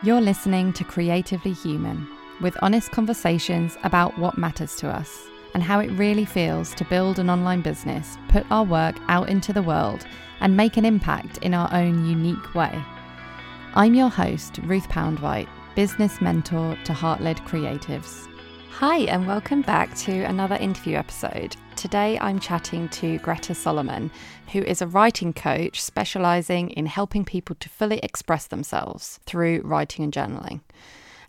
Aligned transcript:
You're 0.00 0.20
listening 0.20 0.72
to 0.74 0.84
Creatively 0.84 1.52
Human, 1.52 2.06
with 2.40 2.56
honest 2.62 2.92
conversations 2.92 3.76
about 3.82 4.16
what 4.16 4.38
matters 4.38 4.76
to 4.76 4.88
us 4.88 5.26
and 5.54 5.62
how 5.62 5.80
it 5.80 5.90
really 5.90 6.24
feels 6.24 6.72
to 6.74 6.84
build 6.84 7.18
an 7.18 7.28
online 7.28 7.62
business, 7.62 8.16
put 8.28 8.46
our 8.48 8.62
work 8.62 8.94
out 9.08 9.28
into 9.28 9.52
the 9.52 9.60
world, 9.60 10.06
and 10.38 10.56
make 10.56 10.76
an 10.76 10.84
impact 10.84 11.38
in 11.38 11.52
our 11.52 11.68
own 11.74 12.06
unique 12.06 12.54
way. 12.54 12.80
I'm 13.74 13.94
your 13.94 14.08
host, 14.08 14.58
Ruth 14.62 14.88
Poundwhite, 14.88 15.48
business 15.74 16.20
mentor 16.20 16.78
to 16.84 16.92
heart 16.92 17.20
led 17.20 17.38
creatives. 17.38 18.28
Hi, 18.70 18.98
and 18.98 19.26
welcome 19.26 19.62
back 19.62 19.96
to 19.96 20.22
another 20.22 20.54
interview 20.54 20.96
episode. 20.96 21.56
Today 21.78 22.18
I'm 22.20 22.40
chatting 22.40 22.88
to 22.88 23.18
Greta 23.18 23.54
Solomon, 23.54 24.10
who 24.52 24.58
is 24.58 24.82
a 24.82 24.88
writing 24.88 25.32
coach 25.32 25.80
specializing 25.80 26.70
in 26.70 26.86
helping 26.86 27.24
people 27.24 27.54
to 27.60 27.68
fully 27.68 27.98
express 27.98 28.48
themselves 28.48 29.20
through 29.26 29.60
writing 29.62 30.02
and 30.02 30.12
journaling. 30.12 30.62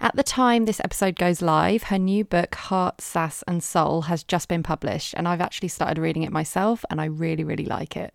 At 0.01 0.15
the 0.15 0.23
time 0.23 0.65
this 0.65 0.79
episode 0.79 1.17
goes 1.17 1.43
live, 1.43 1.83
her 1.83 1.99
new 1.99 2.25
book, 2.25 2.55
Heart, 2.55 2.99
Sass 2.99 3.43
and 3.47 3.63
Soul, 3.63 4.01
has 4.01 4.23
just 4.23 4.47
been 4.47 4.63
published, 4.63 5.13
and 5.15 5.27
I've 5.27 5.39
actually 5.39 5.67
started 5.67 6.01
reading 6.01 6.23
it 6.23 6.31
myself, 6.31 6.83
and 6.89 6.99
I 6.99 7.05
really, 7.05 7.43
really 7.43 7.65
like 7.65 7.95
it. 7.95 8.11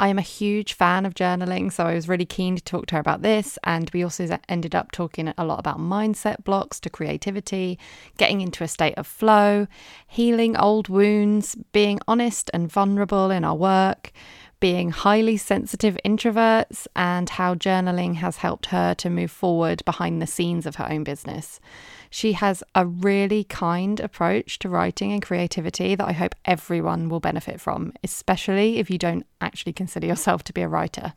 I 0.00 0.08
am 0.08 0.16
a 0.16 0.22
huge 0.22 0.72
fan 0.72 1.04
of 1.04 1.12
journaling, 1.12 1.70
so 1.70 1.84
I 1.84 1.92
was 1.92 2.08
really 2.08 2.24
keen 2.24 2.56
to 2.56 2.64
talk 2.64 2.86
to 2.86 2.94
her 2.94 3.00
about 3.00 3.20
this. 3.20 3.58
And 3.64 3.90
we 3.92 4.02
also 4.02 4.26
ended 4.48 4.74
up 4.74 4.92
talking 4.92 5.30
a 5.36 5.44
lot 5.44 5.58
about 5.58 5.78
mindset 5.78 6.42
blocks 6.42 6.80
to 6.80 6.88
creativity, 6.88 7.78
getting 8.16 8.40
into 8.40 8.64
a 8.64 8.68
state 8.68 8.94
of 8.96 9.06
flow, 9.06 9.66
healing 10.08 10.56
old 10.56 10.88
wounds, 10.88 11.54
being 11.72 12.00
honest 12.08 12.50
and 12.54 12.72
vulnerable 12.72 13.30
in 13.30 13.44
our 13.44 13.54
work, 13.54 14.10
being 14.58 14.88
highly 14.88 15.36
sensitive 15.36 15.98
introverts, 16.02 16.86
and 16.96 17.28
how 17.28 17.54
journaling 17.54 18.14
has 18.14 18.38
helped 18.38 18.66
her 18.66 18.94
to 18.94 19.10
move 19.10 19.30
forward 19.30 19.84
behind 19.84 20.22
the 20.22 20.26
scenes 20.26 20.64
of 20.64 20.76
her 20.76 20.90
own 20.90 21.04
business. 21.04 21.60
She 22.10 22.32
has 22.32 22.62
a 22.74 22.84
really 22.84 23.44
kind 23.44 24.00
approach 24.00 24.58
to 24.58 24.68
writing 24.68 25.12
and 25.12 25.22
creativity 25.22 25.94
that 25.94 26.06
I 26.06 26.12
hope 26.12 26.34
everyone 26.44 27.08
will 27.08 27.20
benefit 27.20 27.60
from, 27.60 27.92
especially 28.02 28.78
if 28.78 28.90
you 28.90 28.98
don't 28.98 29.24
actually 29.40 29.72
consider 29.72 30.06
yourself 30.06 30.42
to 30.44 30.52
be 30.52 30.62
a 30.62 30.68
writer. 30.68 31.14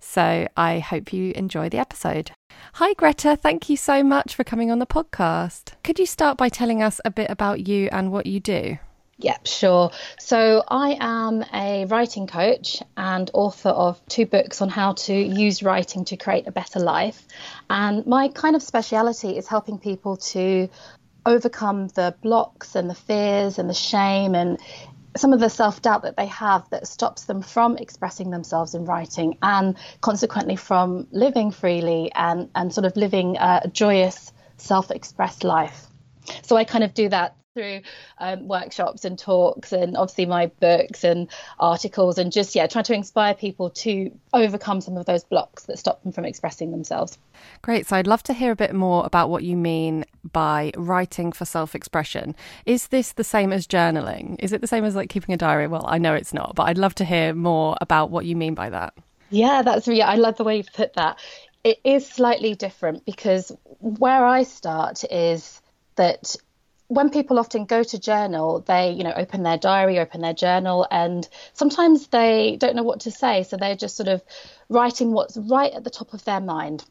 So 0.00 0.46
I 0.56 0.78
hope 0.78 1.12
you 1.12 1.32
enjoy 1.34 1.68
the 1.70 1.78
episode. 1.78 2.30
Hi, 2.74 2.92
Greta. 2.94 3.36
Thank 3.36 3.68
you 3.68 3.76
so 3.76 4.04
much 4.04 4.34
for 4.34 4.44
coming 4.44 4.70
on 4.70 4.78
the 4.78 4.86
podcast. 4.86 5.72
Could 5.82 5.98
you 5.98 6.06
start 6.06 6.36
by 6.36 6.48
telling 6.48 6.82
us 6.82 7.00
a 7.04 7.10
bit 7.10 7.30
about 7.30 7.66
you 7.66 7.88
and 7.90 8.12
what 8.12 8.26
you 8.26 8.38
do? 8.38 8.78
Yep, 9.20 9.46
sure. 9.48 9.90
So 10.20 10.62
I 10.68 10.96
am 11.00 11.44
a 11.52 11.86
writing 11.86 12.28
coach 12.28 12.80
and 12.96 13.28
author 13.34 13.70
of 13.70 14.00
two 14.06 14.26
books 14.26 14.62
on 14.62 14.68
how 14.68 14.92
to 14.92 15.12
use 15.12 15.60
writing 15.60 16.04
to 16.06 16.16
create 16.16 16.46
a 16.46 16.52
better 16.52 16.78
life. 16.78 17.26
And 17.68 18.06
my 18.06 18.28
kind 18.28 18.54
of 18.54 18.62
speciality 18.62 19.36
is 19.36 19.48
helping 19.48 19.78
people 19.78 20.18
to 20.18 20.68
overcome 21.26 21.88
the 21.88 22.14
blocks 22.22 22.76
and 22.76 22.88
the 22.88 22.94
fears 22.94 23.58
and 23.58 23.68
the 23.68 23.74
shame 23.74 24.36
and 24.36 24.58
some 25.16 25.32
of 25.32 25.40
the 25.40 25.50
self 25.50 25.82
doubt 25.82 26.02
that 26.02 26.16
they 26.16 26.26
have 26.26 26.70
that 26.70 26.86
stops 26.86 27.24
them 27.24 27.42
from 27.42 27.76
expressing 27.76 28.30
themselves 28.30 28.74
in 28.74 28.84
writing 28.84 29.36
and 29.42 29.76
consequently 30.00 30.54
from 30.54 31.08
living 31.10 31.50
freely 31.50 32.12
and, 32.14 32.50
and 32.54 32.72
sort 32.72 32.84
of 32.84 32.96
living 32.96 33.36
a 33.36 33.68
joyous, 33.72 34.32
self 34.58 34.92
expressed 34.92 35.42
life. 35.42 35.86
So 36.42 36.56
I 36.56 36.62
kind 36.62 36.84
of 36.84 36.94
do 36.94 37.08
that 37.08 37.34
through 37.58 37.80
um, 38.18 38.46
workshops 38.46 39.04
and 39.04 39.18
talks 39.18 39.72
and 39.72 39.96
obviously 39.96 40.26
my 40.26 40.46
books 40.60 41.02
and 41.02 41.28
articles 41.58 42.16
and 42.16 42.30
just 42.30 42.54
yeah 42.54 42.66
trying 42.68 42.84
to 42.84 42.94
inspire 42.94 43.34
people 43.34 43.70
to 43.70 44.12
overcome 44.32 44.80
some 44.80 44.96
of 44.96 45.06
those 45.06 45.24
blocks 45.24 45.64
that 45.64 45.78
stop 45.78 46.00
them 46.02 46.12
from 46.12 46.24
expressing 46.24 46.70
themselves. 46.70 47.18
Great. 47.62 47.86
So 47.86 47.96
i'd 47.96 48.06
love 48.06 48.22
to 48.24 48.32
hear 48.32 48.52
a 48.52 48.56
bit 48.56 48.74
more 48.74 49.04
about 49.04 49.28
what 49.28 49.42
you 49.42 49.56
mean 49.56 50.04
by 50.32 50.70
writing 50.76 51.32
for 51.32 51.44
self-expression. 51.44 52.36
Is 52.64 52.88
this 52.88 53.12
the 53.12 53.24
same 53.24 53.52
as 53.52 53.66
journaling? 53.66 54.36
Is 54.38 54.52
it 54.52 54.60
the 54.60 54.66
same 54.68 54.84
as 54.84 54.94
like 54.94 55.10
keeping 55.10 55.34
a 55.34 55.38
diary? 55.38 55.66
Well 55.66 55.84
i 55.88 55.98
know 55.98 56.14
it's 56.14 56.32
not 56.32 56.54
but 56.54 56.64
i'd 56.64 56.78
love 56.78 56.94
to 56.96 57.04
hear 57.04 57.34
more 57.34 57.76
about 57.80 58.10
what 58.10 58.24
you 58.24 58.36
mean 58.36 58.54
by 58.54 58.70
that. 58.70 58.94
Yeah 59.30 59.62
that's 59.62 59.88
really 59.88 60.02
i 60.02 60.14
love 60.14 60.36
the 60.36 60.44
way 60.44 60.58
you 60.58 60.64
put 60.74 60.94
that. 60.94 61.18
It 61.64 61.80
is 61.82 62.06
slightly 62.06 62.54
different 62.54 63.04
because 63.04 63.50
where 63.80 64.24
i 64.24 64.44
start 64.44 65.02
is 65.10 65.60
that 65.96 66.36
when 66.88 67.10
people 67.10 67.38
often 67.38 67.66
go 67.66 67.82
to 67.82 67.98
journal, 67.98 68.60
they, 68.60 68.92
you 68.92 69.04
know, 69.04 69.12
open 69.14 69.42
their 69.42 69.58
diary, 69.58 69.98
open 69.98 70.22
their 70.22 70.32
journal, 70.32 70.86
and 70.90 71.28
sometimes 71.52 72.08
they 72.08 72.56
don't 72.58 72.74
know 72.74 72.82
what 72.82 73.00
to 73.00 73.10
say. 73.10 73.42
So 73.42 73.56
they're 73.56 73.76
just 73.76 73.96
sort 73.96 74.08
of 74.08 74.22
writing 74.70 75.12
what's 75.12 75.36
right 75.36 75.72
at 75.72 75.84
the 75.84 75.90
top 75.90 76.14
of 76.14 76.24
their 76.24 76.40
mind. 76.40 76.84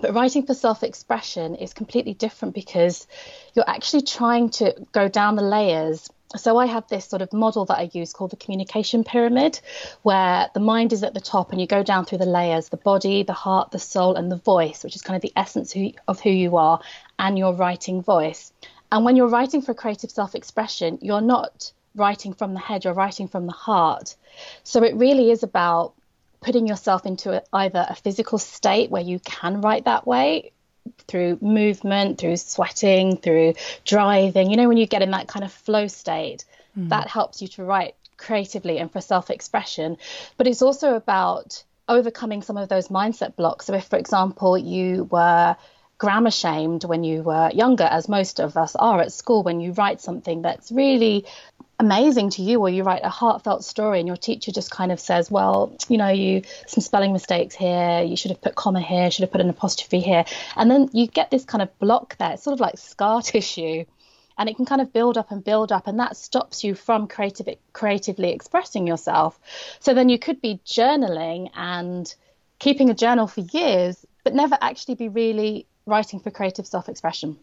But 0.00 0.14
writing 0.14 0.44
for 0.44 0.54
self 0.54 0.82
expression 0.82 1.54
is 1.54 1.72
completely 1.72 2.14
different 2.14 2.54
because 2.54 3.06
you're 3.54 3.68
actually 3.68 4.02
trying 4.02 4.50
to 4.50 4.74
go 4.92 5.08
down 5.08 5.36
the 5.36 5.42
layers. 5.42 6.08
So 6.36 6.58
I 6.58 6.66
have 6.66 6.86
this 6.88 7.06
sort 7.06 7.22
of 7.22 7.32
model 7.32 7.64
that 7.66 7.78
I 7.78 7.90
use 7.92 8.12
called 8.12 8.32
the 8.32 8.36
communication 8.36 9.02
pyramid, 9.02 9.60
where 10.02 10.50
the 10.52 10.60
mind 10.60 10.92
is 10.92 11.02
at 11.02 11.14
the 11.14 11.20
top 11.20 11.52
and 11.52 11.60
you 11.60 11.66
go 11.66 11.82
down 11.82 12.04
through 12.04 12.18
the 12.18 12.26
layers 12.26 12.68
the 12.68 12.76
body, 12.76 13.22
the 13.22 13.32
heart, 13.32 13.70
the 13.70 13.78
soul, 13.78 14.16
and 14.16 14.30
the 14.30 14.36
voice, 14.36 14.84
which 14.84 14.94
is 14.94 15.02
kind 15.02 15.16
of 15.16 15.22
the 15.22 15.32
essence 15.36 15.74
of 16.06 16.20
who 16.20 16.30
you 16.30 16.56
are 16.56 16.80
and 17.18 17.38
your 17.38 17.54
writing 17.54 18.02
voice. 18.02 18.52
And 18.90 19.04
when 19.04 19.16
you're 19.16 19.28
writing 19.28 19.62
for 19.62 19.74
creative 19.74 20.10
self 20.10 20.34
expression, 20.34 20.98
you're 21.02 21.20
not 21.20 21.72
writing 21.94 22.32
from 22.32 22.54
the 22.54 22.60
head, 22.60 22.84
you're 22.84 22.94
writing 22.94 23.28
from 23.28 23.46
the 23.46 23.52
heart. 23.52 24.16
So 24.62 24.82
it 24.82 24.94
really 24.94 25.30
is 25.30 25.42
about 25.42 25.94
putting 26.40 26.66
yourself 26.66 27.04
into 27.04 27.42
either 27.52 27.86
a 27.88 27.94
physical 27.94 28.38
state 28.38 28.90
where 28.90 29.02
you 29.02 29.18
can 29.18 29.60
write 29.60 29.84
that 29.84 30.06
way 30.06 30.52
through 31.06 31.38
movement, 31.40 32.18
through 32.18 32.36
sweating, 32.36 33.16
through 33.16 33.54
driving. 33.84 34.50
You 34.50 34.56
know, 34.56 34.68
when 34.68 34.76
you 34.76 34.86
get 34.86 35.02
in 35.02 35.10
that 35.10 35.28
kind 35.28 35.44
of 35.44 35.52
flow 35.52 35.86
state, 35.88 36.44
mm. 36.78 36.88
that 36.90 37.08
helps 37.08 37.42
you 37.42 37.48
to 37.48 37.64
write 37.64 37.94
creatively 38.16 38.78
and 38.78 38.90
for 38.90 39.00
self 39.00 39.30
expression. 39.30 39.96
But 40.36 40.46
it's 40.46 40.62
also 40.62 40.94
about 40.94 41.62
overcoming 41.88 42.42
some 42.42 42.56
of 42.56 42.68
those 42.68 42.88
mindset 42.88 43.36
blocks. 43.36 43.66
So, 43.66 43.74
if, 43.74 43.84
for 43.84 43.98
example, 43.98 44.56
you 44.56 45.04
were 45.04 45.56
grammar 45.98 46.30
shamed 46.30 46.84
when 46.84 47.02
you 47.02 47.22
were 47.22 47.50
younger, 47.52 47.84
as 47.84 48.08
most 48.08 48.40
of 48.40 48.56
us 48.56 48.76
are 48.76 49.00
at 49.00 49.12
school, 49.12 49.42
when 49.42 49.60
you 49.60 49.72
write 49.72 50.00
something 50.00 50.42
that's 50.42 50.70
really 50.70 51.26
amazing 51.80 52.30
to 52.30 52.42
you 52.42 52.60
or 52.60 52.68
you 52.68 52.82
write 52.82 53.02
a 53.04 53.08
heartfelt 53.08 53.64
story 53.64 53.98
and 53.98 54.08
your 54.08 54.16
teacher 54.16 54.50
just 54.50 54.68
kind 54.68 54.90
of 54.90 54.98
says 54.98 55.30
well 55.30 55.76
you 55.88 55.96
know 55.96 56.08
you 56.08 56.42
some 56.66 56.82
spelling 56.82 57.12
mistakes 57.12 57.54
here 57.54 58.02
you 58.02 58.16
should 58.16 58.32
have 58.32 58.40
put 58.40 58.56
comma 58.56 58.80
here 58.80 59.12
should 59.12 59.22
have 59.22 59.30
put 59.30 59.40
an 59.40 59.48
apostrophe 59.48 60.00
here. 60.00 60.24
And 60.56 60.70
then 60.70 60.90
you 60.92 61.06
get 61.06 61.30
this 61.30 61.44
kind 61.44 61.62
of 61.62 61.78
block 61.78 62.16
there 62.18 62.32
it's 62.32 62.42
sort 62.42 62.54
of 62.54 62.60
like 62.60 62.78
scar 62.78 63.22
tissue 63.30 63.84
and 64.36 64.48
it 64.48 64.56
can 64.56 64.66
kind 64.66 64.80
of 64.80 64.92
build 64.92 65.18
up 65.18 65.30
and 65.30 65.42
build 65.42 65.72
up 65.72 65.86
and 65.86 65.98
that 65.98 66.16
stops 66.16 66.64
you 66.64 66.74
from 66.74 67.06
creative 67.06 67.48
creatively 67.72 68.32
expressing 68.32 68.86
yourself. 68.86 69.38
So 69.80 69.94
then 69.94 70.08
you 70.08 70.18
could 70.18 70.40
be 70.40 70.60
journaling 70.64 71.50
and 71.54 72.12
keeping 72.58 72.90
a 72.90 72.94
journal 72.94 73.28
for 73.28 73.40
years 73.40 74.04
but 74.24 74.34
never 74.34 74.58
actually 74.60 74.96
be 74.96 75.08
really 75.08 75.66
writing 75.88 76.20
for 76.20 76.30
creative 76.30 76.66
self 76.66 76.88
expression. 76.88 77.38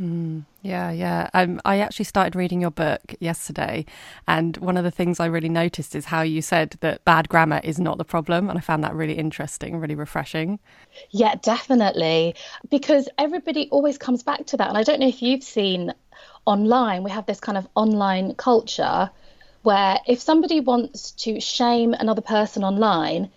Mm, 0.00 0.44
yeah, 0.62 0.92
yeah. 0.92 1.28
Um, 1.34 1.60
I 1.64 1.80
actually 1.80 2.04
started 2.04 2.36
reading 2.36 2.60
your 2.60 2.70
book 2.70 3.14
yesterday, 3.18 3.84
and 4.28 4.56
one 4.58 4.76
of 4.76 4.84
the 4.84 4.92
things 4.92 5.18
I 5.18 5.26
really 5.26 5.48
noticed 5.48 5.96
is 5.96 6.04
how 6.04 6.22
you 6.22 6.40
said 6.40 6.76
that 6.80 7.04
bad 7.04 7.28
grammar 7.28 7.60
is 7.64 7.80
not 7.80 7.98
the 7.98 8.04
problem, 8.04 8.48
and 8.48 8.56
I 8.56 8.60
found 8.60 8.84
that 8.84 8.94
really 8.94 9.14
interesting, 9.14 9.78
really 9.78 9.96
refreshing. 9.96 10.60
Yeah, 11.10 11.34
definitely, 11.42 12.36
because 12.70 13.08
everybody 13.18 13.68
always 13.70 13.98
comes 13.98 14.22
back 14.22 14.46
to 14.46 14.56
that, 14.58 14.68
and 14.68 14.78
I 14.78 14.84
don't 14.84 15.00
know 15.00 15.08
if 15.08 15.20
you've 15.20 15.42
seen 15.42 15.92
online. 16.44 17.02
We 17.02 17.10
have 17.10 17.26
this 17.26 17.40
kind 17.40 17.58
of 17.58 17.66
online 17.74 18.36
culture 18.36 19.10
where 19.62 19.98
if 20.06 20.20
somebody 20.20 20.60
wants 20.60 21.10
to 21.10 21.40
shame 21.40 21.92
another 21.92 22.22
person 22.22 22.62
online, 22.62 23.30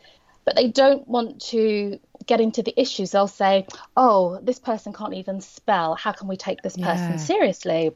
but 0.45 0.55
they 0.55 0.69
don't 0.69 1.07
want 1.07 1.41
to 1.41 1.99
get 2.25 2.41
into 2.41 2.63
the 2.63 2.79
issues, 2.79 3.11
they'll 3.11 3.27
say, 3.27 3.67
oh, 3.97 4.39
this 4.41 4.59
person 4.59 4.93
can't 4.93 5.13
even 5.13 5.41
spell. 5.41 5.95
How 5.95 6.11
can 6.11 6.27
we 6.27 6.37
take 6.37 6.61
this 6.61 6.77
person 6.77 7.11
yeah. 7.11 7.17
seriously? 7.17 7.91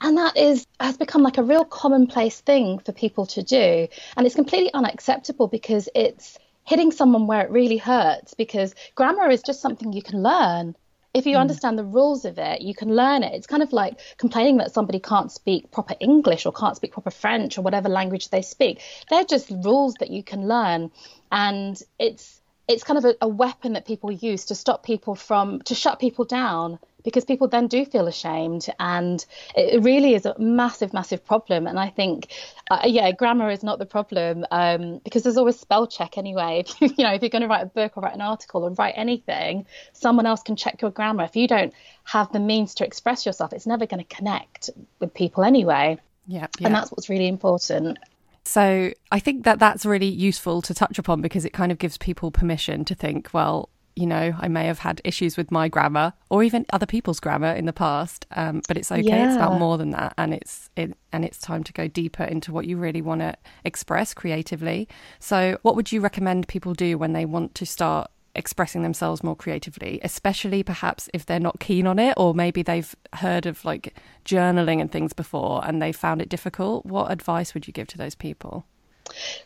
And 0.00 0.18
that 0.18 0.36
is 0.36 0.66
has 0.80 0.96
become 0.96 1.22
like 1.22 1.38
a 1.38 1.44
real 1.44 1.64
commonplace 1.64 2.40
thing 2.40 2.80
for 2.80 2.92
people 2.92 3.26
to 3.26 3.42
do. 3.42 3.86
And 4.16 4.26
it's 4.26 4.34
completely 4.34 4.72
unacceptable 4.74 5.46
because 5.46 5.88
it's 5.94 6.38
hitting 6.64 6.90
someone 6.90 7.26
where 7.26 7.42
it 7.42 7.50
really 7.50 7.76
hurts 7.76 8.34
because 8.34 8.74
grammar 8.94 9.30
is 9.30 9.42
just 9.42 9.60
something 9.60 9.92
you 9.92 10.02
can 10.02 10.22
learn. 10.22 10.74
If 11.14 11.26
you 11.26 11.36
mm. 11.36 11.40
understand 11.40 11.78
the 11.78 11.84
rules 11.84 12.24
of 12.24 12.38
it, 12.38 12.62
you 12.62 12.74
can 12.74 12.96
learn 12.96 13.22
it. 13.22 13.34
It's 13.34 13.46
kind 13.46 13.62
of 13.62 13.72
like 13.72 14.00
complaining 14.16 14.56
that 14.56 14.72
somebody 14.72 14.98
can't 14.98 15.30
speak 15.30 15.70
proper 15.70 15.94
English 16.00 16.46
or 16.46 16.52
can't 16.52 16.76
speak 16.76 16.92
proper 16.92 17.10
French 17.10 17.58
or 17.58 17.62
whatever 17.62 17.88
language 17.88 18.30
they 18.30 18.42
speak. 18.42 18.80
They're 19.10 19.24
just 19.24 19.50
rules 19.50 19.94
that 20.00 20.10
you 20.10 20.22
can 20.22 20.48
learn. 20.48 20.90
And 21.32 21.82
it's 21.98 22.42
it's 22.68 22.84
kind 22.84 22.98
of 22.98 23.04
a, 23.04 23.14
a, 23.22 23.28
weapon 23.28 23.72
that 23.72 23.84
people 23.84 24.10
use 24.12 24.46
to 24.46 24.54
stop 24.54 24.84
people 24.84 25.14
from 25.14 25.60
to 25.62 25.74
shut 25.74 25.98
people 25.98 26.24
down 26.24 26.78
because 27.04 27.24
people 27.24 27.48
then 27.48 27.66
do 27.66 27.84
feel 27.84 28.06
ashamed. 28.06 28.68
And 28.78 29.24
it 29.56 29.82
really 29.82 30.14
is 30.14 30.26
a 30.26 30.38
massive 30.38 30.92
massive 30.92 31.24
problem. 31.24 31.66
And 31.66 31.78
i 31.78 31.88
think 31.88 32.28
uh, 32.70 32.82
yeah 32.86 33.10
grammar 33.12 33.50
is 33.50 33.62
not 33.62 33.78
the 33.78 33.86
problem 33.86 34.46
um, 34.50 35.00
because 35.02 35.22
there's 35.22 35.36
always 35.36 35.58
spell 35.58 35.86
check 35.86 36.16
anyway. 36.16 36.64
If 36.72 36.80
you, 36.80 36.94
you 36.98 37.04
know 37.04 37.12
if 37.14 37.22
you're 37.22 37.30
going 37.30 37.42
to 37.42 37.48
write 37.48 37.64
a 37.64 37.66
book 37.66 37.96
or 37.96 38.02
write 38.02 38.14
an 38.14 38.20
article 38.20 38.64
or 38.64 38.70
write 38.70 38.94
anything 38.96 39.66
someone 39.92 40.26
else 40.26 40.42
can 40.42 40.56
check 40.56 40.80
your 40.82 40.90
grammar. 40.90 41.24
If 41.24 41.36
you 41.36 41.48
don't 41.48 41.74
have 42.04 42.32
the 42.32 42.40
means 42.40 42.74
to 42.76 42.86
express 42.86 43.26
yourself 43.26 43.52
it's 43.52 43.66
never 43.66 43.86
going 43.86 44.04
to 44.04 44.16
connect 44.16 44.70
with 45.00 45.12
people 45.14 45.42
anyway. 45.42 45.98
Yeah, 46.28 46.46
yeah. 46.60 46.66
and 46.66 46.74
that's 46.74 46.92
what's 46.92 47.08
really 47.08 47.26
important 47.26 47.98
so 48.44 48.92
I 49.10 49.18
think 49.18 49.44
that 49.44 49.58
that's 49.58 49.86
really 49.86 50.08
useful 50.08 50.62
to 50.62 50.74
touch 50.74 50.98
upon 50.98 51.20
because 51.20 51.44
it 51.44 51.52
kind 51.52 51.72
of 51.72 51.78
gives 51.78 51.98
people 51.98 52.30
permission 52.30 52.84
to 52.86 52.94
think, 52.94 53.32
well, 53.32 53.68
you 53.94 54.06
know, 54.06 54.34
I 54.38 54.48
may 54.48 54.66
have 54.66 54.78
had 54.78 55.00
issues 55.04 55.36
with 55.36 55.50
my 55.50 55.68
grammar 55.68 56.14
or 56.30 56.42
even 56.42 56.64
other 56.72 56.86
people's 56.86 57.20
grammar 57.20 57.52
in 57.52 57.66
the 57.66 57.72
past, 57.72 58.26
um, 58.34 58.62
but 58.66 58.76
it's 58.76 58.90
okay. 58.90 59.02
Yeah. 59.02 59.26
It's 59.26 59.36
about 59.36 59.58
more 59.58 59.76
than 59.76 59.90
that, 59.90 60.14
and 60.16 60.32
it's 60.32 60.70
it, 60.76 60.96
and 61.12 61.24
it's 61.24 61.38
time 61.38 61.62
to 61.64 61.72
go 61.72 61.88
deeper 61.88 62.24
into 62.24 62.52
what 62.52 62.66
you 62.66 62.78
really 62.78 63.02
want 63.02 63.20
to 63.20 63.36
express 63.64 64.14
creatively. 64.14 64.88
So, 65.18 65.58
what 65.62 65.76
would 65.76 65.92
you 65.92 66.00
recommend 66.00 66.48
people 66.48 66.72
do 66.72 66.96
when 66.96 67.12
they 67.12 67.26
want 67.26 67.54
to 67.56 67.66
start 67.66 68.10
expressing 68.34 68.82
themselves 68.82 69.22
more 69.22 69.36
creatively, 69.36 70.00
especially 70.02 70.62
perhaps 70.62 71.08
if 71.12 71.26
they're 71.26 71.40
not 71.40 71.60
keen 71.60 71.86
on 71.86 71.98
it, 71.98 72.14
or 72.16 72.34
maybe 72.34 72.62
they've 72.62 72.94
heard 73.14 73.46
of 73.46 73.64
like 73.64 73.94
journaling 74.24 74.80
and 74.80 74.90
things 74.90 75.12
before 75.12 75.62
and 75.64 75.80
they 75.80 75.92
found 75.92 76.22
it 76.22 76.28
difficult? 76.28 76.86
What 76.86 77.10
advice 77.10 77.54
would 77.54 77.66
you 77.66 77.72
give 77.72 77.88
to 77.88 77.98
those 77.98 78.14
people? 78.14 78.64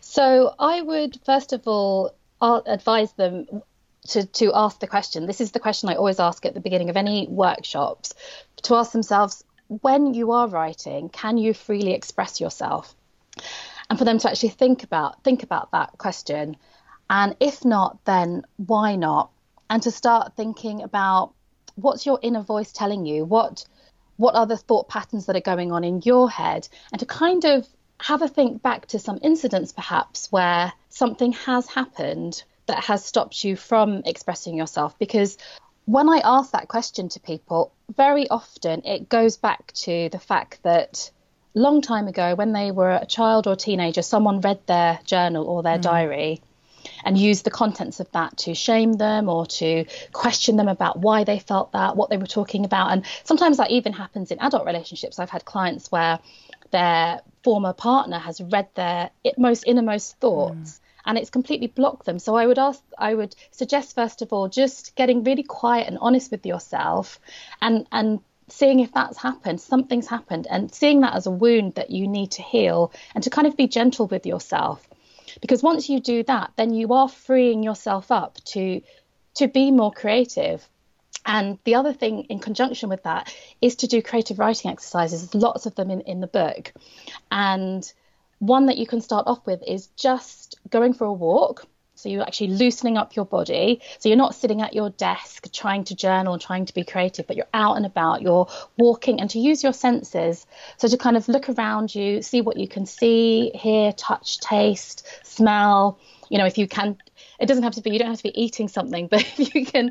So, 0.00 0.54
I 0.58 0.82
would 0.82 1.18
first 1.24 1.52
of 1.52 1.66
all 1.66 2.14
advise 2.40 3.12
them 3.14 3.62
to, 4.08 4.24
to 4.24 4.52
ask 4.54 4.78
the 4.80 4.86
question. 4.86 5.26
This 5.26 5.40
is 5.40 5.52
the 5.52 5.60
question 5.60 5.88
I 5.88 5.96
always 5.96 6.20
ask 6.20 6.44
at 6.46 6.54
the 6.54 6.60
beginning 6.60 6.90
of 6.90 6.96
any 6.96 7.26
workshops 7.28 8.14
to 8.62 8.74
ask 8.76 8.92
themselves 8.92 9.44
when 9.68 10.14
you 10.14 10.32
are 10.32 10.46
writing, 10.46 11.08
can 11.08 11.38
you 11.38 11.52
freely 11.52 11.92
express 11.92 12.40
yourself? 12.40 12.94
And 13.88 13.98
for 13.98 14.04
them 14.04 14.18
to 14.18 14.30
actually 14.30 14.50
think 14.50 14.82
about 14.82 15.22
think 15.22 15.42
about 15.42 15.70
that 15.72 15.98
question. 15.98 16.56
And 17.08 17.36
if 17.40 17.64
not, 17.64 18.04
then 18.04 18.44
why 18.56 18.96
not? 18.96 19.30
And 19.70 19.82
to 19.82 19.90
start 19.90 20.34
thinking 20.36 20.82
about 20.82 21.32
what's 21.74 22.06
your 22.06 22.18
inner 22.22 22.42
voice 22.42 22.72
telling 22.72 23.06
you? 23.06 23.24
What 23.24 23.64
what 24.16 24.34
are 24.34 24.46
the 24.46 24.56
thought 24.56 24.88
patterns 24.88 25.26
that 25.26 25.36
are 25.36 25.40
going 25.40 25.72
on 25.72 25.84
in 25.84 26.00
your 26.04 26.30
head? 26.30 26.68
And 26.90 27.00
to 27.00 27.06
kind 27.06 27.44
of 27.44 27.66
have 28.00 28.22
a 28.22 28.28
think 28.28 28.62
back 28.62 28.86
to 28.86 28.98
some 28.98 29.18
incidents 29.22 29.72
perhaps 29.72 30.30
where 30.32 30.72
something 30.88 31.32
has 31.32 31.66
happened 31.66 32.42
that 32.66 32.84
has 32.84 33.04
stopped 33.04 33.44
you 33.44 33.56
from 33.56 34.02
expressing 34.04 34.56
yourself? 34.56 34.98
Because 34.98 35.38
when 35.84 36.08
I 36.08 36.20
ask 36.24 36.52
that 36.52 36.68
question 36.68 37.08
to 37.10 37.20
people, 37.20 37.72
very 37.94 38.28
often 38.28 38.84
it 38.84 39.08
goes 39.08 39.36
back 39.36 39.72
to 39.72 40.08
the 40.10 40.18
fact 40.18 40.62
that 40.62 41.10
long 41.54 41.80
time 41.80 42.08
ago, 42.08 42.34
when 42.34 42.52
they 42.52 42.70
were 42.70 42.90
a 42.90 43.06
child 43.06 43.46
or 43.46 43.54
teenager, 43.54 44.02
someone 44.02 44.40
read 44.40 44.66
their 44.66 44.98
journal 45.04 45.46
or 45.46 45.62
their 45.62 45.78
mm. 45.78 45.82
diary 45.82 46.40
and 47.04 47.18
use 47.18 47.42
the 47.42 47.50
contents 47.50 48.00
of 48.00 48.10
that 48.12 48.36
to 48.38 48.54
shame 48.54 48.94
them 48.94 49.28
or 49.28 49.46
to 49.46 49.84
question 50.12 50.56
them 50.56 50.68
about 50.68 50.98
why 50.98 51.24
they 51.24 51.38
felt 51.38 51.72
that, 51.72 51.96
what 51.96 52.10
they 52.10 52.16
were 52.16 52.26
talking 52.26 52.64
about. 52.64 52.92
And 52.92 53.04
sometimes 53.24 53.56
that 53.58 53.70
even 53.70 53.92
happens 53.92 54.30
in 54.30 54.38
adult 54.40 54.66
relationships. 54.66 55.18
I've 55.18 55.30
had 55.30 55.44
clients 55.44 55.90
where 55.90 56.18
their 56.70 57.20
former 57.44 57.72
partner 57.72 58.18
has 58.18 58.40
read 58.40 58.68
their 58.74 59.10
most 59.36 59.64
innermost 59.66 60.18
thoughts. 60.18 60.54
Mm 60.54 60.80
and 61.06 61.16
it's 61.16 61.30
completely 61.30 61.68
blocked 61.68 62.04
them. 62.04 62.18
So 62.18 62.34
I 62.34 62.46
would 62.46 62.58
ask, 62.58 62.82
I 62.98 63.14
would 63.14 63.34
suggest 63.52 63.94
first 63.94 64.22
of 64.22 64.32
all, 64.32 64.48
just 64.48 64.94
getting 64.96 65.22
really 65.22 65.44
quiet 65.44 65.86
and 65.86 65.98
honest 66.00 66.30
with 66.30 66.44
yourself, 66.44 67.20
and 67.62 67.86
and 67.92 68.20
seeing 68.48 68.80
if 68.80 68.92
that's 68.92 69.18
happened, 69.18 69.60
something's 69.60 70.08
happened, 70.08 70.46
and 70.50 70.72
seeing 70.74 71.00
that 71.00 71.14
as 71.14 71.26
a 71.26 71.30
wound 71.30 71.76
that 71.76 71.90
you 71.90 72.08
need 72.08 72.32
to 72.32 72.42
heal, 72.42 72.92
and 73.14 73.24
to 73.24 73.30
kind 73.30 73.46
of 73.46 73.56
be 73.56 73.68
gentle 73.68 74.06
with 74.06 74.26
yourself, 74.26 74.86
because 75.40 75.62
once 75.62 75.88
you 75.88 76.00
do 76.00 76.22
that, 76.24 76.52
then 76.56 76.72
you 76.72 76.92
are 76.92 77.08
freeing 77.08 77.62
yourself 77.62 78.10
up 78.10 78.36
to 78.46 78.80
to 79.34 79.48
be 79.48 79.70
more 79.70 79.92
creative. 79.92 80.66
And 81.24 81.58
the 81.64 81.74
other 81.74 81.92
thing 81.92 82.24
in 82.24 82.38
conjunction 82.38 82.88
with 82.88 83.02
that 83.02 83.34
is 83.60 83.76
to 83.76 83.86
do 83.86 84.00
creative 84.00 84.38
writing 84.38 84.70
exercises. 84.70 85.28
There's 85.28 85.42
lots 85.42 85.66
of 85.66 85.74
them 85.74 85.90
in, 85.90 86.00
in 86.02 86.20
the 86.20 86.26
book. 86.26 86.72
And 87.30 87.90
one 88.38 88.66
that 88.66 88.78
you 88.78 88.86
can 88.86 89.00
start 89.00 89.26
off 89.26 89.44
with 89.46 89.62
is 89.66 89.88
just 89.96 90.58
going 90.70 90.94
for 90.94 91.04
a 91.04 91.12
walk. 91.12 91.66
So 91.96 92.08
you're 92.08 92.22
actually 92.22 92.48
loosening 92.48 92.96
up 92.96 93.16
your 93.16 93.24
body. 93.24 93.80
So 93.98 94.08
you're 94.08 94.18
not 94.18 94.34
sitting 94.34 94.62
at 94.62 94.74
your 94.74 94.90
desk 94.90 95.50
trying 95.52 95.84
to 95.84 95.94
journal 95.94 96.38
trying 96.38 96.66
to 96.66 96.74
be 96.74 96.84
creative, 96.84 97.26
but 97.26 97.36
you're 97.36 97.46
out 97.54 97.76
and 97.76 97.86
about, 97.86 98.22
you're 98.22 98.48
walking 98.76 99.20
and 99.20 99.28
to 99.30 99.38
use 99.38 99.62
your 99.62 99.72
senses. 99.72 100.46
So 100.76 100.88
to 100.88 100.96
kind 100.96 101.16
of 101.16 101.28
look 101.28 101.48
around 101.48 101.94
you, 101.94 102.22
see 102.22 102.40
what 102.40 102.56
you 102.56 102.68
can 102.68 102.86
see, 102.86 103.50
hear, 103.54 103.92
touch, 103.92 104.38
taste, 104.38 105.06
smell. 105.24 105.98
You 106.28 106.38
know, 106.38 106.46
if 106.46 106.58
you 106.58 106.68
can, 106.68 106.98
it 107.40 107.46
doesn't 107.46 107.62
have 107.62 107.74
to 107.74 107.80
be, 107.80 107.90
you 107.90 107.98
don't 107.98 108.08
have 108.08 108.18
to 108.18 108.24
be 108.24 108.40
eating 108.40 108.68
something, 108.68 109.06
but 109.10 109.38
you 109.38 109.64
can, 109.64 109.90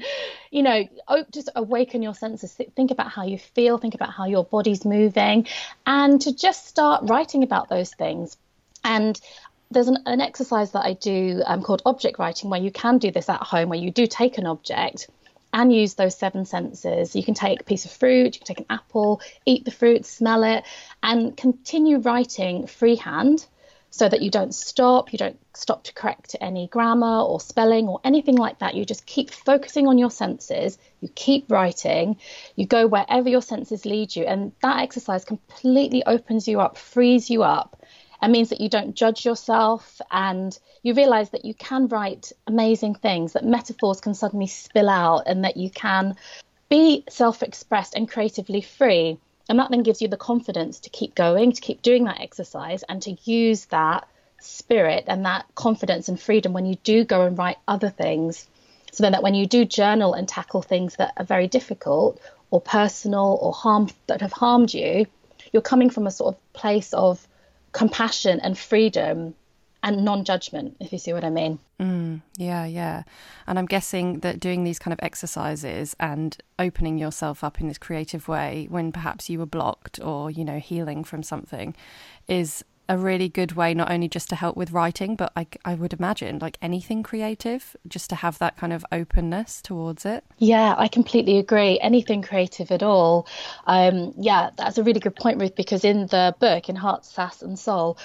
you 0.51 0.63
know, 0.63 0.83
just 1.31 1.49
awaken 1.55 2.01
your 2.01 2.13
senses, 2.13 2.53
think 2.75 2.91
about 2.91 3.09
how 3.09 3.23
you 3.23 3.37
feel, 3.37 3.77
think 3.77 3.95
about 3.95 4.11
how 4.11 4.25
your 4.25 4.43
body's 4.45 4.85
moving, 4.85 5.47
and 5.85 6.21
to 6.21 6.33
just 6.33 6.67
start 6.67 7.03
writing 7.05 7.43
about 7.43 7.69
those 7.69 7.93
things. 7.93 8.37
And 8.83 9.19
there's 9.75 9.89
an, 9.89 9.99
an 10.05 10.21
exercise 10.21 10.71
that 10.71 10.85
I 10.85 10.93
do 10.93 11.43
um, 11.45 11.61
called 11.61 11.83
object 11.85 12.17
writing 12.17 12.49
where 12.49 12.61
you 12.61 12.71
can 12.71 12.97
do 12.97 13.11
this 13.11 13.29
at 13.29 13.41
home, 13.41 13.69
where 13.69 13.77
you 13.77 13.91
do 13.91 14.07
take 14.07 14.37
an 14.39 14.47
object 14.47 15.09
and 15.53 15.71
use 15.71 15.93
those 15.93 16.17
seven 16.17 16.45
senses. 16.45 17.15
You 17.15 17.23
can 17.23 17.33
take 17.33 17.61
a 17.61 17.63
piece 17.63 17.85
of 17.85 17.91
fruit, 17.91 18.35
you 18.35 18.39
can 18.39 18.47
take 18.47 18.59
an 18.59 18.65
apple, 18.69 19.21
eat 19.45 19.65
the 19.65 19.71
fruit, 19.71 20.05
smell 20.05 20.43
it, 20.43 20.63
and 21.03 21.35
continue 21.35 21.99
writing 21.99 22.67
freehand 22.67 23.45
so 23.89 24.09
that 24.09 24.21
you 24.21 24.31
don't 24.31 24.53
stop, 24.55 25.13
you 25.13 25.19
don't 25.19 25.39
stop 25.53 25.83
to 25.85 25.93
correct 25.93 26.35
any 26.41 26.67
grammar 26.67 27.21
or 27.21 27.39
spelling 27.39 27.87
or 27.87 27.99
anything 28.03 28.35
like 28.35 28.59
that. 28.59 28.75
You 28.75 28.85
just 28.85 29.05
keep 29.05 29.29
focusing 29.29 29.87
on 29.87 29.97
your 29.97 30.11
senses, 30.11 30.77
you 31.01 31.09
keep 31.15 31.51
writing, 31.51 32.17
you 32.55 32.65
go 32.65 32.87
wherever 32.87 33.29
your 33.29 33.41
senses 33.41 33.85
lead 33.85 34.15
you, 34.15 34.23
and 34.23 34.53
that 34.61 34.81
exercise 34.81 35.23
completely 35.23 36.03
opens 36.05 36.47
you 36.47 36.59
up, 36.59 36.77
frees 36.77 37.29
you 37.29 37.43
up 37.43 37.81
it 38.25 38.31
means 38.31 38.49
that 38.49 38.59
you 38.59 38.69
don't 38.69 38.95
judge 38.95 39.23
yourself 39.23 40.01
and 40.09 40.57
you 40.81 40.93
realize 40.95 41.29
that 41.29 41.45
you 41.45 41.53
can 41.53 41.87
write 41.87 42.31
amazing 42.47 42.95
things, 42.95 43.33
that 43.33 43.45
metaphors 43.45 44.01
can 44.01 44.15
suddenly 44.15 44.47
spill 44.47 44.89
out, 44.89 45.23
and 45.27 45.43
that 45.43 45.57
you 45.57 45.69
can 45.69 46.15
be 46.67 47.03
self 47.09 47.43
expressed 47.43 47.93
and 47.95 48.09
creatively 48.09 48.61
free. 48.61 49.17
And 49.47 49.59
that 49.59 49.69
then 49.69 49.83
gives 49.83 50.01
you 50.01 50.07
the 50.07 50.17
confidence 50.17 50.79
to 50.81 50.89
keep 50.89 51.13
going, 51.13 51.51
to 51.51 51.61
keep 51.61 51.83
doing 51.83 52.05
that 52.05 52.19
exercise, 52.19 52.83
and 52.89 52.99
to 53.03 53.15
use 53.25 53.65
that 53.65 54.07
spirit 54.39 55.05
and 55.07 55.25
that 55.25 55.45
confidence 55.53 56.09
and 56.09 56.19
freedom 56.19 56.51
when 56.51 56.65
you 56.65 56.75
do 56.83 57.03
go 57.03 57.21
and 57.27 57.37
write 57.37 57.57
other 57.67 57.89
things. 57.89 58.47
So 58.91 59.03
then 59.03 59.11
that 59.11 59.23
when 59.23 59.35
you 59.35 59.45
do 59.45 59.65
journal 59.65 60.13
and 60.13 60.27
tackle 60.27 60.61
things 60.61 60.95
that 60.95 61.13
are 61.17 61.25
very 61.25 61.47
difficult 61.47 62.19
or 62.49 62.59
personal 62.59 63.37
or 63.39 63.53
harm 63.53 63.89
that 64.07 64.21
have 64.21 64.31
harmed 64.31 64.73
you, 64.73 65.05
you're 65.51 65.61
coming 65.61 65.89
from 65.89 66.07
a 66.07 66.11
sort 66.11 66.33
of 66.35 66.53
place 66.53 66.93
of 66.93 67.27
compassion 67.75 68.39
and 68.39 68.57
freedom 68.57 69.35
and 69.83 70.03
non-judgment 70.03 70.77
if 70.79 70.93
you 70.93 70.97
see 70.97 71.13
what 71.13 71.25
i 71.25 71.29
mean. 71.29 71.59
Mm, 71.79 72.21
yeah 72.37 72.65
yeah. 72.65 73.03
And 73.45 73.59
i'm 73.59 73.65
guessing 73.65 74.19
that 74.21 74.39
doing 74.39 74.63
these 74.63 74.79
kind 74.79 74.93
of 74.93 74.99
exercises 75.03 75.93
and 75.99 76.37
opening 76.57 76.97
yourself 76.97 77.43
up 77.43 77.59
in 77.59 77.67
this 77.67 77.77
creative 77.77 78.29
way 78.29 78.67
when 78.69 78.93
perhaps 78.93 79.29
you 79.29 79.39
were 79.39 79.45
blocked 79.45 79.99
or 79.99 80.31
you 80.31 80.45
know 80.45 80.57
healing 80.57 81.03
from 81.03 81.21
something 81.21 81.75
is 82.29 82.63
a 82.87 82.97
really 82.97 83.29
good 83.29 83.53
way 83.53 83.73
not 83.73 83.91
only 83.91 84.07
just 84.07 84.29
to 84.29 84.35
help 84.35 84.55
with 84.55 84.71
writing 84.71 85.15
but 85.15 85.31
I, 85.35 85.47
I 85.63 85.75
would 85.75 85.93
imagine 85.93 86.39
like 86.39 86.57
anything 86.61 87.03
creative 87.03 87.75
just 87.87 88.09
to 88.11 88.15
have 88.15 88.37
that 88.39 88.57
kind 88.57 88.73
of 88.73 88.85
openness 88.91 89.61
towards 89.61 90.05
it. 90.05 90.23
Yeah 90.37 90.75
i 90.77 90.87
completely 90.87 91.37
agree. 91.37 91.79
Anything 91.79 92.21
creative 92.21 92.71
at 92.71 92.83
all. 92.83 93.27
Um, 93.65 94.13
yeah 94.17 94.51
that's 94.57 94.77
a 94.77 94.83
really 94.83 94.99
good 94.99 95.15
point 95.15 95.39
ruth 95.41 95.55
because 95.55 95.83
in 95.83 96.07
the 96.07 96.35
book 96.39 96.69
in 96.69 96.75
heart 96.75 97.05
sass 97.05 97.41
and 97.41 97.57
soul 97.57 97.97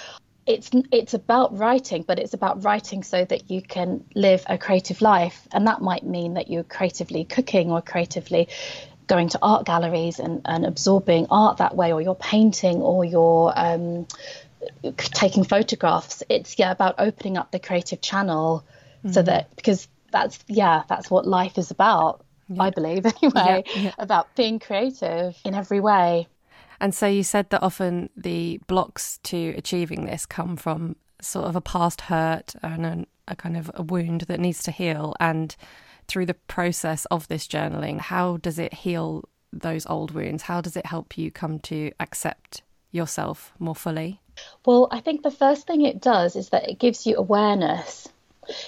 it's 0.47 0.71
it's 0.91 1.13
about 1.13 1.55
writing 1.57 2.03
but 2.07 2.17
it's 2.17 2.33
about 2.33 2.63
writing 2.63 3.03
so 3.03 3.23
that 3.25 3.51
you 3.51 3.61
can 3.61 4.03
live 4.15 4.43
a 4.47 4.57
creative 4.57 5.01
life. 5.01 5.47
And 5.51 5.67
that 5.67 5.81
might 5.81 6.03
mean 6.03 6.33
that 6.33 6.49
you're 6.49 6.63
creatively 6.63 7.23
cooking 7.25 7.71
or 7.71 7.81
creatively 7.81 8.49
going 9.07 9.29
to 9.29 9.39
art 9.41 9.65
galleries 9.65 10.19
and, 10.19 10.41
and 10.45 10.65
absorbing 10.65 11.27
art 11.29 11.57
that 11.57 11.75
way 11.75 11.91
or 11.91 12.01
you're 12.01 12.15
painting 12.15 12.77
or 12.77 13.03
you're 13.03 13.51
um, 13.55 14.07
taking 14.95 15.43
photographs. 15.43 16.23
It's 16.29 16.57
yeah 16.57 16.71
about 16.71 16.95
opening 16.97 17.37
up 17.37 17.51
the 17.51 17.59
creative 17.59 18.01
channel 18.01 18.65
mm-hmm. 18.99 19.11
so 19.11 19.21
that 19.21 19.55
because 19.55 19.87
that's 20.11 20.39
yeah 20.47 20.83
that's 20.87 21.09
what 21.09 21.27
life 21.27 21.57
is 21.57 21.71
about. 21.71 22.25
Yeah. 22.47 22.63
I 22.63 22.69
believe 22.69 23.05
anyway 23.23 23.63
yeah, 23.65 23.81
yeah. 23.81 23.91
about 23.97 24.35
being 24.35 24.59
creative 24.59 25.37
in 25.45 25.55
every 25.55 25.79
way. 25.79 26.27
And 26.79 26.95
so 26.95 27.05
you 27.05 27.23
said 27.23 27.49
that 27.51 27.61
often 27.61 28.09
the 28.17 28.59
blocks 28.67 29.19
to 29.23 29.53
achieving 29.55 30.05
this 30.05 30.25
come 30.25 30.57
from 30.57 30.95
sort 31.21 31.45
of 31.45 31.55
a 31.55 31.61
past 31.61 32.01
hurt 32.01 32.55
and 32.63 32.85
a, 32.85 33.05
a 33.27 33.35
kind 33.35 33.55
of 33.55 33.69
a 33.75 33.83
wound 33.83 34.21
that 34.21 34.39
needs 34.39 34.63
to 34.63 34.71
heal 34.71 35.15
and 35.19 35.55
through 36.07 36.25
the 36.25 36.33
process 36.33 37.05
of 37.05 37.27
this 37.27 37.47
journaling 37.47 37.99
how 37.99 38.37
does 38.37 38.57
it 38.57 38.73
heal 38.73 39.23
those 39.53 39.85
old 39.87 40.11
wounds? 40.11 40.43
How 40.43 40.61
does 40.61 40.75
it 40.75 40.85
help 40.85 41.17
you 41.17 41.31
come 41.31 41.59
to 41.59 41.91
accept 41.99 42.63
yourself 42.91 43.53
more 43.59 43.75
fully? 43.75 44.21
Well, 44.65 44.87
I 44.91 44.99
think 44.99 45.23
the 45.23 45.31
first 45.31 45.67
thing 45.67 45.81
it 45.81 46.01
does 46.01 46.35
is 46.35 46.49
that 46.49 46.69
it 46.69 46.79
gives 46.79 47.05
you 47.05 47.15
awareness. 47.17 48.07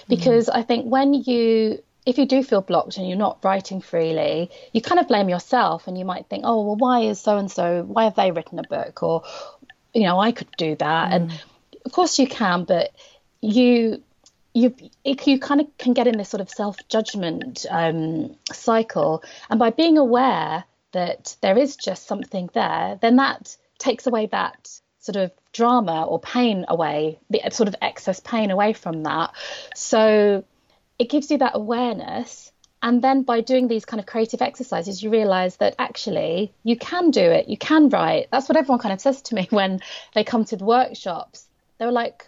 Because 0.08 0.48
mm. 0.48 0.56
I 0.56 0.62
think 0.62 0.86
when 0.86 1.14
you 1.14 1.82
if 2.06 2.18
you 2.18 2.26
do 2.26 2.42
feel 2.42 2.60
blocked 2.60 2.96
and 2.96 3.08
you're 3.08 3.16
not 3.16 3.42
writing 3.42 3.80
freely, 3.80 4.50
you 4.72 4.82
kind 4.82 5.00
of 5.00 5.08
blame 5.08 5.28
yourself 5.28 5.88
and 5.88 5.98
you 5.98 6.04
might 6.04 6.26
think, 6.26 6.44
oh, 6.46 6.62
well, 6.62 6.76
why 6.76 7.00
is 7.00 7.18
so 7.18 7.38
and 7.38 7.50
so, 7.50 7.82
why 7.82 8.04
have 8.04 8.14
they 8.14 8.30
written 8.30 8.58
a 8.58 8.62
book? 8.62 9.02
Or, 9.02 9.22
you 9.94 10.02
know, 10.02 10.18
I 10.18 10.32
could 10.32 10.50
do 10.58 10.76
that. 10.76 11.10
Mm. 11.10 11.14
And 11.14 11.42
of 11.84 11.92
course 11.92 12.18
you 12.18 12.26
can, 12.26 12.64
but 12.64 12.92
you 13.40 14.02
you 14.52 14.74
you 15.04 15.38
kind 15.38 15.60
of 15.60 15.66
can 15.78 15.94
get 15.94 16.06
in 16.06 16.16
this 16.16 16.28
sort 16.28 16.40
of 16.40 16.48
self 16.48 16.76
judgment 16.88 17.66
um, 17.68 18.36
cycle, 18.52 19.24
and 19.50 19.58
by 19.58 19.70
being 19.70 19.98
aware 19.98 20.64
that 20.92 21.36
there 21.40 21.58
is 21.58 21.76
just 21.76 22.06
something 22.06 22.48
there, 22.54 22.98
then 23.02 23.16
that 23.16 23.56
takes 23.78 24.06
away 24.06 24.26
that 24.26 24.80
sort 25.04 25.16
of 25.16 25.30
drama 25.52 26.04
or 26.04 26.18
pain 26.18 26.64
away, 26.66 27.18
the 27.28 27.42
sort 27.50 27.68
of 27.68 27.76
excess 27.82 28.20
pain 28.20 28.50
away 28.50 28.72
from 28.72 29.02
that. 29.02 29.32
So 29.74 30.44
it 30.98 31.10
gives 31.10 31.30
you 31.30 31.38
that 31.38 31.52
awareness. 31.54 32.50
And 32.82 33.02
then 33.02 33.22
by 33.22 33.42
doing 33.42 33.68
these 33.68 33.84
kind 33.84 34.00
of 34.00 34.06
creative 34.06 34.40
exercises, 34.40 35.02
you 35.02 35.10
realize 35.10 35.56
that 35.56 35.74
actually 35.78 36.54
you 36.62 36.76
can 36.76 37.10
do 37.10 37.20
it, 37.20 37.48
you 37.48 37.58
can 37.58 37.90
write. 37.90 38.28
That's 38.30 38.48
what 38.48 38.56
everyone 38.56 38.78
kind 38.78 38.94
of 38.94 39.00
says 39.00 39.20
to 39.22 39.34
me 39.34 39.46
when 39.50 39.80
they 40.14 40.24
come 40.24 40.46
to 40.46 40.56
the 40.56 40.64
workshops. 40.64 41.46
They 41.76 41.84
were 41.84 41.92
like, 41.92 42.26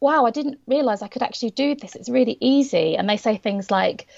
wow, 0.00 0.26
I 0.26 0.32
didn't 0.32 0.58
realize 0.66 1.02
I 1.02 1.08
could 1.08 1.22
actually 1.22 1.50
do 1.50 1.76
this. 1.76 1.94
It's 1.94 2.08
really 2.08 2.36
easy. 2.40 2.96
And 2.96 3.08
they 3.08 3.18
say 3.18 3.36
things 3.36 3.70
like, 3.70 4.08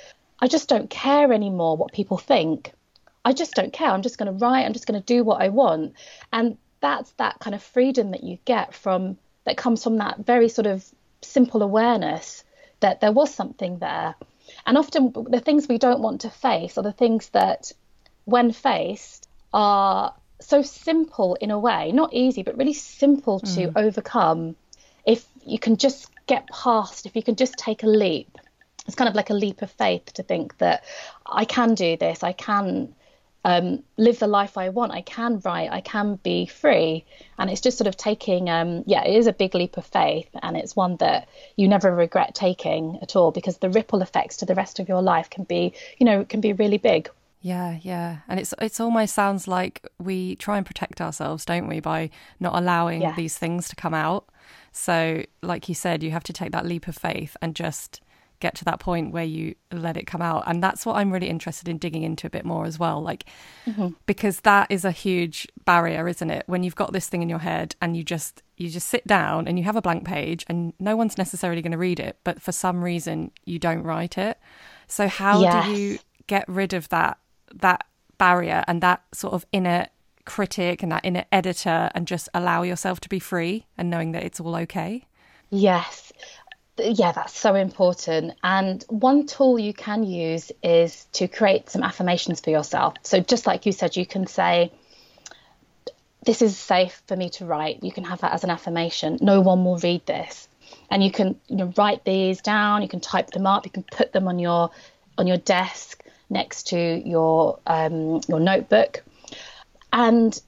I 0.41 0.49
just 0.49 0.69
don't 0.69 0.89
care 0.89 1.31
anymore 1.31 1.77
what 1.77 1.93
people 1.93 2.17
think. 2.17 2.73
I 3.23 3.35
just 3.35 3.55
don't 3.55 3.73
care. 3.73 3.91
I'm 3.91 4.03
just 4.03 4.17
going 4.17 4.33
to 4.33 4.45
write. 4.45 4.65
I'm 4.65 4.73
just 4.73 4.87
going 4.87 4.99
to 4.99 5.05
do 5.05 5.25
what 5.25 5.43
I 5.43 5.51
want. 5.51 5.93
And 6.33 6.57
that's 6.81 7.11
that 7.13 7.39
kind 7.41 7.55
of 7.55 7.63
freedom 7.63 8.13
that 8.13 8.25
you 8.25 8.39
get 8.45 8.75
from 8.75 9.19
that 9.45 9.57
comes 9.57 9.83
from 9.83 9.99
that 9.99 10.19
very 10.19 10.49
sort 10.49 10.67
of 10.67 10.85
simple 11.23 11.63
awareness 11.63 12.45
that 12.81 13.01
there 13.01 13.13
was 13.13 13.35
something 13.35 13.79
there. 13.79 14.15
And 14.67 14.79
often 14.79 15.13
the 15.31 15.41
things 15.41 15.69
we 15.69 15.79
don't 15.79 16.01
want 16.01 16.23
to 16.23 16.31
face 16.31 16.79
are 16.79 16.83
the 16.83 16.93
things 16.93 17.29
that, 17.31 17.73
when 18.25 18.53
faced, 18.53 19.29
are 19.53 20.15
so 20.41 20.63
simple 20.63 21.35
in 21.37 21.51
a 21.51 21.59
way, 21.59 21.93
not 21.93 22.13
easy, 22.13 22.43
but 22.43 22.57
really 22.57 22.75
simple 22.75 23.41
to 23.41 23.69
mm. 23.69 23.73
overcome 23.77 24.57
if 25.07 25.27
you 25.45 25.59
can 25.59 25.77
just 25.77 26.11
get 26.27 26.47
past, 26.49 27.07
if 27.07 27.17
you 27.17 27.23
can 27.23 27.35
just 27.35 27.55
take 27.57 27.83
a 27.83 27.87
leap, 27.87 28.39
it's 28.87 28.95
kind 28.95 29.09
of 29.09 29.15
like 29.15 29.31
a 29.31 29.35
leap 29.35 29.63
of 29.63 29.71
faith 29.71 30.13
to 30.15 30.23
think 30.23 30.57
that 30.59 30.85
I 31.27 31.45
can 31.45 31.75
do 31.75 31.97
this, 31.97 32.23
I 32.23 32.33
can 32.33 32.95
um, 33.49 33.83
live 33.97 34.19
the 34.19 34.27
life 34.27 34.59
I 34.59 34.69
want, 34.69 34.93
I 34.93 35.01
can 35.01 35.41
write, 35.43 35.73
I 35.73 35.81
can 35.81 36.17
be 36.17 36.45
free. 36.45 37.07
And 37.39 37.49
it's 37.49 37.63
just 37.63 37.79
sort 37.79 37.89
of 37.89 37.97
taking, 37.97 38.51
um, 38.51 38.85
yeah, 38.87 39.05
it 39.05 39.17
is 39.17 39.27
a 39.27 39.33
big 39.33 39.55
leap 39.55 39.79
of 39.79 39.87
faith. 39.87 40.29
And 40.43 40.55
it's 40.55 40.77
one 40.77 40.99
that 40.99 41.29
you 41.57 41.67
never 41.67 41.95
regret 41.95 42.35
taking 42.35 42.99
at 43.01 43.17
all 43.17 43.31
because 43.31 43.57
the 43.57 43.71
ripple 43.71 44.03
effects 44.03 44.37
to 44.39 44.45
the 44.45 44.55
rest 44.55 44.81
of 44.81 44.89
your 44.89 45.01
life 45.01 45.31
can 45.31 45.45
be, 45.45 45.73
you 45.97 46.05
know, 46.05 46.27
can 46.27 46.43
be 46.43 46.53
really 46.53 46.77
big. 46.77 47.09
Yeah, 47.41 47.79
yeah. 47.81 48.19
And 48.29 48.39
it's 48.39 48.53
it's 48.61 48.81
almost 48.81 49.15
sounds 49.15 49.49
like 49.49 49.87
we 49.99 50.37
try 50.37 50.59
and 50.59 50.67
protect 50.67 51.01
ourselves, 51.01 51.47
don't 51.47 51.69
we, 51.69 51.81
by 51.81 52.11
not 52.41 52.55
allowing 52.55 53.01
yeah. 53.01 53.15
these 53.15 53.39
things 53.39 53.67
to 53.69 53.77
come 53.77 53.95
out. 53.95 54.29
So, 54.73 55.25
like 55.43 55.71
you 55.71 55.75
said, 55.75 56.03
you 56.03 56.11
have 56.11 56.25
to 56.25 56.35
take 56.35 56.53
that 56.53 56.67
leap 56.67 56.87
of 56.87 56.97
faith 56.97 57.35
and 57.41 57.55
just 57.55 58.03
get 58.41 58.55
to 58.57 58.65
that 58.65 58.81
point 58.81 59.13
where 59.13 59.25
you 59.25 59.55
let 59.73 59.97
it 59.97 60.07
come 60.07 60.23
out. 60.23 60.45
And 60.47 60.63
that's 60.63 60.87
what 60.87 60.97
I'm 60.97 61.11
really 61.11 61.29
interested 61.29 61.69
in 61.69 61.79
digging 61.79 62.03
into 62.03 62.27
a 62.27 62.31
bit 62.31 62.45
more 62.45 62.65
as 62.65 62.79
well. 62.79 63.03
Like, 63.03 63.25
mm-hmm. 63.67 63.89
because 64.07 64.41
that 64.41 64.71
is 64.71 64.85
a 64.85 64.91
huge 64.91 65.47
barrier, 65.65 66.09
isn't 66.09 66.31
it? 66.31 66.45
When 66.47 66.63
you've 66.63 66.77
got 66.77 66.93
this 66.93 67.09
thing 67.09 67.23
in 67.23 67.29
your 67.29 67.41
head 67.41 67.75
and 67.81 67.97
you 67.97 68.05
just, 68.05 68.43
you 68.57 68.69
just 68.69 68.89
sit 68.89 69.07
down 69.07 69.49
and 69.49 69.59
you 69.59 69.65
have 69.65 69.77
a 69.77 69.83
blank 69.83 70.05
page 70.05 70.45
and 70.49 70.73
no 70.79 70.97
one's 70.97 71.19
necessarily 71.19 71.63
going 71.63 71.73
to 71.73 71.79
read 71.79 72.01
it, 72.01 72.19
but 72.25 72.41
for 72.41 72.53
some 72.53 72.83
reason 72.83 73.31
you 73.45 73.59
don't 73.59 73.83
write 73.83 74.19
it. 74.19 74.39
So, 74.87 75.09
how 75.09 75.41
yes. 75.43 75.67
do 75.67 75.73
you 75.73 75.99
get 76.27 76.49
rid 76.49 76.73
of 76.73 76.89
that, 76.91 77.19
that 77.55 77.87
barrier 78.19 78.65
and 78.67 78.81
that 78.83 79.03
sort 79.13 79.35
of 79.35 79.47
inner 79.53 79.89
critic 80.25 80.83
and 80.83 80.93
that 80.93 81.05
inner 81.05 81.25
editor 81.33 81.91
and 81.95 82.07
just 82.07 82.29
allow 82.35 82.63
yourself 82.63 83.01
to 83.01 83.09
be 83.09 83.19
free 83.19 83.67
and 83.77 83.91
knowing 83.91 84.13
that 84.13 84.23
it's 84.23 84.41
all 84.41 84.55
okay? 84.57 85.07
Yes. 85.51 86.13
Yeah, 86.79 87.13
that's 87.13 87.39
so 87.39 87.55
important. 87.55 88.35
And 88.43 88.85
one 88.89 89.27
tool 89.27 89.59
you 89.59 89.73
can 89.73 90.05
use 90.05 90.53
is 90.63 91.07
to 91.13 91.29
create 91.29 91.71
some 91.71 91.83
affirmations 91.83 92.41
for 92.41 92.51
yourself. 92.51 92.95
So, 93.03 93.21
just 93.21 93.47
like 93.47 93.67
you 93.67 93.73
said, 93.73 93.97
you 93.97 94.07
can 94.07 94.27
say, 94.27 94.73
This 96.25 96.43
is 96.43 96.57
safe 96.57 97.03
for 97.07 97.17
me 97.17 97.31
to 97.31 97.47
write. 97.47 97.83
You 97.83 97.93
can 97.93 98.05
have 98.05 98.21
that 98.21 98.33
as 98.33 98.45
an 98.45 98.51
affirmation. 98.51 99.19
No 99.21 99.41
one 99.41 99.65
will 99.65 99.79
read 99.79 100.07
this. 100.07 100.49
And 100.91 101.03
you 101.03 101.11
can 101.11 101.41
you 101.49 101.57
know, 101.57 101.73
write 101.77 102.05
these 102.05 102.41
down, 102.43 102.83
you 102.83 102.89
can 102.89 103.01
type 103.01 103.31
them 103.31 103.47
up, 103.47 103.65
you 103.65 103.71
can 103.71 103.85
put 103.85 104.13
them 104.13 104.29
on 104.29 104.39
your 104.39 104.71
on 105.17 105.27
your 105.27 105.39
desk 105.39 106.05
next 106.31 106.69
to 106.69 106.79
your 106.79 107.59
um, 107.67 108.21
your 108.29 108.41
notebook 108.41 109.03
and 109.93 110.41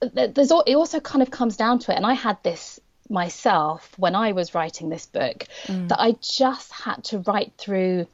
there's 0.00 0.50
it 0.50 0.76
also 0.76 1.00
kind 1.00 1.22
of 1.22 1.30
comes 1.30 1.56
down 1.56 1.78
to 1.78 1.92
it 1.92 1.96
and 1.96 2.04
i 2.04 2.12
had 2.12 2.36
this 2.42 2.80
myself 3.12 3.92
when 3.98 4.14
i 4.14 4.32
was 4.32 4.54
writing 4.54 4.88
this 4.88 5.06
book 5.06 5.46
mm. 5.66 5.88
that 5.88 6.00
i 6.00 6.12
just 6.20 6.72
had 6.72 7.02
to 7.04 7.18
write 7.20 7.52
through 7.58 8.06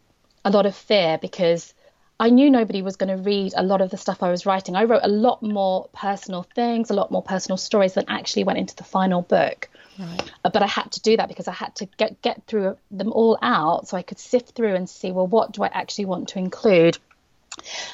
a 0.44 0.50
lot 0.50 0.66
of 0.66 0.74
fear 0.74 1.18
because 1.18 1.72
i 2.20 2.30
knew 2.30 2.50
nobody 2.50 2.82
was 2.82 2.96
going 2.96 3.14
to 3.16 3.22
read 3.22 3.52
a 3.56 3.62
lot 3.62 3.80
of 3.80 3.90
the 3.90 3.96
stuff 3.96 4.22
i 4.22 4.30
was 4.30 4.44
writing 4.44 4.76
i 4.76 4.84
wrote 4.84 5.02
a 5.02 5.08
lot 5.08 5.42
more 5.42 5.88
personal 5.92 6.42
things 6.54 6.90
a 6.90 6.94
lot 6.94 7.10
more 7.10 7.22
personal 7.22 7.56
stories 7.56 7.94
than 7.94 8.04
actually 8.08 8.44
went 8.44 8.58
into 8.58 8.76
the 8.76 8.84
final 8.84 9.22
book 9.22 9.68
right. 9.98 10.32
Uh, 10.44 10.50
but 10.50 10.62
i 10.62 10.66
had 10.66 10.90
to 10.90 11.00
do 11.00 11.16
that 11.16 11.28
because 11.28 11.48
i 11.48 11.52
had 11.52 11.74
to 11.74 11.86
get 11.96 12.20
get 12.22 12.42
through 12.46 12.76
them 12.90 13.12
all 13.12 13.38
out 13.40 13.88
so 13.88 13.96
i 13.96 14.02
could 14.02 14.18
sift 14.18 14.54
through 14.54 14.74
and 14.74 14.88
see 14.88 15.12
well 15.12 15.26
what 15.26 15.52
do 15.52 15.62
i 15.62 15.68
actually 15.68 16.04
want 16.04 16.28
to 16.28 16.38
include 16.38 16.98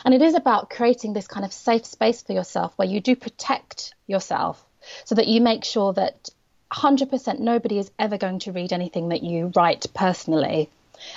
and 0.05 0.15
it 0.15 0.23
is 0.23 0.35
about 0.35 0.71
creating 0.71 1.13
this 1.13 1.27
kind 1.27 1.45
of 1.45 1.53
safe 1.53 1.85
space 1.85 2.23
for 2.23 2.33
yourself 2.33 2.73
where 2.77 2.89
you 2.89 3.01
do 3.01 3.17
protect 3.17 3.95
yourself 4.07 4.65
so 5.05 5.15
that 5.15 5.27
you 5.27 5.41
make 5.41 5.65
sure 5.65 5.93
that 5.93 6.29
100% 6.75 7.39
nobody 7.39 7.79
is 7.79 7.91
ever 7.99 8.19
going 8.19 8.41
to 8.41 8.53
read 8.53 8.73
anything 8.73 9.11
that 9.11 9.23
you 9.23 9.53
write 9.55 9.87
personally. 9.95 10.69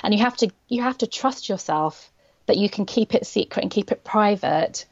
And 0.03 0.13
you 0.13 0.19
have 0.21 0.37
to 0.37 0.49
you 0.69 0.83
have 0.83 0.97
to 0.99 1.07
trust 1.07 1.49
yourself 1.49 2.11
that 2.45 2.57
you 2.57 2.69
can 2.69 2.85
keep 2.85 3.13
it 3.13 3.25
secret 3.25 3.61
and 3.61 3.71
keep 3.71 3.91
it 3.91 4.03
private 4.03 4.85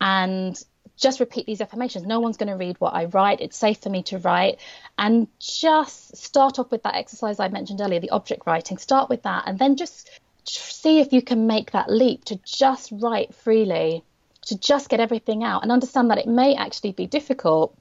and 0.00 0.62
just 0.96 1.20
repeat 1.20 1.46
these 1.46 1.60
affirmations. 1.60 2.04
No 2.04 2.20
one's 2.20 2.36
going 2.36 2.48
to 2.48 2.56
read 2.56 2.76
what 2.80 2.94
I 2.94 3.04
write. 3.04 3.40
It's 3.40 3.56
safe 3.56 3.78
for 3.78 3.88
me 3.88 4.02
to 4.04 4.18
write. 4.18 4.58
And 4.98 5.28
just 5.38 6.16
start 6.16 6.58
off 6.58 6.70
with 6.70 6.82
that 6.82 6.96
exercise 6.96 7.38
I 7.38 7.48
mentioned 7.48 7.80
earlier, 7.80 8.00
the 8.00 8.10
object 8.10 8.46
writing. 8.46 8.78
Start 8.78 9.08
with 9.08 9.22
that 9.22 9.44
and 9.46 9.58
then 9.58 9.76
just 9.76 10.10
see 10.44 11.00
if 11.00 11.12
you 11.12 11.22
can 11.22 11.46
make 11.46 11.72
that 11.72 11.90
leap 11.90 12.24
to 12.26 12.36
just 12.44 12.90
write 12.92 13.34
freely, 13.34 14.02
to 14.42 14.58
just 14.58 14.88
get 14.88 15.00
everything 15.00 15.44
out 15.44 15.62
and 15.62 15.70
understand 15.70 16.10
that 16.10 16.18
it 16.18 16.26
may 16.26 16.54
actually 16.54 16.92
be 16.92 17.06
difficult 17.06 17.76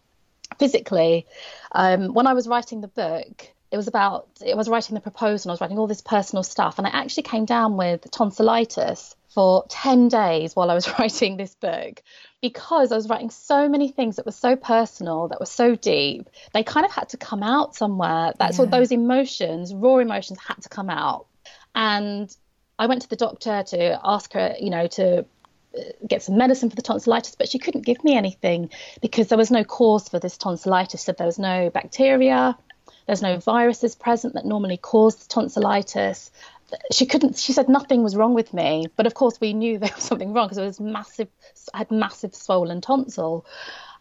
physically. 0.59 1.25
Um, 1.71 2.13
when 2.13 2.27
I 2.27 2.33
was 2.33 2.47
writing 2.47 2.81
the 2.81 2.87
book, 2.87 3.49
it 3.71 3.77
was 3.77 3.87
about, 3.87 4.27
it 4.45 4.55
was 4.55 4.69
writing 4.69 4.95
the 4.95 5.01
proposal, 5.01 5.51
I 5.51 5.53
was 5.53 5.61
writing 5.61 5.77
all 5.77 5.87
this 5.87 6.01
personal 6.01 6.43
stuff, 6.43 6.77
and 6.77 6.87
I 6.87 6.91
actually 6.91 7.23
came 7.23 7.45
down 7.45 7.75
with 7.75 8.09
tonsillitis 8.11 9.15
for 9.29 9.65
10 9.69 10.07
days 10.07 10.55
while 10.55 10.71
I 10.71 10.73
was 10.73 10.87
writing 10.99 11.37
this 11.37 11.53
book 11.55 12.01
because 12.41 12.91
I 12.91 12.95
was 12.95 13.09
writing 13.09 13.29
so 13.29 13.67
many 13.67 13.89
things 13.89 14.15
that 14.15 14.25
were 14.25 14.31
so 14.31 14.55
personal, 14.55 15.27
that 15.27 15.39
were 15.39 15.45
so 15.45 15.75
deep. 15.75 16.29
They 16.53 16.63
kind 16.63 16.85
of 16.85 16.91
had 16.91 17.09
to 17.09 17.17
come 17.17 17.43
out 17.43 17.75
somewhere. 17.75 18.33
That's 18.39 18.57
yeah. 18.57 18.63
what 18.63 18.71
those 18.71 18.91
emotions, 18.91 19.73
raw 19.73 19.97
emotions, 19.97 20.39
had 20.39 20.61
to 20.63 20.69
come 20.69 20.89
out. 20.89 21.27
And 21.75 22.35
I 22.79 22.87
went 22.87 23.01
to 23.03 23.09
the 23.09 23.15
doctor 23.15 23.63
to 23.63 23.99
ask 24.03 24.33
her, 24.33 24.55
you 24.59 24.69
know, 24.69 24.87
to 24.87 25.25
get 26.07 26.23
some 26.23 26.37
medicine 26.37 26.69
for 26.69 26.75
the 26.75 26.81
tonsillitis, 26.81 27.35
but 27.35 27.49
she 27.49 27.59
couldn't 27.59 27.85
give 27.85 28.03
me 28.03 28.15
anything 28.15 28.69
because 29.01 29.27
there 29.27 29.37
was 29.37 29.51
no 29.51 29.63
cause 29.63 30.09
for 30.09 30.19
this 30.19 30.37
tonsillitis. 30.37 31.03
So 31.03 31.11
there 31.11 31.27
was 31.27 31.39
no 31.39 31.69
bacteria, 31.69 32.57
there's 33.05 33.21
no 33.21 33.37
viruses 33.37 33.95
present 33.95 34.33
that 34.33 34.45
normally 34.45 34.77
cause 34.77 35.27
tonsillitis. 35.27 36.31
She 36.91 37.05
couldn't. 37.05 37.37
She 37.37 37.53
said 37.53 37.69
nothing 37.69 38.03
was 38.03 38.15
wrong 38.15 38.33
with 38.33 38.53
me, 38.53 38.87
but 38.97 39.07
of 39.07 39.13
course 39.13 39.39
we 39.39 39.53
knew 39.53 39.77
there 39.79 39.91
was 39.95 40.03
something 40.03 40.33
wrong 40.33 40.47
because 40.47 40.57
it 40.57 40.65
was 40.65 40.79
massive. 40.79 41.29
I 41.73 41.79
had 41.79 41.91
massive 41.91 42.35
swollen 42.35 42.81
tonsil, 42.81 43.45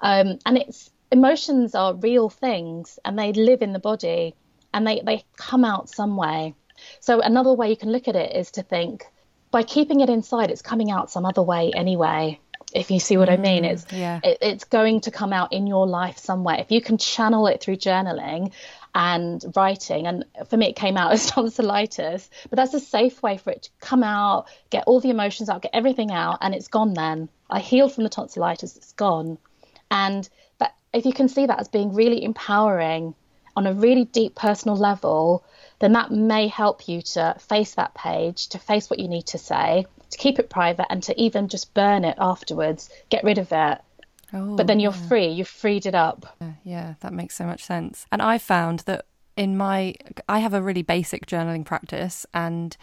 um, 0.00 0.38
and 0.45 0.59
it's 0.59 0.90
emotions 1.12 1.75
are 1.75 1.95
real 1.95 2.28
things 2.28 2.99
and 3.04 3.16
they 3.16 3.33
live 3.33 3.62
in 3.62 3.73
the 3.73 3.78
body 3.78 4.35
and 4.75 4.87
they 4.87 5.00
they 5.04 5.25
come 5.37 5.64
out 5.64 5.88
some 5.88 6.16
way. 6.16 6.54
So 7.00 7.21
another 7.21 7.52
way 7.52 7.71
you 7.71 7.76
can 7.76 7.92
look 7.92 8.09
at 8.09 8.16
it 8.16 8.35
is 8.35 8.50
to 8.52 8.62
think 8.62 9.06
by 9.50 9.62
keeping 9.62 10.00
it 10.00 10.10
inside, 10.10 10.50
it's 10.50 10.62
coming 10.62 10.90
out 10.90 11.10
some 11.10 11.24
other 11.24 11.42
way 11.42 11.72
anyway. 11.74 12.40
If 12.74 12.90
you 12.90 13.00
see 13.00 13.16
what 13.16 13.30
I 13.30 13.36
mean, 13.36 13.62
mm, 13.62 13.72
it's 13.72 13.86
yeah. 13.92 14.20
it, 14.22 14.38
it's 14.42 14.64
going 14.64 15.02
to 15.02 15.10
come 15.10 15.32
out 15.32 15.52
in 15.52 15.66
your 15.66 15.86
life 15.86 16.18
somewhere. 16.18 16.56
If 16.58 16.70
you 16.70 16.80
can 16.80 16.98
channel 16.98 17.46
it 17.46 17.60
through 17.60 17.76
journaling 17.76 18.52
and 18.94 19.42
writing, 19.54 20.06
and 20.06 20.24
for 20.48 20.56
me 20.56 20.70
it 20.70 20.76
came 20.76 20.96
out 20.96 21.12
as 21.12 21.26
tonsillitis, 21.26 22.28
but 22.50 22.56
that's 22.56 22.74
a 22.74 22.80
safe 22.80 23.22
way 23.22 23.38
for 23.38 23.50
it 23.50 23.62
to 23.62 23.70
come 23.80 24.02
out, 24.02 24.46
get 24.70 24.84
all 24.86 25.00
the 25.00 25.10
emotions 25.10 25.48
out, 25.48 25.62
get 25.62 25.70
everything 25.74 26.10
out, 26.10 26.38
and 26.40 26.54
it's 26.54 26.68
gone 26.68 26.92
then. 26.94 27.28
I 27.48 27.60
healed 27.60 27.94
from 27.94 28.04
the 28.04 28.10
tonsillitis, 28.10 28.76
it's 28.76 28.92
gone. 28.92 29.38
And 29.90 30.28
that, 30.58 30.74
if 30.92 31.06
you 31.06 31.12
can 31.12 31.28
see 31.28 31.46
that 31.46 31.60
as 31.60 31.68
being 31.68 31.94
really 31.94 32.24
empowering 32.24 33.14
on 33.56 33.66
a 33.66 33.72
really 33.72 34.04
deep 34.04 34.34
personal 34.34 34.76
level, 34.76 35.44
then 35.78 35.92
that 35.92 36.11
may 36.11 36.49
help 36.49 36.88
you 36.88 37.02
to 37.02 37.37
face 37.38 37.75
that 37.75 37.95
page, 37.95 38.49
to 38.49 38.59
face 38.59 38.88
what 38.88 38.99
you 38.99 39.09
need 39.09 39.26
to 39.26 39.38
say, 39.38 39.87
to 40.11 40.18
keep 40.18 40.38
it 40.38 40.50
private, 40.50 40.87
and 40.90 41.02
to 41.04 41.21
even 41.21 41.49
just 41.49 41.75
burn 41.75 42.04
it 42.04 42.16
afterwards, 42.18 42.90
get 43.11 43.25
rid 43.25 43.38
of 43.38 43.49
it. 43.52 43.78
Oh, 44.33 44.56
but 44.56 44.66
then 44.66 44.80
you're 44.80 44.92
yeah. 44.92 45.09
free, 45.09 45.28
you've 45.28 45.49
freed 45.49 45.87
it 45.87 45.95
up. 45.95 46.37
Yeah, 46.40 46.52
yeah, 46.64 46.95
that 47.00 47.12
makes 47.12 47.37
so 47.37 47.45
much 47.45 47.64
sense. 47.64 48.06
And 48.11 48.21
I 48.21 48.38
found 48.38 48.80
that 48.80 49.06
in 49.37 49.56
my 49.56 49.95
I 50.28 50.38
have 50.38 50.54
a 50.54 50.62
really 50.62 50.83
basic 50.83 51.26
journaling 51.26 51.64
practice 51.64 52.25
and 52.33 52.75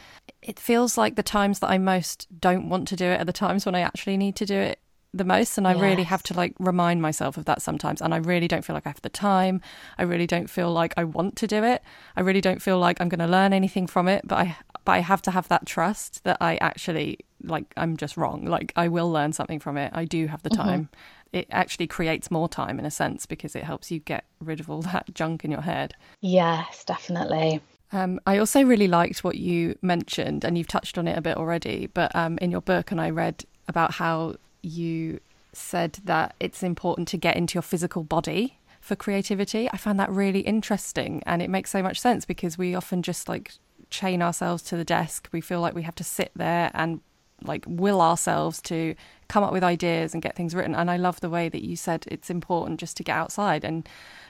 it 0.42 0.60
feels 0.60 0.98
like 0.98 1.16
the 1.16 1.24
times 1.24 1.60
that 1.60 1.70
I 1.70 1.80
most 1.80 2.28
don't 2.40 2.70
want 2.70 2.88
to 2.90 2.96
do 2.96 3.06
it 3.06 3.20
are 3.20 3.26
the 3.26 3.34
times 3.34 3.66
when 3.66 3.76
I 3.76 3.80
actually 3.80 4.18
need 4.18 4.36
to 4.36 4.46
do 4.46 4.56
it 4.56 4.80
the 5.14 5.24
most 5.24 5.58
and 5.58 5.68
I 5.68 5.74
yes. 5.74 5.82
really 5.82 6.04
have 6.04 6.24
to 6.24 6.34
like 6.34 6.54
remind 6.60 7.02
myself 7.02 7.38
of 7.38 7.46
that 7.46 7.62
sometimes 7.62 8.02
and 8.02 8.14
I 8.14 8.18
really 8.18 8.48
don't 8.48 8.66
feel 8.66 8.74
like 8.74 8.88
I 8.88 8.90
have 8.90 9.02
the 9.02 9.10
time. 9.10 9.62
I 9.98 10.04
really 10.04 10.26
don't 10.26 10.50
feel 10.50 10.72
like 10.72 10.94
I 10.98 11.04
want 11.04 11.36
to 11.38 11.48
do 11.48 11.64
it. 11.64 11.84
I 12.16 12.22
really 12.22 12.42
don't 12.42 12.62
feel 12.62 12.80
like 12.80 13.00
I'm 13.00 13.10
going 13.10 13.20
to 13.20 13.28
learn 13.28 13.54
anything 13.54 13.86
from 13.86 14.08
it, 14.08 14.28
but 14.28 14.40
I 14.40 14.58
but 14.86 14.94
I 14.94 15.00
have 15.00 15.22
to 15.24 15.32
have 15.32 15.48
that 15.48 15.66
trust 15.66 16.24
that 16.24 16.38
I 16.42 16.58
actually 16.58 17.20
like 17.44 17.74
I'm 17.78 17.96
just 17.98 18.18
wrong. 18.18 18.46
Like 18.46 18.74
I 18.76 18.88
will 18.88 19.12
learn 19.12 19.34
something 19.34 19.60
from 19.60 19.78
it. 19.78 19.92
I 19.94 20.06
do 20.06 20.28
have 20.28 20.44
the 20.44 20.50
mm-hmm. 20.50 20.62
time. 20.62 20.82
Mm-hmm. 20.82 21.38
It 21.38 21.48
actually 21.50 21.88
creates 21.88 22.30
more 22.30 22.48
time 22.48 22.78
in 22.80 22.86
a 22.86 22.92
sense 22.92 23.26
because 23.26 23.56
it 23.56 23.64
helps 23.64 23.90
you 23.92 24.00
get 24.00 24.26
rid 24.40 24.60
of 24.60 24.70
all 24.70 24.82
that 24.94 25.14
junk 25.14 25.46
in 25.46 25.52
your 25.52 25.62
head. 25.62 25.94
Yes, 26.22 26.84
definitely. 26.86 27.62
Um, 27.92 28.20
I 28.26 28.40
also 28.40 28.64
really 28.64 28.88
liked 28.88 29.24
what 29.24 29.36
you 29.36 29.78
mentioned, 29.84 30.44
and 30.44 30.58
you've 30.58 30.68
touched 30.68 30.98
on 30.98 31.08
it 31.08 31.16
a 31.18 31.22
bit 31.22 31.38
already. 31.38 31.88
But 31.94 32.16
um, 32.16 32.40
in 32.40 32.50
your 32.50 32.62
book, 32.62 32.92
and 32.92 33.00
I 33.00 33.12
read 33.12 33.46
about 33.68 33.94
how 33.94 34.36
you 34.64 35.20
said 35.52 36.00
that 36.06 36.34
it's 36.40 36.64
important 36.64 37.08
to 37.10 37.18
get 37.18 37.38
into 37.38 37.56
your 37.56 37.62
physical 37.62 38.04
body 38.04 38.58
for 38.82 38.96
creativity. 38.96 39.70
I 39.72 39.78
found 39.78 40.00
that 40.00 40.10
really 40.10 40.40
interesting 40.42 41.22
and 41.26 41.42
it 41.42 41.50
makes 41.50 41.70
so 41.70 41.84
much 41.84 42.02
sense 42.02 42.26
because 42.26 42.58
we 42.58 42.74
often 42.76 43.04
just 43.04 43.30
like 43.30 43.54
chain 43.90 44.22
ourselves 44.22 44.64
to 44.64 44.78
the 44.78 44.84
desk. 44.84 45.30
We 45.32 45.42
feel 45.42 45.62
like 45.62 45.76
we 45.76 45.84
have 45.84 45.96
to 45.96 46.04
sit 46.04 46.32
there 46.36 46.72
and 46.74 47.02
like 47.44 47.66
will 47.68 48.02
ourselves 48.02 48.62
to 48.64 48.96
come 49.28 49.44
up 49.44 49.54
with 49.54 49.64
ideas 49.64 50.14
and 50.14 50.24
get 50.24 50.36
things 50.36 50.56
written. 50.56 50.76
And 50.76 50.90
I 50.90 50.98
love 50.98 51.20
the 51.20 51.30
way 51.30 51.50
that 51.50 51.64
you 51.64 51.76
said 51.76 52.06
it's 52.10 52.30
important 52.30 52.80
just 52.80 52.98
to 52.98 53.04
get 53.04 53.16
outside. 53.16 53.64
And 53.64 53.88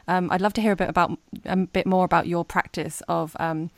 um, 0.07 0.29
I'd 0.31 0.41
love 0.41 0.53
to 0.53 0.61
hear 0.61 0.71
a 0.71 0.75
bit 0.75 0.89
about 0.89 1.17
a 1.45 1.55
bit 1.55 1.85
more 1.85 2.05
about 2.05 2.27
your 2.27 2.43
practice 2.43 3.01
of 3.07 3.35
um, 3.39 3.69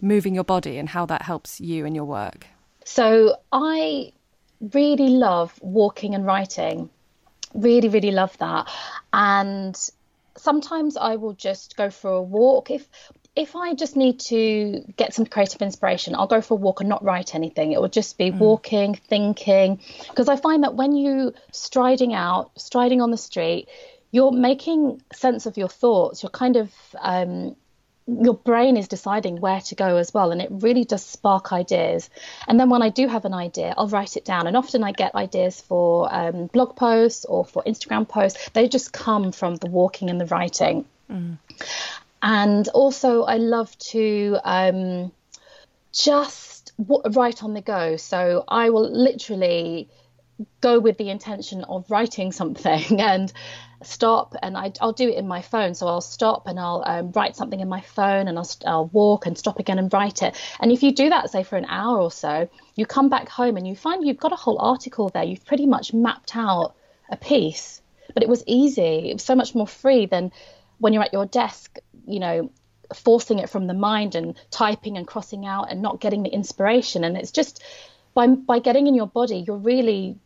moving 0.00 0.34
your 0.34 0.44
body 0.44 0.78
and 0.78 0.88
how 0.88 1.06
that 1.06 1.22
helps 1.22 1.60
you 1.60 1.84
in 1.84 1.94
your 1.94 2.04
work. 2.04 2.46
So 2.84 3.36
I 3.52 4.12
really 4.60 5.08
love 5.08 5.58
walking 5.62 6.14
and 6.14 6.26
writing. 6.26 6.90
Really, 7.54 7.88
really 7.88 8.10
love 8.10 8.36
that. 8.38 8.68
And 9.12 9.78
sometimes 10.36 10.96
I 10.96 11.16
will 11.16 11.34
just 11.34 11.76
go 11.76 11.90
for 11.90 12.10
a 12.10 12.22
walk. 12.22 12.70
If 12.70 12.88
if 13.36 13.56
I 13.56 13.74
just 13.74 13.96
need 13.96 14.20
to 14.20 14.84
get 14.96 15.12
some 15.12 15.26
creative 15.26 15.60
inspiration, 15.60 16.14
I'll 16.14 16.28
go 16.28 16.40
for 16.40 16.54
a 16.54 16.56
walk 16.56 16.80
and 16.80 16.88
not 16.88 17.02
write 17.02 17.34
anything. 17.34 17.72
It 17.72 17.80
will 17.80 17.88
just 17.88 18.16
be 18.16 18.30
mm. 18.30 18.38
walking, 18.38 18.94
thinking. 18.94 19.80
Because 20.08 20.28
I 20.28 20.36
find 20.36 20.62
that 20.62 20.74
when 20.76 20.94
you 20.94 21.34
striding 21.50 22.14
out, 22.14 22.52
striding 22.56 23.00
on 23.00 23.10
the 23.10 23.16
street, 23.16 23.68
you're 24.12 24.30
making 24.30 25.02
sense 25.12 25.46
of 25.46 25.56
your 25.56 25.68
thoughts. 25.68 26.22
You're 26.22 26.30
kind 26.30 26.56
of 26.56 26.70
um, 27.00 27.56
your 28.06 28.34
brain 28.34 28.76
is 28.76 28.86
deciding 28.88 29.40
where 29.40 29.60
to 29.62 29.74
go 29.74 29.96
as 29.96 30.12
well 30.12 30.30
and 30.30 30.42
it 30.42 30.48
really 30.50 30.84
does 30.84 31.04
spark 31.04 31.52
ideas. 31.52 32.10
And 32.46 32.60
then 32.60 32.68
when 32.68 32.82
i 32.82 32.90
do 32.90 33.08
have 33.08 33.24
an 33.24 33.32
idea 33.34 33.74
i'll 33.76 33.88
write 33.88 34.16
it 34.16 34.24
down. 34.24 34.46
And 34.46 34.56
often 34.56 34.84
i 34.84 34.92
get 34.92 35.14
ideas 35.14 35.60
for 35.60 36.12
um, 36.14 36.46
blog 36.46 36.76
posts 36.76 37.24
or 37.24 37.44
for 37.44 37.62
instagram 37.64 38.06
posts. 38.06 38.50
They 38.52 38.68
just 38.68 38.92
come 38.92 39.32
from 39.32 39.56
the 39.56 39.68
walking 39.68 40.10
and 40.10 40.20
the 40.20 40.26
writing. 40.26 40.84
Mm. 41.10 41.38
and 42.22 42.68
also 42.68 43.24
i 43.24 43.36
love 43.36 43.76
to 43.78 44.38
um, 44.42 45.12
just 45.92 46.72
w- 46.78 47.02
write 47.12 47.42
on 47.42 47.54
the 47.54 47.60
go. 47.60 47.96
So 47.96 48.44
i 48.48 48.70
will 48.70 48.90
literally 48.90 49.88
go 50.60 50.78
with 50.80 50.98
the 50.98 51.10
intention 51.10 51.64
of 51.64 51.90
writing 51.90 52.32
something. 52.32 53.00
And 53.14 53.32
stop 53.84 54.34
and 54.42 54.56
I, 54.56 54.72
will 54.80 54.92
do 54.92 55.08
it 55.08 55.16
in 55.16 55.28
my 55.28 55.42
phone. 55.42 55.74
So 55.74 55.86
I'll 55.86 56.00
stop 56.00 56.46
and 56.46 56.58
I'll 56.58 56.82
um, 56.86 57.12
write 57.12 57.36
something 57.36 57.60
in 57.60 57.68
my 57.68 57.80
phone 57.80 58.28
and 58.28 58.38
I'll, 58.38 58.50
I'll 58.66 58.86
walk 58.86 59.26
and 59.26 59.36
stop 59.36 59.58
again 59.58 59.78
and 59.78 59.92
write 59.92 60.22
it. 60.22 60.36
And 60.60 60.72
if 60.72 60.82
you 60.82 60.92
do 60.92 61.10
that, 61.10 61.30
say 61.30 61.42
for 61.42 61.56
an 61.56 61.66
hour 61.66 61.98
or 61.98 62.10
so, 62.10 62.48
you 62.76 62.86
come 62.86 63.08
back 63.08 63.28
home 63.28 63.56
and 63.56 63.66
you 63.66 63.76
find 63.76 64.06
you've 64.06 64.18
got 64.18 64.32
a 64.32 64.36
whole 64.36 64.58
article 64.60 65.08
there. 65.08 65.24
You've 65.24 65.44
pretty 65.44 65.66
much 65.66 65.92
mapped 65.92 66.36
out 66.36 66.74
a 67.10 67.16
piece, 67.16 67.80
but 68.12 68.22
it 68.22 68.28
was 68.28 68.42
easy. 68.46 69.10
It 69.10 69.14
was 69.14 69.24
so 69.24 69.34
much 69.34 69.54
more 69.54 69.66
free 69.66 70.06
than 70.06 70.32
when 70.78 70.92
you're 70.92 71.02
at 71.02 71.12
your 71.12 71.26
desk, 71.26 71.78
you 72.06 72.20
know, 72.20 72.50
forcing 72.94 73.38
it 73.38 73.48
from 73.48 73.66
the 73.66 73.74
mind 73.74 74.14
and 74.14 74.34
typing 74.50 74.96
and 74.96 75.06
crossing 75.06 75.46
out 75.46 75.70
and 75.70 75.82
not 75.82 76.00
getting 76.00 76.22
the 76.22 76.30
inspiration. 76.30 77.04
And 77.04 77.16
it's 77.16 77.30
just 77.30 77.62
by 78.14 78.28
by 78.28 78.58
getting 78.58 78.86
in 78.86 78.94
your 78.94 79.06
body, 79.06 79.44
you're 79.46 79.56
really 79.56 80.16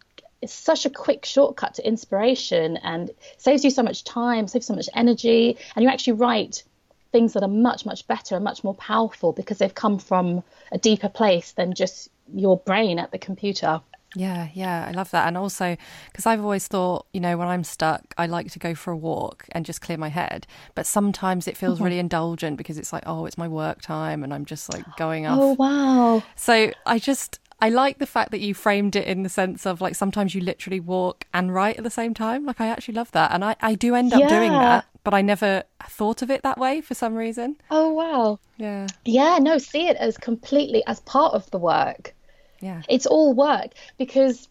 it's 0.40 0.52
such 0.52 0.86
a 0.86 0.90
quick 0.90 1.24
shortcut 1.24 1.74
to 1.74 1.86
inspiration 1.86 2.76
and 2.78 3.10
saves 3.36 3.64
you 3.64 3.70
so 3.70 3.82
much 3.82 4.04
time, 4.04 4.46
saves 4.46 4.66
so 4.66 4.74
much 4.74 4.88
energy, 4.94 5.56
and 5.74 5.82
you 5.82 5.88
actually 5.88 6.14
write 6.14 6.62
things 7.10 7.32
that 7.32 7.42
are 7.42 7.48
much, 7.48 7.86
much 7.86 8.06
better 8.06 8.34
and 8.34 8.44
much 8.44 8.62
more 8.62 8.74
powerful 8.74 9.32
because 9.32 9.58
they've 9.58 9.74
come 9.74 9.98
from 9.98 10.42
a 10.70 10.78
deeper 10.78 11.08
place 11.08 11.52
than 11.52 11.74
just 11.74 12.08
your 12.34 12.58
brain 12.58 12.98
at 12.98 13.10
the 13.10 13.18
computer. 13.18 13.80
Yeah, 14.14 14.48
yeah, 14.54 14.86
I 14.88 14.92
love 14.92 15.10
that. 15.10 15.28
And 15.28 15.36
also, 15.36 15.76
because 16.10 16.24
I've 16.24 16.42
always 16.42 16.66
thought, 16.66 17.06
you 17.12 17.20
know, 17.20 17.36
when 17.36 17.48
I'm 17.48 17.64
stuck, 17.64 18.14
I 18.16 18.26
like 18.26 18.50
to 18.52 18.58
go 18.58 18.74
for 18.74 18.90
a 18.90 18.96
walk 18.96 19.46
and 19.52 19.66
just 19.66 19.82
clear 19.82 19.98
my 19.98 20.08
head. 20.08 20.46
But 20.74 20.86
sometimes 20.86 21.46
it 21.46 21.56
feels 21.56 21.76
mm-hmm. 21.76 21.84
really 21.84 21.98
indulgent 21.98 22.56
because 22.56 22.78
it's 22.78 22.92
like, 22.92 23.02
oh, 23.06 23.26
it's 23.26 23.36
my 23.36 23.48
work 23.48 23.82
time 23.82 24.24
and 24.24 24.32
I'm 24.32 24.44
just 24.44 24.72
like 24.72 24.84
going 24.96 25.26
off. 25.26 25.38
Oh, 25.40 25.52
wow. 25.54 26.22
So 26.36 26.72
I 26.86 26.98
just, 26.98 27.38
I 27.60 27.70
like 27.70 27.98
the 27.98 28.06
fact 28.06 28.30
that 28.30 28.40
you 28.40 28.54
framed 28.54 28.94
it 28.94 29.06
in 29.06 29.24
the 29.24 29.28
sense 29.28 29.66
of 29.66 29.80
like 29.80 29.96
sometimes 29.96 30.34
you 30.34 30.40
literally 30.40 30.78
walk 30.78 31.26
and 31.34 31.52
write 31.52 31.76
at 31.76 31.84
the 31.84 31.90
same 31.90 32.14
time. 32.14 32.44
Like 32.44 32.60
I 32.60 32.68
actually 32.68 32.94
love 32.94 33.10
that. 33.12 33.32
And 33.32 33.44
I, 33.44 33.56
I 33.60 33.74
do 33.74 33.94
end 33.94 34.12
up 34.12 34.20
yeah. 34.20 34.28
doing 34.28 34.52
that, 34.52 34.86
but 35.02 35.12
I 35.12 35.22
never 35.22 35.64
thought 35.88 36.22
of 36.22 36.30
it 36.30 36.42
that 36.42 36.58
way 36.58 36.80
for 36.80 36.94
some 36.94 37.14
reason. 37.14 37.56
Oh 37.70 37.92
wow. 37.92 38.38
Yeah. 38.58 38.86
Yeah, 39.04 39.38
no, 39.40 39.58
see 39.58 39.88
it 39.88 39.96
as 39.96 40.16
completely 40.16 40.84
as 40.86 41.00
part 41.00 41.34
of 41.34 41.50
the 41.50 41.58
work. 41.58 42.14
Yeah. 42.60 42.82
It's 42.88 43.06
all 43.06 43.34
work 43.34 43.72
because 43.98 44.48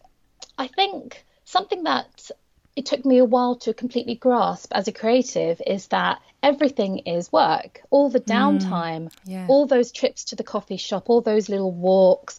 I 0.58 0.66
think 0.66 1.24
something 1.44 1.84
that 1.84 2.30
it 2.76 2.86
took 2.86 3.04
me 3.04 3.18
a 3.18 3.24
while 3.24 3.56
to 3.56 3.74
completely 3.74 4.14
grasp 4.14 4.72
as 4.72 4.86
a 4.86 4.92
creative 4.92 5.60
is 5.66 5.88
that 5.88 6.20
everything 6.42 6.98
is 6.98 7.32
work. 7.32 7.82
All 7.90 8.08
the 8.08 8.20
mm, 8.20 8.26
downtime, 8.26 9.04
mm, 9.06 9.12
yeah. 9.24 9.46
all 9.48 9.66
those 9.66 9.90
trips 9.90 10.24
to 10.26 10.36
the 10.36 10.44
coffee 10.44 10.76
shop, 10.76 11.10
all 11.10 11.20
those 11.20 11.48
little 11.48 11.72
walks, 11.72 12.38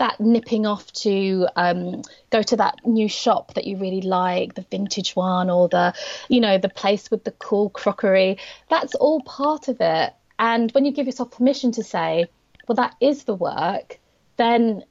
that 0.00 0.18
nipping 0.18 0.66
off 0.66 0.90
to 0.92 1.46
um, 1.56 2.02
go 2.30 2.42
to 2.42 2.56
that 2.56 2.80
new 2.84 3.08
shop 3.08 3.54
that 3.54 3.66
you 3.66 3.76
really 3.76 4.00
like, 4.00 4.54
the 4.54 4.66
vintage 4.70 5.14
one, 5.14 5.48
or 5.50 5.68
the, 5.68 5.94
you 6.28 6.40
know, 6.40 6.58
the 6.58 6.70
place 6.70 7.10
with 7.10 7.22
the 7.24 7.30
cool 7.32 7.70
crockery. 7.70 8.38
That's 8.68 8.94
all 8.94 9.20
part 9.22 9.68
of 9.68 9.76
it. 9.80 10.12
And 10.38 10.72
when 10.72 10.86
you 10.86 10.92
give 10.92 11.06
yourself 11.06 11.30
permission 11.32 11.72
to 11.72 11.84
say, 11.84 12.26
well, 12.66 12.76
that 12.76 12.96
is 13.00 13.24
the 13.24 13.34
work, 13.34 14.00
then 14.36 14.84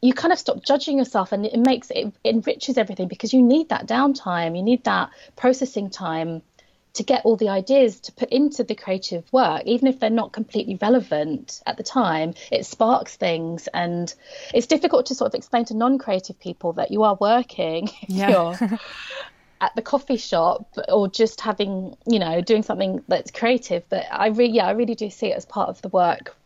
you 0.00 0.14
kind 0.14 0.32
of 0.32 0.38
stop 0.38 0.62
judging 0.64 0.98
yourself 0.98 1.32
and 1.32 1.44
it 1.44 1.58
makes 1.58 1.90
it, 1.90 2.12
it 2.24 2.34
enriches 2.34 2.78
everything 2.78 3.08
because 3.08 3.32
you 3.32 3.42
need 3.42 3.70
that 3.70 3.86
downtime 3.86 4.54
you 4.54 4.62
need 4.62 4.84
that 4.84 5.08
processing 5.34 5.88
time 5.88 6.42
to 6.94 7.02
get 7.02 7.24
all 7.24 7.36
the 7.36 7.48
ideas 7.48 8.00
to 8.00 8.12
put 8.12 8.30
into 8.30 8.64
the 8.64 8.74
creative 8.74 9.30
work 9.32 9.62
even 9.66 9.88
if 9.88 10.00
they're 10.00 10.10
not 10.10 10.32
completely 10.32 10.78
relevant 10.80 11.60
at 11.66 11.76
the 11.76 11.82
time 11.82 12.34
it 12.50 12.64
sparks 12.64 13.16
things 13.16 13.68
and 13.74 14.14
it's 14.52 14.66
difficult 14.66 15.06
to 15.06 15.14
sort 15.14 15.32
of 15.32 15.34
explain 15.34 15.64
to 15.64 15.74
non-creative 15.74 16.38
people 16.38 16.72
that 16.72 16.90
you 16.90 17.02
are 17.02 17.16
working 17.20 17.88
yeah. 18.08 18.56
at 19.60 19.74
the 19.76 19.82
coffee 19.82 20.16
shop 20.16 20.76
or 20.88 21.08
just 21.08 21.40
having 21.40 21.96
you 22.06 22.18
know 22.18 22.40
doing 22.40 22.62
something 22.62 23.02
that's 23.08 23.30
creative 23.30 23.82
but 23.88 24.04
i 24.10 24.28
really 24.28 24.52
yeah 24.54 24.66
i 24.66 24.72
really 24.72 24.94
do 24.94 25.10
see 25.10 25.28
it 25.28 25.36
as 25.36 25.44
part 25.44 25.68
of 25.68 25.80
the 25.82 25.88
work 25.88 26.36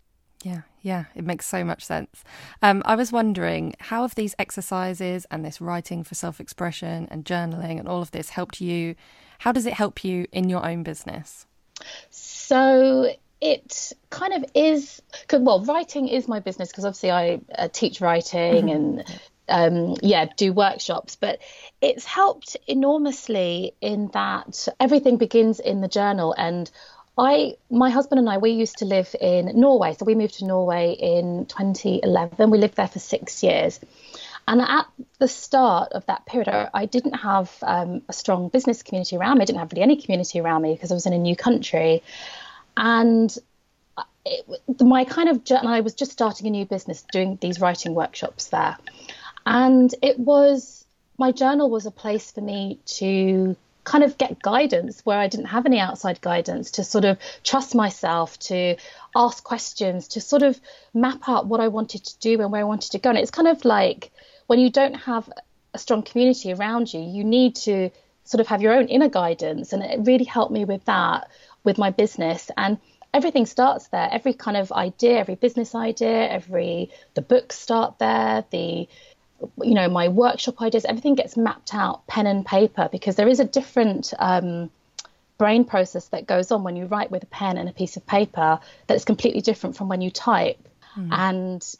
yeah, 0.44 0.62
yeah, 0.82 1.06
it 1.16 1.24
makes 1.24 1.46
so 1.46 1.64
much 1.64 1.84
sense. 1.84 2.22
Um, 2.62 2.82
I 2.84 2.94
was 2.94 3.10
wondering, 3.10 3.74
how 3.80 4.02
have 4.02 4.14
these 4.14 4.36
exercises 4.38 5.26
and 5.30 5.44
this 5.44 5.60
writing 5.60 6.04
for 6.04 6.14
self 6.14 6.40
expression 6.40 7.08
and 7.10 7.24
journaling 7.24 7.78
and 7.78 7.88
all 7.88 8.02
of 8.02 8.12
this 8.12 8.30
helped 8.30 8.60
you? 8.60 8.94
How 9.38 9.52
does 9.52 9.66
it 9.66 9.74
help 9.74 10.04
you 10.04 10.26
in 10.32 10.48
your 10.48 10.64
own 10.66 10.82
business? 10.82 11.46
So 12.10 13.14
it 13.40 13.92
kind 14.10 14.32
of 14.34 14.50
is, 14.54 15.00
cause, 15.28 15.40
well, 15.40 15.64
writing 15.64 16.08
is 16.08 16.26
my 16.26 16.40
business 16.40 16.68
because 16.70 16.84
obviously 16.84 17.10
I 17.10 17.40
uh, 17.56 17.68
teach 17.72 18.00
writing 18.00 18.66
mm-hmm. 18.66 18.68
and 18.68 19.20
um, 19.48 19.96
yeah, 20.02 20.26
do 20.36 20.52
workshops, 20.52 21.16
but 21.16 21.38
it's 21.80 22.04
helped 22.04 22.56
enormously 22.66 23.74
in 23.80 24.10
that 24.12 24.68
everything 24.78 25.16
begins 25.16 25.60
in 25.60 25.80
the 25.80 25.88
journal 25.88 26.34
and 26.36 26.70
I, 27.16 27.56
my 27.68 27.90
husband 27.90 28.20
and 28.20 28.30
I, 28.30 28.38
we 28.38 28.50
used 28.50 28.78
to 28.78 28.84
live 28.84 29.14
in 29.20 29.60
Norway. 29.60 29.96
So 29.98 30.04
we 30.04 30.14
moved 30.14 30.38
to 30.38 30.46
Norway 30.46 30.92
in 30.92 31.46
2011. 31.46 32.48
We 32.48 32.58
lived 32.58 32.76
there 32.76 32.86
for 32.86 33.00
six 33.00 33.42
years. 33.42 33.80
And 34.48 34.62
at 34.62 34.86
the 35.18 35.28
start 35.28 35.92
of 35.92 36.06
that 36.06 36.24
period, 36.24 36.48
I, 36.48 36.70
I 36.72 36.86
didn't 36.86 37.12
have 37.12 37.54
um, 37.60 38.00
a 38.08 38.14
strong 38.14 38.48
business 38.48 38.82
community 38.82 39.14
around 39.14 39.36
me. 39.36 39.42
I 39.42 39.44
didn't 39.44 39.58
have 39.58 39.70
really 39.72 39.82
any 39.82 40.00
community 40.00 40.40
around 40.40 40.62
me 40.62 40.72
because 40.72 40.90
I 40.90 40.94
was 40.94 41.04
in 41.04 41.12
a 41.12 41.18
new 41.18 41.36
country. 41.36 42.02
And 42.74 43.36
it, 44.24 44.46
my 44.80 45.04
kind 45.04 45.28
of 45.28 45.44
journey, 45.44 45.68
I 45.68 45.80
was 45.80 45.92
just 45.92 46.12
starting 46.12 46.46
a 46.46 46.50
new 46.50 46.64
business, 46.64 47.04
doing 47.12 47.36
these 47.42 47.60
writing 47.60 47.94
workshops 47.94 48.46
there. 48.46 48.78
And 49.44 49.94
it 50.00 50.18
was, 50.18 50.86
my 51.18 51.30
journal 51.30 51.68
was 51.68 51.84
a 51.84 51.90
place 51.90 52.30
for 52.30 52.40
me 52.40 52.78
to 52.86 53.54
kind 53.84 54.02
of 54.02 54.16
get 54.16 54.40
guidance 54.40 55.04
where 55.04 55.18
I 55.18 55.28
didn't 55.28 55.46
have 55.46 55.66
any 55.66 55.78
outside 55.78 56.22
guidance, 56.22 56.70
to 56.72 56.84
sort 56.84 57.04
of 57.04 57.18
trust 57.44 57.74
myself, 57.74 58.38
to 58.38 58.76
ask 59.14 59.44
questions, 59.44 60.08
to 60.08 60.22
sort 60.22 60.42
of 60.42 60.58
map 60.94 61.28
out 61.28 61.46
what 61.46 61.60
I 61.60 61.68
wanted 61.68 62.06
to 62.06 62.18
do 62.20 62.40
and 62.40 62.50
where 62.50 62.62
I 62.62 62.64
wanted 62.64 62.92
to 62.92 62.98
go. 62.98 63.10
And 63.10 63.18
it's 63.18 63.30
kind 63.30 63.48
of 63.48 63.62
like 63.66 64.10
when 64.48 64.58
you 64.58 64.70
don't 64.70 64.94
have 64.94 65.30
a 65.72 65.78
strong 65.78 66.02
community 66.02 66.52
around 66.52 66.92
you, 66.92 67.00
you 67.00 67.22
need 67.22 67.54
to 67.54 67.90
sort 68.24 68.40
of 68.40 68.48
have 68.48 68.60
your 68.60 68.72
own 68.72 68.88
inner 68.88 69.08
guidance. 69.08 69.72
And 69.72 69.82
it 69.82 70.00
really 70.00 70.24
helped 70.24 70.52
me 70.52 70.64
with 70.64 70.84
that 70.86 71.30
with 71.64 71.78
my 71.78 71.90
business. 71.90 72.50
And 72.56 72.78
everything 73.14 73.46
starts 73.46 73.88
there. 73.88 74.08
Every 74.10 74.32
kind 74.32 74.56
of 74.56 74.72
idea, 74.72 75.18
every 75.18 75.34
business 75.34 75.74
idea, 75.74 76.28
every 76.28 76.90
the 77.14 77.22
books 77.22 77.58
start 77.58 77.98
there. 77.98 78.44
The 78.50 78.88
you 79.62 79.74
know 79.74 79.88
my 79.88 80.08
workshop 80.08 80.60
ideas, 80.60 80.84
everything 80.84 81.14
gets 81.14 81.36
mapped 81.36 81.74
out 81.74 82.06
pen 82.06 82.26
and 82.26 82.44
paper 82.44 82.88
because 82.90 83.16
there 83.16 83.28
is 83.28 83.40
a 83.40 83.44
different 83.44 84.12
um, 84.18 84.70
brain 85.36 85.64
process 85.64 86.06
that 86.08 86.26
goes 86.26 86.50
on 86.50 86.64
when 86.64 86.74
you 86.74 86.86
write 86.86 87.10
with 87.10 87.22
a 87.22 87.26
pen 87.26 87.58
and 87.58 87.68
a 87.68 87.72
piece 87.72 87.96
of 87.96 88.06
paper 88.06 88.60
that's 88.86 89.04
completely 89.04 89.42
different 89.42 89.76
from 89.76 89.88
when 89.88 90.00
you 90.00 90.10
type. 90.10 90.58
Mm. 90.96 91.08
And 91.12 91.76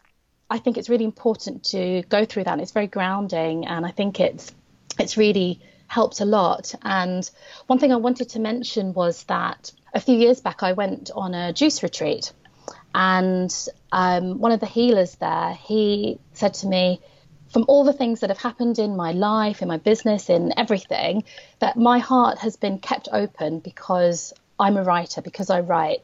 I 0.50 0.58
think 0.58 0.78
it's 0.78 0.88
really 0.88 1.04
important 1.04 1.64
to 1.64 2.02
go 2.08 2.24
through 2.24 2.44
that. 2.44 2.58
It's 2.60 2.72
very 2.72 2.86
grounding, 2.86 3.66
and 3.66 3.84
I 3.84 3.90
think 3.90 4.20
it's 4.20 4.52
it's 4.98 5.16
really 5.16 5.60
helped 5.86 6.20
a 6.20 6.24
lot. 6.24 6.74
And 6.82 7.28
one 7.66 7.78
thing 7.78 7.92
I 7.92 7.96
wanted 7.96 8.30
to 8.30 8.40
mention 8.40 8.94
was 8.94 9.24
that 9.24 9.72
a 9.94 10.00
few 10.00 10.16
years 10.16 10.40
back, 10.40 10.62
I 10.62 10.72
went 10.72 11.10
on 11.14 11.34
a 11.34 11.52
juice 11.52 11.82
retreat, 11.82 12.32
and 12.94 13.54
um, 13.92 14.38
one 14.38 14.52
of 14.52 14.60
the 14.60 14.66
healers 14.66 15.16
there, 15.16 15.54
he 15.54 16.18
said 16.32 16.54
to 16.54 16.66
me, 16.66 17.00
from 17.52 17.64
all 17.68 17.84
the 17.84 17.92
things 17.92 18.20
that 18.20 18.30
have 18.30 18.38
happened 18.38 18.78
in 18.78 18.96
my 18.96 19.12
life, 19.12 19.62
in 19.62 19.68
my 19.68 19.78
business, 19.78 20.28
in 20.28 20.52
everything, 20.58 21.24
that 21.60 21.76
my 21.76 21.98
heart 21.98 22.38
has 22.38 22.56
been 22.56 22.78
kept 22.78 23.08
open 23.12 23.60
because 23.60 24.34
I'm 24.58 24.76
a 24.76 24.82
writer, 24.82 25.22
because 25.22 25.50
I 25.50 25.60
write. 25.60 26.02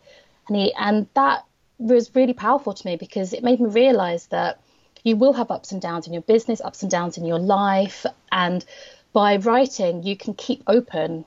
And 0.49 0.57
he, 0.57 0.73
and 0.75 1.07
that 1.15 1.45
was 1.79 2.15
really 2.15 2.35
powerful 2.35 2.73
to 2.73 2.87
me 2.87 2.97
because 2.97 3.33
it 3.33 3.43
made 3.43 3.61
me 3.61 3.69
realize 3.69 4.27
that 4.29 4.61
you 5.03 5.17
will 5.17 5.35
have 5.35 5.51
ups 5.51 5.73
and 5.73 5.83
downs 5.83 6.07
in 6.07 6.13
your 6.13 6.23
business, 6.23 6.61
ups 6.61 6.83
and 6.83 6.91
downs 6.91 7.19
in 7.19 7.27
your 7.27 7.39
life, 7.39 8.07
and 8.33 8.65
by 9.13 9.37
writing, 9.37 10.03
you 10.03 10.17
can 10.17 10.35
keep 10.35 10.63
open 10.67 11.25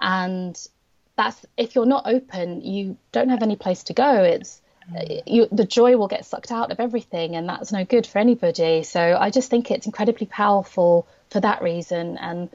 and 0.00 0.68
that's 1.16 1.44
if 1.56 1.74
you're 1.74 1.86
not 1.86 2.06
open, 2.06 2.62
you 2.62 2.96
don't 3.12 3.28
have 3.28 3.42
any 3.42 3.56
place 3.56 3.82
to 3.84 3.92
go. 3.92 4.22
It's 4.22 4.62
mm. 4.90 5.22
you, 5.26 5.48
the 5.50 5.64
joy 5.64 5.96
will 5.96 6.08
get 6.08 6.24
sucked 6.24 6.52
out 6.52 6.70
of 6.70 6.80
everything, 6.80 7.34
and 7.34 7.48
that's 7.48 7.72
no 7.72 7.84
good 7.84 8.06
for 8.06 8.18
anybody. 8.18 8.84
So 8.84 9.16
I 9.18 9.30
just 9.30 9.50
think 9.50 9.70
it's 9.70 9.86
incredibly 9.86 10.26
powerful 10.26 11.06
for 11.30 11.40
that 11.40 11.60
reason, 11.62 12.16
and 12.18 12.48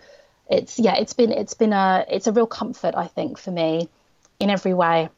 it's 0.50 0.80
yeah, 0.80 0.96
it's 0.96 1.14
been 1.14 1.32
it's 1.32 1.54
been 1.54 1.74
a 1.74 2.06
it's 2.10 2.28
a 2.28 2.32
real 2.32 2.48
comfort 2.48 2.96
I 2.96 3.08
think 3.08 3.38
for 3.38 3.52
me 3.52 3.90
in 4.40 4.50
every 4.50 4.74
way. 4.74 5.10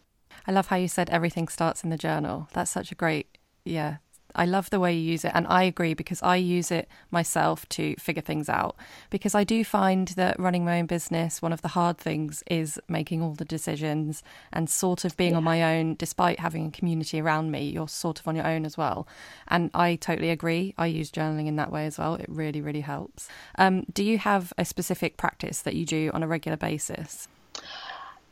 I 0.48 0.52
love 0.52 0.68
how 0.68 0.76
you 0.76 0.88
said 0.88 1.10
everything 1.10 1.48
starts 1.48 1.84
in 1.84 1.90
the 1.90 1.98
journal. 1.98 2.48
That's 2.54 2.72
such 2.72 2.92
a 2.92 2.96
great 2.96 3.38
yeah 3.64 3.98
I 4.36 4.46
love 4.46 4.70
the 4.70 4.80
way 4.80 4.94
you 4.94 5.12
use 5.12 5.24
it. 5.24 5.32
And 5.34 5.48
I 5.48 5.64
agree 5.64 5.94
because 5.94 6.22
I 6.22 6.36
use 6.36 6.70
it 6.70 6.88
myself 7.10 7.68
to 7.70 7.96
figure 7.96 8.22
things 8.22 8.50
out. 8.50 8.76
Because 9.10 9.34
I 9.34 9.44
do 9.44 9.64
find 9.64 10.10
that 10.10 10.40
running 10.40 10.66
my 10.66 10.80
own 10.80 10.86
business, 10.86 11.42
one 11.42 11.54
of 11.54 11.62
the 11.62 11.70
hard 11.70 11.98
things 11.98 12.44
is 12.48 12.80
making 12.88 13.22
all 13.22 13.34
the 13.34 13.46
decisions 13.46 14.22
and 14.52 14.70
sort 14.70 15.06
of 15.06 15.16
being 15.16 15.32
yeah. 15.32 15.38
on 15.38 15.44
my 15.44 15.78
own, 15.78 15.96
despite 15.96 16.40
having 16.40 16.68
a 16.68 16.72
community 16.72 17.20
around 17.22 17.52
me. 17.52 17.70
You're 17.70 17.88
sort 17.88 18.20
of 18.20 18.28
on 18.28 18.36
your 18.36 18.46
own 18.46 18.66
as 18.66 18.78
well. 18.78 19.08
And 19.48 19.72
I 19.74 19.96
totally 19.96 20.30
agree. 20.30 20.74
I 20.78 20.88
use 20.88 21.12
journaling 21.12 21.48
in 21.48 21.56
that 21.56 21.72
way 21.72 21.86
as 21.86 21.98
well. 21.98 22.16
It 22.16 22.28
really, 22.28 22.62
really 22.62 22.82
helps. 22.82 23.30
Um, 23.58 23.86
do 23.94 24.04
you 24.04 24.18
have 24.18 24.52
a 24.58 24.66
specific 24.66 25.18
practice 25.18 25.62
that 25.62 25.76
you 25.76 25.86
do 25.86 26.12
on 26.14 26.24
a 26.24 26.28
regular 26.28 26.58
basis? 26.58 27.30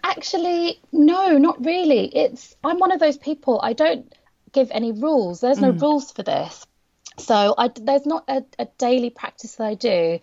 Actually, 0.04 0.80
no, 0.92 1.38
not 1.38 1.66
really. 1.66 2.06
It's 2.16 2.56
I'm 2.64 2.78
one 2.78 2.92
of 2.92 3.00
those 3.00 3.18
people. 3.18 3.60
I 3.64 3.74
don't 3.74 4.14
give 4.52 4.70
any 4.72 4.92
rules. 4.92 5.40
There's 5.40 5.60
no 5.60 5.72
mm. 5.72 5.82
rules 5.82 6.12
for 6.12 6.24
this. 6.24 6.66
So 7.18 7.56
I, 7.58 7.70
there's 7.70 8.06
not 8.06 8.26
a, 8.28 8.44
a 8.60 8.66
daily 8.78 9.10
practice 9.10 9.56
that 9.56 9.66
I 9.66 9.76
do 9.76 10.20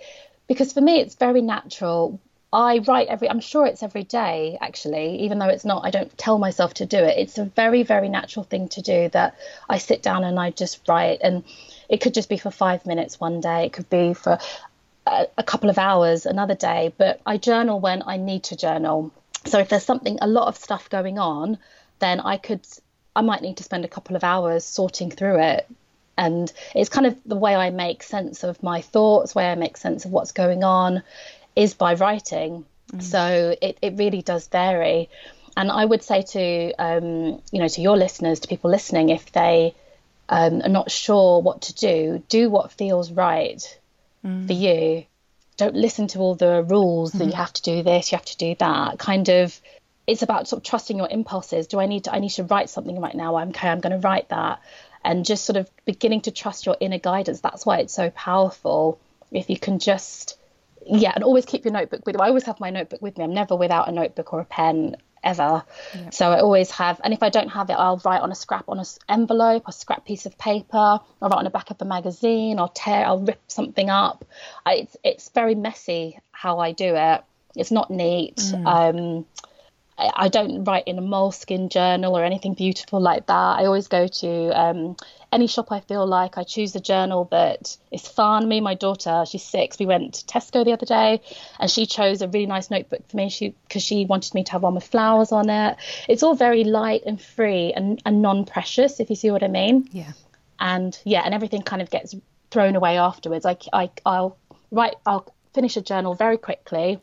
because 0.47 0.73
for 0.73 0.81
me 0.81 1.01
it's 1.01 1.15
very 1.15 1.43
natural. 1.43 2.21
I 2.53 2.79
write 2.79 3.07
every, 3.07 3.31
I'm 3.31 3.41
sure 3.41 3.65
it's 3.67 3.83
every 3.83 4.03
day 4.03 4.59
actually, 4.61 5.21
even 5.21 5.39
though 5.39 5.49
it's 5.49 5.65
not, 5.65 5.85
I 5.85 5.91
don't 5.91 6.17
tell 6.19 6.39
myself 6.39 6.75
to 6.75 6.87
do 6.87 6.99
it. 6.99 7.17
It's 7.17 7.39
a 7.39 7.45
very, 7.45 7.85
very 7.85 8.09
natural 8.09 8.45
thing 8.45 8.69
to 8.71 8.83
do 8.83 9.09
that 9.11 9.37
I 9.69 9.79
sit 9.79 10.03
down 10.03 10.25
and 10.25 10.39
I 10.39 10.51
just 10.51 10.81
write. 10.89 11.21
And 11.23 11.45
it 11.89 12.01
could 12.01 12.13
just 12.13 12.29
be 12.29 12.39
for 12.39 12.51
five 12.51 12.87
minutes 12.87 13.21
one 13.21 13.41
day, 13.41 13.67
it 13.67 13.73
could 13.73 13.89
be 13.89 14.15
for 14.15 14.39
a, 15.07 15.27
a 15.39 15.45
couple 15.45 15.71
of 15.71 15.79
hours 15.79 16.27
another 16.27 16.57
day, 16.57 16.93
but 16.99 17.21
I 17.25 17.37
journal 17.37 17.79
when 17.79 18.03
I 18.05 18.17
need 18.17 18.43
to 18.45 18.57
journal. 18.57 19.13
So 19.47 19.59
if 19.59 19.69
there's 19.69 19.85
something, 19.85 20.19
a 20.21 20.27
lot 20.27 20.49
of 20.49 20.57
stuff 20.57 20.91
going 20.91 21.19
on, 21.19 21.59
then 21.99 22.21
I 22.21 22.37
could 22.37 22.67
I 23.15 23.23
might 23.23 23.43
need 23.43 23.57
to 23.57 23.65
spend 23.65 23.85
a 23.85 23.89
couple 23.89 24.17
of 24.17 24.25
hours 24.25 24.65
sorting 24.65 25.11
through 25.11 25.41
it. 25.41 25.69
And 26.17 26.53
it's 26.75 26.91
kind 26.91 27.07
of 27.07 27.17
the 27.25 27.37
way 27.37 27.55
I 27.55 27.71
make 27.71 28.03
sense 28.03 28.45
of 28.45 28.63
my 28.63 28.83
thoughts, 28.83 29.35
way 29.35 29.51
I 29.51 29.55
make 29.55 29.77
sense 29.77 30.05
of 30.05 30.11
what's 30.11 30.33
going 30.33 30.65
on 30.65 31.03
is 31.57 31.75
by 31.75 31.95
writing. 31.95 32.65
Mm. 32.93 33.03
So 33.03 33.57
it, 33.61 33.79
it 33.81 33.97
really 33.97 34.23
does 34.23 34.47
vary. 34.49 35.09
And 35.57 35.71
I 35.71 35.85
would 35.85 36.03
say 36.03 36.23
to 36.23 36.75
um, 36.79 37.43
you 37.53 37.59
know 37.59 37.69
to 37.69 37.81
your 37.81 37.97
listeners, 37.97 38.41
to 38.41 38.49
people 38.49 38.71
listening, 38.71 39.09
if 39.09 39.33
they 39.33 39.75
um, 40.29 40.63
are 40.63 40.69
not 40.69 40.91
sure 40.91 41.41
what 41.41 41.63
to 41.63 41.75
do, 41.75 42.23
do 42.29 42.49
what 42.51 42.73
feels 42.73 43.11
right 43.11 43.79
mm. 44.25 44.47
for 44.47 44.53
you. 44.53 45.05
Don't 45.61 45.77
listen 45.77 46.09
to 46.09 46.19
all 46.21 46.35
the 46.35 46.63
rules 46.63 47.11
mm-hmm. 47.11 47.19
that 47.19 47.27
you 47.27 47.33
have 47.35 47.53
to 47.53 47.63
do 47.63 47.83
this, 47.83 48.11
you 48.11 48.17
have 48.17 48.25
to 48.25 48.37
do 48.37 48.55
that. 48.59 48.99
Kind 48.99 49.29
of 49.29 49.61
it's 50.07 50.23
about 50.23 50.49
sort 50.49 50.61
of 50.61 50.65
trusting 50.65 50.97
your 50.97 51.09
impulses. 51.09 51.67
Do 51.67 51.79
I 51.79 51.87
need 51.87 52.05
to 52.05 52.15
I 52.15 52.19
need 52.19 52.31
to 52.31 52.45
write 52.45 52.71
something 52.71 52.99
right 52.99 53.15
now? 53.15 53.37
I'm 53.37 53.51
okay, 53.51 53.69
I'm 53.69 53.81
going 53.81 53.93
to 53.93 54.07
write 54.07 54.31
that, 54.31 54.61
and 55.05 55.25
just 55.25 55.45
sort 55.45 55.59
of 55.59 55.71
beginning 55.85 56.23
to 56.23 56.31
trust 56.31 56.65
your 56.65 56.77
inner 56.81 56.99
guidance. 56.99 57.41
That's 57.41 57.67
why 57.67 57.79
it's 57.79 57.93
so 57.93 58.09
powerful. 58.11 58.99
If 59.31 59.51
you 59.51 59.59
can 59.59 59.79
just 59.79 60.39
yeah, 60.87 61.13
and 61.15 61.23
always 61.23 61.45
keep 61.45 61.65
your 61.65 61.75
notebook 61.75 62.07
with 62.07 62.17
you. 62.17 62.23
I 62.23 62.29
always 62.29 62.45
have 62.45 62.59
my 62.59 62.71
notebook 62.71 63.03
with 63.03 63.19
me. 63.19 63.25
I'm 63.25 63.35
never 63.35 63.55
without 63.55 63.89
a 63.89 63.93
notebook 63.93 64.33
or 64.33 64.41
a 64.41 64.45
pen 64.47 64.97
ever. 65.23 65.65
Yeah. 65.95 66.11
So 66.11 66.31
I 66.31 66.41
always 66.41 66.71
have, 66.73 67.01
and 67.05 67.13
if 67.13 67.23
I 67.23 67.29
don't 67.29 67.49
have 67.49 67.71
it, 67.71 67.75
I'll 67.75 68.01
write 68.05 68.21
on 68.21 68.31
a 68.31 68.35
scrap 68.35 68.69
on 68.69 68.79
an 68.79 68.85
envelope, 69.09 69.65
a 69.67 69.73
scrap 69.73 70.05
piece 70.05 70.27
of 70.27 70.37
paper. 70.39 70.77
I'll 70.77 71.29
write 71.29 71.39
on 71.39 71.45
the 71.45 71.51
back 71.51 71.71
of 71.71 71.77
a 71.81 71.85
magazine. 71.85 72.59
I'll 72.59 72.69
tear, 72.69 73.05
I'll 73.05 73.21
rip 73.21 73.41
something 73.49 73.91
up. 73.91 74.25
I, 74.65 74.75
it's 74.75 74.97
it's 75.05 75.29
very 75.31 75.55
messy 75.55 76.19
how 76.33 76.59
I 76.59 76.73
do 76.73 76.95
it. 76.97 77.25
It's 77.57 77.71
not 77.71 77.91
neat. 77.91 78.37
Mm. 78.37 78.67
Um, 78.67 79.27
I 80.15 80.29
don't 80.29 80.65
write 80.65 80.85
in 80.87 80.99
a 80.99 81.03
moleskin 81.03 81.69
journal 81.69 82.17
or 82.17 82.25
anything 82.25 82.55
beautiful 82.55 83.01
like 83.01 83.27
that. 83.27 83.59
I 83.59 83.67
always 83.67 83.89
go 83.89 84.07
to 84.07 84.49
um, 84.51 84.97
any 85.33 85.47
shop 85.47 85.71
I 85.71 85.81
feel 85.81 86.07
like. 86.07 86.39
I 86.39 86.45
choose 86.45 86.75
a 86.75 86.81
journal 86.81 87.29
that 87.31 87.77
is 87.91 88.07
fun. 88.07 88.49
Me, 88.49 88.61
my 88.61 88.75
daughter, 88.75 89.25
she's 89.27 89.45
six. 89.45 89.79
We 89.79 89.87
went 89.87 90.15
to 90.15 90.27
Tesco 90.27 90.65
the 90.65 90.73
other 90.73 90.87
day, 90.87 91.21
and 91.59 91.71
she 91.71 91.87
chose 91.87 92.23
a 92.23 92.29
really 92.29 92.47
nice 92.47 92.71
notebook 92.71 93.09
for 93.09 93.17
me. 93.17 93.29
She 93.29 93.55
because 93.67 93.83
she 93.83 94.07
wanted 94.07 94.35
me 94.35 94.45
to 94.45 94.53
have 94.53 94.63
one 94.63 94.75
with 94.75 94.85
flowers 94.85 95.33
on 95.33 95.51
it. 95.51 95.77
It's 96.09 96.23
all 96.23 96.35
very 96.35 96.65
light 96.65 97.03
and 97.07 97.21
free 97.21 97.73
and, 97.73 98.01
and 98.07 98.23
non-precious, 98.23 99.01
if 99.01 99.11
you 99.11 99.17
see 99.17 99.31
what 99.31 99.43
I 99.43 99.49
mean. 99.49 99.89
Yeah. 99.93 100.13
And 100.59 100.99
yeah, 101.05 101.23
and 101.25 101.35
everything 101.35 101.63
kind 101.63 101.83
of 101.83 101.91
gets 101.91 102.15
thrown 102.51 102.77
away 102.77 102.99
afterwards. 102.99 103.45
I, 103.47 103.57
I 103.73 103.91
I'll 104.07 104.37
write. 104.71 104.97
I'll 105.05 105.33
finish 105.53 105.77
a 105.77 105.83
journal 105.83 106.15
very 106.15 106.39
quickly 106.39 107.01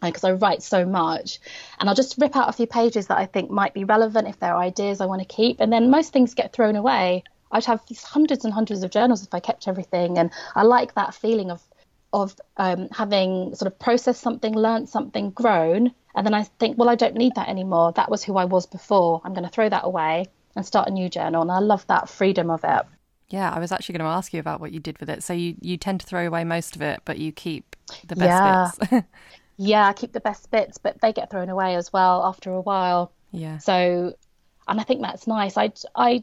because 0.00 0.24
I 0.24 0.32
write 0.32 0.62
so 0.62 0.84
much. 0.84 1.40
And 1.78 1.88
I'll 1.88 1.94
just 1.94 2.16
rip 2.18 2.36
out 2.36 2.48
a 2.48 2.52
few 2.52 2.66
pages 2.66 3.08
that 3.08 3.18
I 3.18 3.26
think 3.26 3.50
might 3.50 3.74
be 3.74 3.84
relevant 3.84 4.28
if 4.28 4.38
there 4.38 4.54
are 4.54 4.62
ideas 4.62 5.00
I 5.00 5.06
want 5.06 5.22
to 5.22 5.26
keep. 5.26 5.60
And 5.60 5.72
then 5.72 5.90
most 5.90 6.12
things 6.12 6.34
get 6.34 6.52
thrown 6.52 6.76
away. 6.76 7.24
I'd 7.50 7.64
have 7.64 7.84
these 7.86 8.02
hundreds 8.02 8.44
and 8.44 8.52
hundreds 8.52 8.82
of 8.82 8.90
journals 8.90 9.22
if 9.22 9.32
I 9.32 9.40
kept 9.40 9.68
everything. 9.68 10.18
And 10.18 10.30
I 10.54 10.62
like 10.62 10.94
that 10.94 11.14
feeling 11.14 11.50
of 11.50 11.62
of 12.12 12.34
um, 12.56 12.88
having 12.90 13.54
sort 13.54 13.70
of 13.70 13.78
processed 13.78 14.22
something, 14.22 14.54
learned 14.54 14.88
something, 14.88 15.28
grown, 15.30 15.92
and 16.14 16.26
then 16.26 16.34
I 16.34 16.44
think, 16.44 16.78
well, 16.78 16.88
I 16.88 16.94
don't 16.94 17.14
need 17.14 17.34
that 17.34 17.48
anymore. 17.48 17.92
That 17.92 18.10
was 18.10 18.24
who 18.24 18.36
I 18.36 18.44
was 18.44 18.66
before. 18.66 19.20
I'm 19.24 19.34
going 19.34 19.44
to 19.44 19.50
throw 19.50 19.68
that 19.68 19.84
away 19.84 20.26
and 20.56 20.66
start 20.66 20.88
a 20.88 20.90
new 20.90 21.08
journal. 21.08 21.42
And 21.42 21.52
I 21.52 21.58
love 21.58 21.86
that 21.86 22.08
freedom 22.08 22.50
of 22.50 22.64
it. 22.64 22.82
Yeah, 23.28 23.50
I 23.50 23.60
was 23.60 23.72
actually 23.72 23.98
going 23.98 24.08
to 24.08 24.16
ask 24.16 24.32
you 24.32 24.40
about 24.40 24.60
what 24.60 24.72
you 24.72 24.80
did 24.80 24.98
with 24.98 25.10
it. 25.10 25.22
So 25.22 25.34
you, 25.34 25.54
you 25.60 25.76
tend 25.76 26.00
to 26.00 26.06
throw 26.06 26.26
away 26.26 26.44
most 26.44 26.74
of 26.74 26.82
it, 26.82 27.02
but 27.04 27.18
you 27.18 27.30
keep 27.30 27.76
the 28.06 28.16
best 28.16 28.80
yeah. 28.80 29.00
bits. 29.00 29.06
yeah, 29.58 29.86
I 29.86 29.92
keep 29.92 30.12
the 30.12 30.20
best 30.20 30.50
bits, 30.52 30.78
but 30.78 31.00
they 31.00 31.12
get 31.12 31.30
thrown 31.30 31.48
away 31.48 31.74
as 31.74 31.92
well 31.92 32.24
after 32.24 32.52
a 32.52 32.60
while. 32.60 33.12
Yeah. 33.32 33.58
So, 33.58 34.14
and 34.68 34.80
I 34.80 34.84
think 34.84 35.02
that's 35.02 35.26
nice. 35.26 35.56
I, 35.56 35.72
I, 35.94 36.22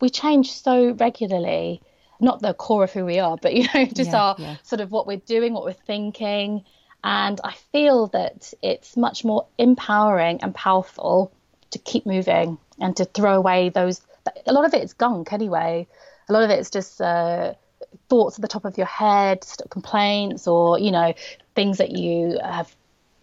we 0.00 0.10
change 0.10 0.52
so 0.52 0.90
regularly. 0.90 1.80
not 2.20 2.40
the 2.40 2.54
core 2.54 2.84
of 2.84 2.92
who 2.92 3.04
we 3.04 3.20
are, 3.20 3.36
but 3.40 3.54
you 3.54 3.68
know, 3.72 3.84
just 3.94 4.10
yeah, 4.10 4.22
our 4.22 4.36
yeah. 4.36 4.56
sort 4.64 4.80
of 4.80 4.90
what 4.90 5.06
we're 5.06 5.16
doing, 5.18 5.54
what 5.54 5.64
we're 5.64 5.72
thinking. 5.72 6.64
And 7.04 7.40
I 7.44 7.54
feel 7.70 8.08
that 8.08 8.52
it's 8.62 8.96
much 8.96 9.24
more 9.24 9.46
empowering 9.58 10.42
and 10.42 10.52
powerful 10.54 11.32
to 11.70 11.78
keep 11.78 12.04
moving 12.04 12.58
and 12.80 12.96
to 12.96 13.04
throw 13.04 13.36
away 13.36 13.68
those. 13.68 14.00
A 14.46 14.52
lot 14.52 14.64
of 14.64 14.74
it 14.74 14.82
is 14.82 14.92
gunk 14.92 15.32
anyway. 15.32 15.86
A 16.28 16.32
lot 16.32 16.42
of 16.42 16.50
it 16.50 16.58
is 16.58 16.70
just 16.70 17.00
uh, 17.00 17.54
thoughts 18.08 18.38
at 18.38 18.42
the 18.42 18.48
top 18.48 18.64
of 18.64 18.76
your 18.76 18.86
head, 18.86 19.44
complaints, 19.70 20.46
or 20.46 20.78
you 20.78 20.90
know, 20.90 21.14
things 21.54 21.78
that 21.78 21.90
you 21.90 22.38
have 22.42 22.74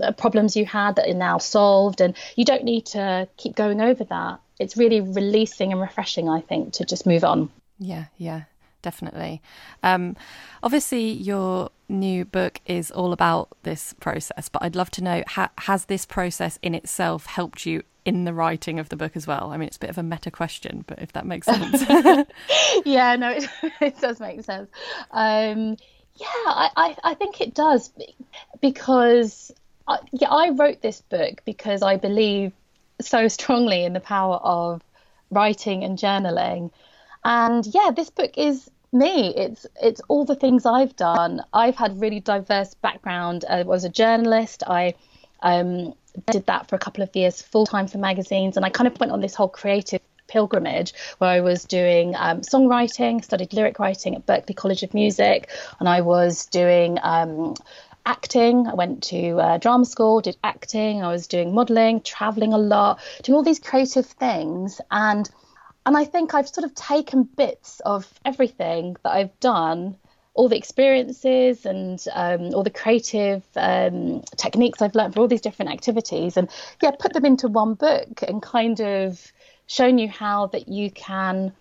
uh, 0.01 0.11
problems 0.11 0.55
you 0.55 0.65
had 0.65 0.95
that 0.95 1.09
are 1.09 1.13
now 1.13 1.37
solved, 1.37 2.01
and 2.01 2.15
you 2.35 2.45
don't 2.45 2.63
need 2.63 2.85
to 2.87 3.27
keep 3.37 3.55
going 3.55 3.81
over 3.81 4.03
that. 4.05 4.39
It's 4.59 4.77
really 4.77 5.01
releasing 5.01 5.71
and 5.71 5.81
refreshing, 5.81 6.29
I 6.29 6.41
think, 6.41 6.73
to 6.73 6.85
just 6.85 7.05
move 7.05 7.23
on. 7.23 7.49
Yeah, 7.79 8.05
yeah, 8.17 8.43
definitely. 8.81 9.41
Um, 9.83 10.15
obviously, 10.61 11.11
your 11.11 11.69
new 11.87 12.25
book 12.25 12.61
is 12.65 12.91
all 12.91 13.13
about 13.13 13.49
this 13.63 13.93
process, 13.99 14.49
but 14.49 14.61
I'd 14.61 14.75
love 14.75 14.91
to 14.91 15.03
know 15.03 15.23
ha- 15.27 15.51
has 15.59 15.85
this 15.85 16.05
process 16.05 16.59
in 16.61 16.75
itself 16.75 17.25
helped 17.25 17.65
you 17.65 17.83
in 18.05 18.25
the 18.25 18.33
writing 18.33 18.79
of 18.79 18.89
the 18.89 18.95
book 18.95 19.15
as 19.15 19.27
well? 19.27 19.51
I 19.51 19.57
mean, 19.57 19.67
it's 19.67 19.77
a 19.77 19.79
bit 19.79 19.89
of 19.91 19.97
a 19.97 20.03
meta 20.03 20.31
question, 20.31 20.83
but 20.87 20.99
if 20.99 21.13
that 21.13 21.25
makes 21.25 21.45
sense. 21.45 21.83
yeah, 22.85 23.15
no, 23.15 23.29
it, 23.31 23.47
it, 23.81 23.99
does 24.01 24.19
make 24.19 24.43
sense. 24.43 24.69
Um, 25.11 25.77
yeah, 26.19 26.27
I, 26.27 26.69
I, 26.75 26.95
I, 27.03 27.13
think 27.13 27.39
it 27.39 27.53
does 27.53 27.91
because 28.61 29.51
I, 29.87 29.99
yeah, 30.11 30.29
I 30.29 30.49
wrote 30.49 30.81
this 30.81 31.01
book 31.01 31.41
because 31.45 31.81
I 31.81 31.95
believe 31.95 32.51
so 32.99 33.27
strongly 33.37 33.83
in 33.83 33.93
the 33.93 33.99
power 33.99 34.35
of 34.37 34.81
writing 35.31 35.83
and 35.83 35.97
journaling. 35.97 36.71
And 37.23 37.65
yeah, 37.67 37.91
this 37.95 38.09
book 38.09 38.37
is 38.37 38.69
me. 38.91 39.33
It's 39.35 39.65
it's 39.81 40.01
all 40.07 40.25
the 40.25 40.35
things 40.35 40.65
I've 40.65 40.95
done. 40.95 41.41
I've 41.53 41.75
had 41.75 41.99
really 41.99 42.19
diverse 42.19 42.73
background. 42.73 43.45
I 43.49 43.63
was 43.63 43.83
a 43.83 43.89
journalist. 43.89 44.63
I 44.65 44.95
um, 45.41 45.93
did 46.31 46.45
that 46.47 46.67
for 46.67 46.75
a 46.75 46.79
couple 46.79 47.03
of 47.03 47.15
years 47.15 47.41
full 47.41 47.65
time 47.65 47.87
for 47.87 47.97
magazines, 47.97 48.57
and 48.57 48.65
I 48.65 48.69
kind 48.69 48.87
of 48.87 48.99
went 48.99 49.11
on 49.11 49.21
this 49.21 49.35
whole 49.35 49.49
creative 49.49 50.01
pilgrimage 50.29 50.93
where 51.17 51.29
I 51.29 51.41
was 51.41 51.65
doing 51.65 52.15
um, 52.15 52.41
songwriting, 52.41 53.23
studied 53.23 53.53
lyric 53.53 53.79
writing 53.79 54.15
at 54.15 54.25
Berklee 54.25 54.55
College 54.55 54.83
of 54.83 54.93
Music, 54.93 55.49
and 55.79 55.89
I 55.89 56.01
was 56.01 56.45
doing 56.45 56.97
um, 57.01 57.55
acting. 58.05 58.67
I 58.67 58.73
went 58.73 59.03
to 59.03 59.39
uh, 59.39 59.57
drama 59.57 59.85
school, 59.85 60.21
did 60.21 60.37
acting. 60.43 61.03
I 61.03 61.11
was 61.11 61.27
doing 61.27 61.53
modelling, 61.53 62.01
travelling 62.01 62.53
a 62.53 62.57
lot, 62.57 62.99
doing 63.23 63.35
all 63.35 63.43
these 63.43 63.59
creative 63.59 64.05
things, 64.05 64.81
and 64.89 65.29
and 65.85 65.97
I 65.97 66.05
think 66.05 66.33
I've 66.33 66.47
sort 66.47 66.65
of 66.65 66.75
taken 66.75 67.23
bits 67.23 67.79
of 67.85 68.07
everything 68.25 68.95
that 69.03 69.11
I've 69.11 69.39
done, 69.39 69.95
all 70.33 70.49
the 70.49 70.57
experiences 70.57 71.65
and 71.65 72.03
um, 72.13 72.53
all 72.53 72.63
the 72.63 72.69
creative 72.69 73.43
um, 73.55 74.21
techniques 74.37 74.81
I've 74.81 74.95
learned 74.95 75.13
for 75.13 75.21
all 75.21 75.27
these 75.27 75.41
different 75.41 75.71
activities, 75.71 76.37
and 76.37 76.49
yeah, 76.81 76.91
put 76.91 77.13
them 77.13 77.25
into 77.25 77.47
one 77.47 77.73
book 77.75 78.23
and 78.27 78.41
kind 78.41 78.79
of 78.81 79.31
shown 79.69 79.97
you 79.97 80.09
how 80.09 80.47
that 80.47 80.67
you 80.67 80.91
can 80.91 81.53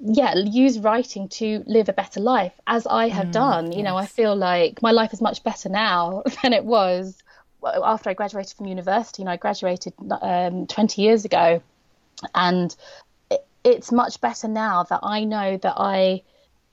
yeah 0.00 0.34
use 0.34 0.78
writing 0.78 1.28
to 1.28 1.62
live 1.66 1.88
a 1.88 1.92
better 1.92 2.20
life 2.20 2.52
as 2.66 2.86
i 2.86 3.08
have 3.08 3.28
mm, 3.28 3.32
done 3.32 3.72
you 3.72 3.78
yes. 3.78 3.84
know 3.84 3.96
i 3.96 4.06
feel 4.06 4.34
like 4.36 4.80
my 4.82 4.90
life 4.90 5.12
is 5.12 5.20
much 5.20 5.42
better 5.42 5.68
now 5.68 6.22
than 6.42 6.52
it 6.52 6.64
was 6.64 7.22
after 7.84 8.10
i 8.10 8.14
graduated 8.14 8.56
from 8.56 8.66
university 8.66 9.22
you 9.22 9.26
know 9.26 9.32
i 9.32 9.36
graduated 9.36 9.92
um, 10.22 10.66
20 10.66 11.02
years 11.02 11.24
ago 11.24 11.62
and 12.34 12.74
it's 13.66 13.90
much 13.90 14.20
better 14.20 14.46
now 14.46 14.84
that 14.84 15.00
I 15.02 15.24
know 15.24 15.56
that 15.56 15.74
I 15.76 16.22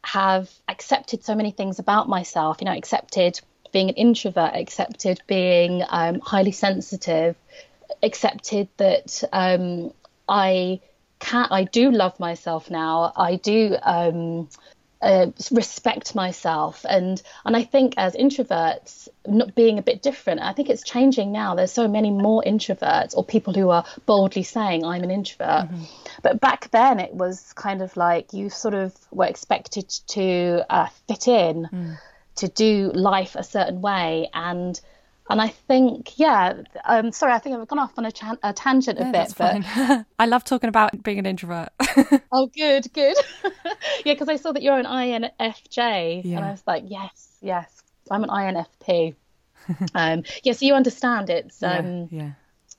have 0.04 0.50
accepted 0.70 1.24
so 1.24 1.34
many 1.34 1.50
things 1.50 1.80
about 1.80 2.08
myself. 2.08 2.58
You 2.62 2.66
know, 2.66 2.78
accepted 2.78 3.42
being 3.72 3.90
an 3.90 3.96
introvert, 3.96 4.54
accepted 4.54 5.20
being 5.26 5.84
um, 5.90 6.20
highly 6.20 6.52
sensitive, 6.52 7.36
accepted 8.04 8.68
that 8.78 9.24
um, 9.34 9.92
I 10.28 10.82
can 11.20 11.48
I 11.52 11.64
do 11.64 11.92
love 11.92 12.20
myself 12.20 12.70
now. 12.70 13.14
I 13.16 13.36
do 13.36 13.78
um, 13.82 14.50
uh, 15.04 15.28
respect 15.52 16.16
myself 16.16 16.86
and 16.88 17.22
and 17.44 17.58
I 17.58 17.64
think 17.64 17.96
as 17.98 18.16
introverts 18.16 19.10
not 19.28 19.54
being 19.54 19.78
a 19.78 19.82
bit 19.82 20.02
different 20.02 20.40
I 20.40 20.54
think 20.54 20.70
it's 20.70 20.82
changing 20.82 21.34
now 21.34 21.56
there's 21.56 21.74
so 21.74 21.90
many 21.90 22.10
more 22.10 22.42
introverts 22.42 23.14
or 23.14 23.26
people 23.26 23.54
who 23.54 23.70
are 23.70 23.84
boldly 24.06 24.44
saying 24.44 24.86
I'm 24.86 25.04
an 25.04 25.12
introvert 25.12 25.70
mm-hmm. 25.70 25.84
but 26.22 26.40
back 26.40 26.72
then 26.72 27.02
it 27.02 27.14
was 27.14 27.52
kind 27.52 27.82
of 27.82 27.98
like 27.98 28.32
you 28.32 28.50
sort 28.50 28.76
of 28.76 28.96
were 29.12 29.26
expected 29.26 29.90
to 30.08 30.66
uh, 30.70 30.88
fit 31.10 31.28
in 31.28 31.68
mm. 31.70 31.98
to 32.38 32.48
do 32.48 32.90
life 32.94 33.36
a 33.36 33.44
certain 33.44 33.82
way 33.82 34.30
and 34.34 34.80
and 35.30 35.42
I 35.42 35.48
think, 35.48 36.20
yeah, 36.20 36.54
um, 36.86 37.12
sorry, 37.12 37.34
I 37.34 37.40
think 37.40 37.56
I've 37.56 37.68
gone 37.68 37.80
off 37.80 37.94
on 37.98 38.06
a, 38.06 38.12
cha- 38.12 38.38
a 38.44 38.54
tangent 38.54 39.00
a 39.00 39.06
bit. 39.06 39.34
but 39.38 40.06
I 40.20 40.26
love 40.26 40.44
talking 40.44 40.68
about 40.68 41.02
being 41.02 41.20
an 41.20 41.26
introvert. 41.26 41.70
oh, 42.32 42.48
good, 42.48 42.92
good. 42.94 43.16
yeah, 44.06 44.14
because 44.14 44.30
I 44.30 44.36
saw 44.36 44.52
that 44.52 44.62
you're 44.62 44.78
an 44.78 44.86
INFJ, 44.86 46.24
yeah. 46.26 46.38
and 46.38 46.46
I 46.46 46.52
was 46.52 46.64
like, 46.68 46.84
yes, 46.88 47.38
yes, 47.42 47.84
I'm 48.12 48.24
an 48.24 48.30
INFP. 48.30 49.16
um, 49.96 50.24
yeah, 50.44 50.54
so 50.54 50.66
you 50.66 50.74
understand 50.74 51.30
it's 51.30 51.64
um, 51.64 52.10
yeah, 52.12 52.22
yeah 52.24 52.32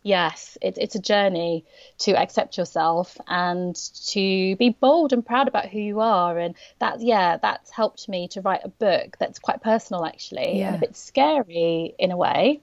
yes, 0.04 0.56
it, 0.60 0.76
it's 0.78 0.94
a 0.94 1.00
journey 1.00 1.64
to 1.98 2.12
accept 2.12 2.58
yourself 2.58 3.18
and 3.26 3.74
to 4.10 4.54
be 4.56 4.68
bold 4.68 5.12
and 5.12 5.26
proud 5.26 5.48
about 5.48 5.70
who 5.70 5.80
you 5.80 6.00
are. 6.00 6.38
And 6.38 6.54
that, 6.78 7.00
yeah, 7.00 7.38
that's 7.38 7.70
helped 7.70 8.08
me 8.08 8.28
to 8.28 8.42
write 8.42 8.60
a 8.62 8.68
book 8.68 9.16
that's 9.18 9.40
quite 9.40 9.62
personal, 9.62 10.04
actually, 10.04 10.58
yeah. 10.58 10.68
and 10.68 10.76
a 10.76 10.78
bit 10.78 10.96
scary 10.96 11.94
in 11.98 12.12
a 12.12 12.16
way, 12.16 12.60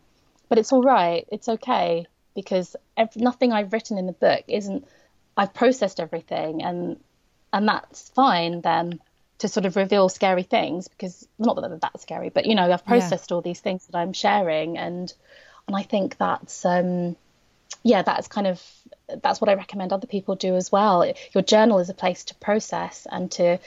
but 0.48 0.60
it's 0.60 0.72
all 0.72 0.84
right. 0.84 1.28
It's 1.32 1.50
okay 1.50 2.06
because 2.36 2.76
every, 2.96 3.22
nothing 3.22 3.52
I've 3.52 3.74
written 3.74 3.98
in 3.98 4.06
the 4.06 4.14
book 4.14 4.46
isn't. 4.48 4.88
I've 5.36 5.54
processed 5.54 6.00
everything, 6.00 6.62
and 6.62 7.00
and 7.52 7.68
that's 7.68 8.10
fine 8.10 8.62
then 8.62 9.00
to 9.40 9.48
sort 9.48 9.66
of 9.66 9.76
reveal 9.76 10.10
scary 10.10 10.44
things 10.44 10.88
because 10.88 11.28
not 11.40 11.56
that 11.56 11.70
they're 11.70 11.80
that 11.80 12.00
scary, 12.02 12.30
but 12.30 12.46
you 12.46 12.54
know 12.54 12.72
I've 12.72 12.86
processed 12.86 13.32
yeah. 13.32 13.36
all 13.36 13.42
these 13.42 13.62
things 13.62 13.88
that 13.88 13.98
I'm 13.98 14.14
sharing, 14.14 14.78
and 14.78 15.12
and 15.68 15.76
I 15.76 15.84
think 15.84 16.18
that's 16.18 16.66
um, 16.66 17.16
yeah, 17.84 18.02
that's 18.02 18.28
kind 18.28 18.48
of 18.48 18.62
that's 19.22 19.42
what 19.42 19.50
I 19.50 19.56
recommend 19.56 19.92
other 19.92 20.08
people 20.08 20.36
do 20.36 20.56
as 20.56 20.72
well. 20.72 21.12
Your 21.34 21.44
journal 21.44 21.80
is 21.80 21.90
a 21.90 21.94
place 21.94 22.24
to 22.26 22.36
process 22.36 23.08
and 23.12 23.32
to 23.32 23.58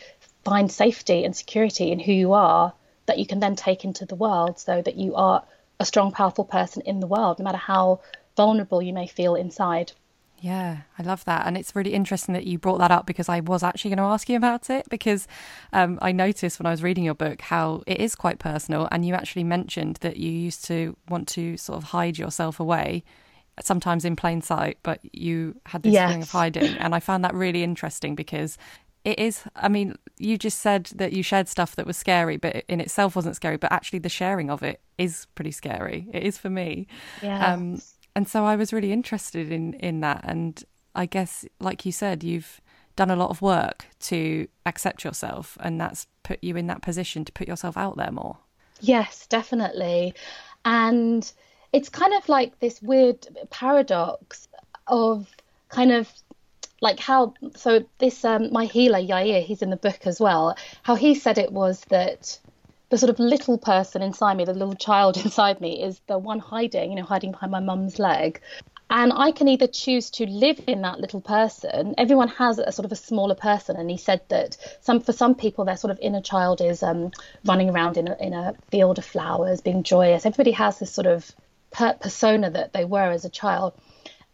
find 0.45 0.71
safety 0.71 1.25
and 1.25 1.37
security 1.37 1.91
in 1.91 1.99
who 1.99 2.13
you 2.13 2.33
are 2.33 2.73
that 3.07 3.19
you 3.19 3.27
can 3.27 3.41
then 3.41 3.57
take 3.57 3.85
into 3.85 4.07
the 4.07 4.15
world 4.15 4.59
so 4.59 4.81
that 4.81 4.97
you 4.97 5.15
are 5.15 5.43
a 5.81 5.85
strong, 5.85 6.13
powerful 6.13 6.45
person 6.45 6.83
in 6.83 7.01
the 7.01 7.07
world, 7.07 7.39
no 7.39 7.45
matter 7.45 7.59
how 7.59 8.01
vulnerable 8.37 8.81
you 8.81 8.93
may 8.93 9.07
feel 9.07 9.35
inside. 9.35 9.93
Yeah, 10.41 10.79
I 10.99 11.03
love 11.03 11.25
that. 11.25 11.47
And 11.47 11.57
it's 11.57 11.75
really 11.75 11.95
interesting 11.95 12.35
that 12.35 12.45
you 12.45 12.59
brought 12.59 12.79
that 12.79 12.91
up 12.91 13.07
because 13.07 13.29
I 13.29 13.41
was 13.41 13.63
actually 13.63 13.91
going 13.91 13.99
to 13.99 14.13
ask 14.13 14.29
you 14.29 14.37
about 14.37 14.69
it 14.69 14.87
because 14.91 15.27
um, 15.73 15.99
I 16.03 16.13
noticed 16.13 16.59
when 16.59 16.67
I 16.67 16.71
was 16.71 16.83
reading 16.83 17.05
your 17.05 17.15
book 17.15 17.41
how 17.41 17.83
it 17.87 17.99
is 17.99 18.15
quite 18.15 18.39
personal. 18.39 18.89
And 18.93 19.07
you 19.07 19.15
actually 19.15 19.45
mentioned 19.45 19.97
that 20.03 20.19
you 20.19 20.31
used 20.31 20.65
to 20.67 20.97
want 21.09 21.29
to 21.29 21.57
sort 21.57 21.79
of 21.79 21.85
hide 21.85 22.19
yourself 22.19 22.61
away 22.61 23.05
sometimes 23.61 24.05
in 24.05 24.17
plain 24.17 24.43
sight, 24.43 24.79
but 24.83 25.01
you 25.13 25.55
had 25.67 25.83
this 25.83 25.93
yes. 25.93 26.09
feeling 26.09 26.23
of 26.23 26.31
hiding. 26.31 26.77
And 26.79 26.95
I 26.95 27.01
found 27.01 27.25
that 27.25 27.35
really 27.35 27.63
interesting 27.63 28.15
because 28.15 28.59
it 29.05 29.19
is, 29.19 29.43
I 29.55 29.69
mean, 29.69 29.97
you 30.19 30.39
just 30.39 30.61
said 30.61 30.87
that 30.95 31.13
you 31.13 31.23
shared 31.23 31.49
stuff 31.49 31.77
that 31.77 31.87
was 31.87 31.97
scary, 31.97 32.37
but 32.37 32.65
in 32.69 32.81
itself 32.81 33.15
wasn't 33.15 33.37
scary, 33.37 33.57
but 33.57 33.71
actually 33.71 33.99
the 33.99 34.09
sharing 34.09 34.51
of 34.51 34.63
it 34.63 34.81
is 34.99 35.27
pretty 35.35 35.51
scary. 35.51 36.09
It 36.13 36.23
is 36.23 36.39
for 36.39 36.51
me. 36.51 36.87
Yeah. 37.23 37.53
Um, 37.53 37.83
and 38.17 38.27
so 38.29 38.45
I 38.45 38.57
was 38.57 38.73
really 38.73 38.93
interested 38.93 39.53
in, 39.53 39.75
in 39.75 40.01
that. 40.01 40.23
And 40.25 40.63
I 40.95 41.07
guess, 41.07 41.45
like 41.61 41.85
you 41.85 41.93
said, 41.93 42.25
you've 42.25 42.61
done 42.97 43.11
a 43.11 43.17
lot 43.17 43.31
of 43.31 43.43
work 43.43 43.87
to 43.99 44.47
accept 44.67 45.05
yourself, 45.05 45.59
and 45.61 45.81
that's 45.81 46.07
put 46.23 46.43
you 46.43 46.57
in 46.57 46.69
that 46.69 46.81
position 46.81 47.25
to 47.25 47.33
put 47.33 47.49
yourself 47.49 47.77
out 47.77 47.97
there 47.97 48.13
more. 48.13 48.39
Yes, 48.81 49.27
definitely. 49.27 50.15
And 50.65 51.31
it's 51.75 51.89
kind 51.89 52.15
of 52.15 52.29
like 52.29 52.59
this 52.61 52.81
weird 52.81 53.27
paradox 53.51 54.47
of 54.87 55.29
kind 55.69 55.91
of 55.91 56.09
like 56.81 57.01
how 57.01 57.35
so 57.57 57.85
this 57.99 58.25
um, 58.25 58.53
my 58.53 58.65
healer 58.67 59.01
Yair 59.01 59.43
he's 59.43 59.61
in 59.61 59.71
the 59.71 59.77
book 59.77 60.07
as 60.07 60.21
well 60.21 60.57
how 60.85 60.95
he 60.95 61.17
said 61.17 61.37
it 61.37 61.51
was 61.51 61.81
that 61.89 62.39
the 62.91 62.99
sort 62.99 63.11
of 63.11 63.19
little 63.19 63.59
person 63.59 64.03
inside 64.03 64.37
me 64.37 64.45
the 64.45 64.55
little 64.55 64.77
child 64.77 65.17
inside 65.25 65.61
me 65.61 65.83
is 65.83 66.01
the 66.07 66.17
one 66.17 66.39
hiding 66.39 66.91
you 66.91 66.97
know 66.97 67.03
hiding 67.03 67.33
behind 67.33 67.51
my 67.51 67.61
mum's 67.61 67.99
leg 67.99 68.41
and 68.91 69.13
I 69.13 69.33
can 69.33 69.49
either 69.49 69.67
choose 69.67 70.11
to 70.11 70.27
live 70.27 70.61
in 70.67 70.83
that 70.83 71.01
little 71.01 71.21
person. 71.21 71.95
Everyone 71.97 72.29
has 72.29 72.59
a 72.59 72.71
sort 72.71 72.85
of 72.85 72.93
a 72.93 72.97
smaller 72.97 73.35
person, 73.35 73.77
and 73.77 73.91
he 73.91 73.97
said 73.97 74.21
that 74.29 74.59
some 74.83 75.01
for 75.01 75.13
some 75.13 75.35
people 75.35 75.65
their 75.65 75.79
sort 75.79 75.91
of 75.91 75.99
inner 76.01 76.21
child 76.21 76.61
is 76.61 76.83
um, 76.83 77.11
running 77.47 77.71
around 77.71 77.97
in 77.97 78.09
a, 78.09 78.17
in 78.21 78.35
a 78.35 78.55
field 78.71 78.99
of 78.99 79.05
flowers, 79.05 79.63
being 79.63 79.83
joyous. 79.83 80.27
Everybody 80.27 80.53
has 80.53 80.79
this 80.79 80.93
sort 80.93 81.07
of 81.07 81.35
per- 81.75 81.95
persona 81.95 82.51
that 82.51 82.73
they 82.73 82.85
were 82.85 83.11
as 83.11 83.25
a 83.25 83.31
child. 83.31 83.75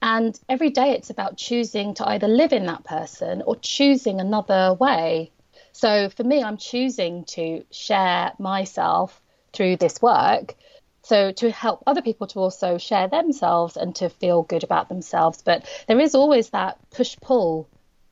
And 0.03 0.39
every 0.49 0.71
day 0.71 0.93
it's 0.93 1.11
about 1.11 1.37
choosing 1.37 1.95
to 1.95 2.09
either 2.09 2.29
live 2.29 2.53
in 2.53 2.67
that 2.67 2.85
person 2.85 3.43
or 3.43 3.57
choosing 3.57 4.21
another 4.21 4.75
way. 4.79 5.33
So 5.73 6.09
for 6.11 6.23
me, 6.25 6.43
I'm 6.43 6.57
choosing 6.57 7.25
to 7.37 7.65
share 7.71 8.33
myself 8.39 9.21
through 9.53 9.77
this 9.77 10.01
work. 10.01 10.55
So 11.03 11.33
to 11.33 11.51
help 11.51 11.83
other 11.87 12.03
people 12.03 12.27
to 12.29 12.39
also 12.39 12.79
share 12.79 13.09
themselves 13.09 13.77
and 13.77 13.95
to 13.97 14.09
feel 14.09 14.43
good 14.43 14.63
about 14.63 14.89
themselves. 14.89 15.43
But 15.43 15.67
there 15.89 15.99
is 15.99 16.15
always 16.15 16.51
that 16.51 16.79
push 16.91 17.17
pull 17.21 17.69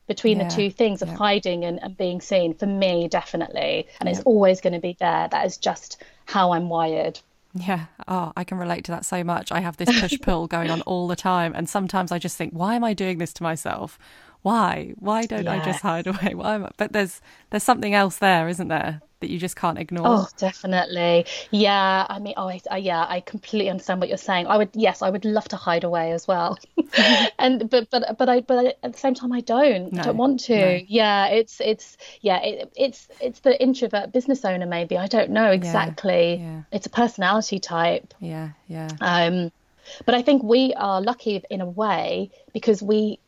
between 0.07 0.39
yeah, 0.39 0.47
the 0.47 0.55
two 0.55 0.71
things 0.71 1.01
of 1.03 1.07
yeah. 1.09 1.15
hiding 1.15 1.65
and, 1.65 1.81
and, 1.81 1.95
being 1.95 2.19
seen 2.19 2.55
for 2.55 2.65
me 2.65 3.07
definitely 3.07 3.87
and 3.99 4.09
yeah. 4.09 4.15
it's 4.15 4.23
always 4.23 4.59
going 4.59 4.73
to 4.73 4.79
be 4.79 4.97
there 4.99 5.27
that 5.29 5.45
is 5.45 5.57
just 5.57 6.03
how 6.25 6.51
i'm 6.51 6.67
wired 6.67 7.19
yeah. 7.53 7.85
Oh, 8.07 8.31
I 8.35 8.43
can 8.43 8.57
relate 8.57 8.83
to 8.85 8.91
that 8.91 9.05
so 9.05 9.23
much. 9.23 9.51
I 9.51 9.59
have 9.59 9.77
this 9.77 9.99
push 9.99 10.19
pull 10.21 10.47
going 10.47 10.69
on 10.69 10.81
all 10.81 11.07
the 11.07 11.15
time. 11.15 11.53
And 11.55 11.67
sometimes 11.67 12.11
I 12.11 12.19
just 12.19 12.37
think, 12.37 12.53
why 12.53 12.75
am 12.75 12.83
I 12.83 12.93
doing 12.93 13.17
this 13.17 13.33
to 13.33 13.43
myself? 13.43 13.97
Why? 14.41 14.93
Why 14.97 15.25
don't. 15.25 15.47
I 15.47 15.59
just 15.63 15.81
hide 15.81 16.07
away? 16.07 16.33
Why 16.35 16.55
am 16.55 16.65
I? 16.65 16.69
But 16.77 16.93
there's 16.93 17.21
there's 17.49 17.63
something 17.63 17.93
else 17.93 18.17
there, 18.17 18.47
isn't 18.47 18.67
there? 18.67 19.01
That 19.19 19.29
you 19.29 19.37
just 19.37 19.55
can't 19.55 19.77
ignore. 19.77 20.05
Oh, 20.05 20.27
definitely. 20.37 21.25
Yeah. 21.51 22.05
I 22.09 22.19
mean, 22.19 22.33
oh, 22.37 22.47
I, 22.47 22.61
I, 22.71 22.77
yeah, 22.77 23.05
I 23.07 23.21
completely 23.21 23.69
understand 23.69 23.99
what 23.99 24.09
you're 24.09 24.17
saying. 24.17 24.47
I 24.47 24.57
would, 24.57 24.69
yes, 24.73 25.01
I 25.01 25.09
would 25.09 25.25
love 25.25 25.47
to 25.49 25.55
hide 25.55 25.83
away 25.83 26.11
as 26.11 26.27
well. 26.27 26.57
and 27.39 27.69
but 27.69 27.89
but 27.89 28.17
but 28.17 28.29
I 28.29 28.41
but 28.41 28.77
at 28.81 28.93
the 28.93 28.97
same 28.97 29.13
time, 29.13 29.31
I 29.31 29.41
don't. 29.41 29.93
No, 29.93 30.01
I 30.01 30.03
don't 30.05 30.17
want 30.17 30.41
to. 30.41 30.57
No. 30.57 30.79
Yeah. 30.87 31.27
It's 31.27 31.61
it's 31.61 31.97
yeah. 32.21 32.41
It, 32.41 32.71
it's 32.75 33.07
it's 33.19 33.39
the 33.41 33.61
introvert 33.61 34.11
business 34.11 34.45
owner 34.45 34.65
maybe. 34.65 34.97
I 34.97 35.07
don't 35.07 35.31
know 35.31 35.51
exactly. 35.51 36.35
Yeah, 36.35 36.51
yeah. 36.51 36.61
It's 36.71 36.85
a 36.85 36.91
personality 36.91 37.59
type. 37.59 38.13
Yeah. 38.19 38.49
Yeah. 38.67 38.89
Um, 39.01 39.51
but 40.05 40.15
I 40.15 40.21
think 40.21 40.43
we 40.43 40.73
are 40.75 41.01
lucky 41.01 41.41
in 41.49 41.61
a 41.61 41.65
way 41.65 42.31
because 42.53 42.81
we 42.81 43.19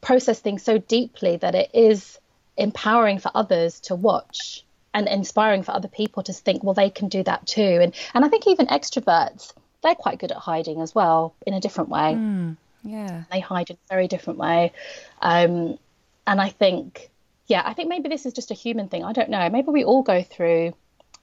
process 0.00 0.38
things 0.40 0.62
so 0.62 0.78
deeply 0.78 1.38
that 1.38 1.54
it 1.54 1.70
is 1.72 2.18
empowering 2.56 3.18
for 3.18 3.30
others 3.34 3.80
to 3.80 3.94
watch 3.94 4.63
and 4.94 5.08
inspiring 5.08 5.64
for 5.64 5.72
other 5.72 5.88
people 5.88 6.22
to 6.22 6.32
think, 6.32 6.62
well, 6.62 6.72
they 6.72 6.88
can 6.88 7.08
do 7.08 7.22
that 7.24 7.46
too. 7.46 7.60
And 7.82 7.92
and 8.14 8.24
I 8.24 8.28
think 8.28 8.46
even 8.46 8.68
extroverts, 8.68 9.52
they're 9.82 9.96
quite 9.96 10.20
good 10.20 10.30
at 10.30 10.38
hiding 10.38 10.80
as 10.80 10.94
well 10.94 11.34
in 11.44 11.52
a 11.52 11.60
different 11.60 11.90
way. 11.90 12.14
Mm, 12.14 12.56
yeah, 12.84 13.24
they 13.30 13.40
hide 13.40 13.70
in 13.70 13.76
a 13.76 13.88
very 13.92 14.08
different 14.08 14.38
way. 14.38 14.72
Um, 15.20 15.78
and 16.26 16.40
I 16.40 16.48
think, 16.48 17.10
yeah, 17.46 17.62
I 17.64 17.74
think 17.74 17.88
maybe 17.88 18.08
this 18.08 18.24
is 18.24 18.32
just 18.32 18.52
a 18.52 18.54
human 18.54 18.88
thing. 18.88 19.04
I 19.04 19.12
don't 19.12 19.28
know. 19.28 19.50
Maybe 19.50 19.68
we 19.70 19.84
all 19.84 20.02
go 20.02 20.22
through 20.22 20.74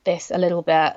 this 0.04 0.32
a 0.32 0.38
little 0.38 0.62
bit 0.62 0.94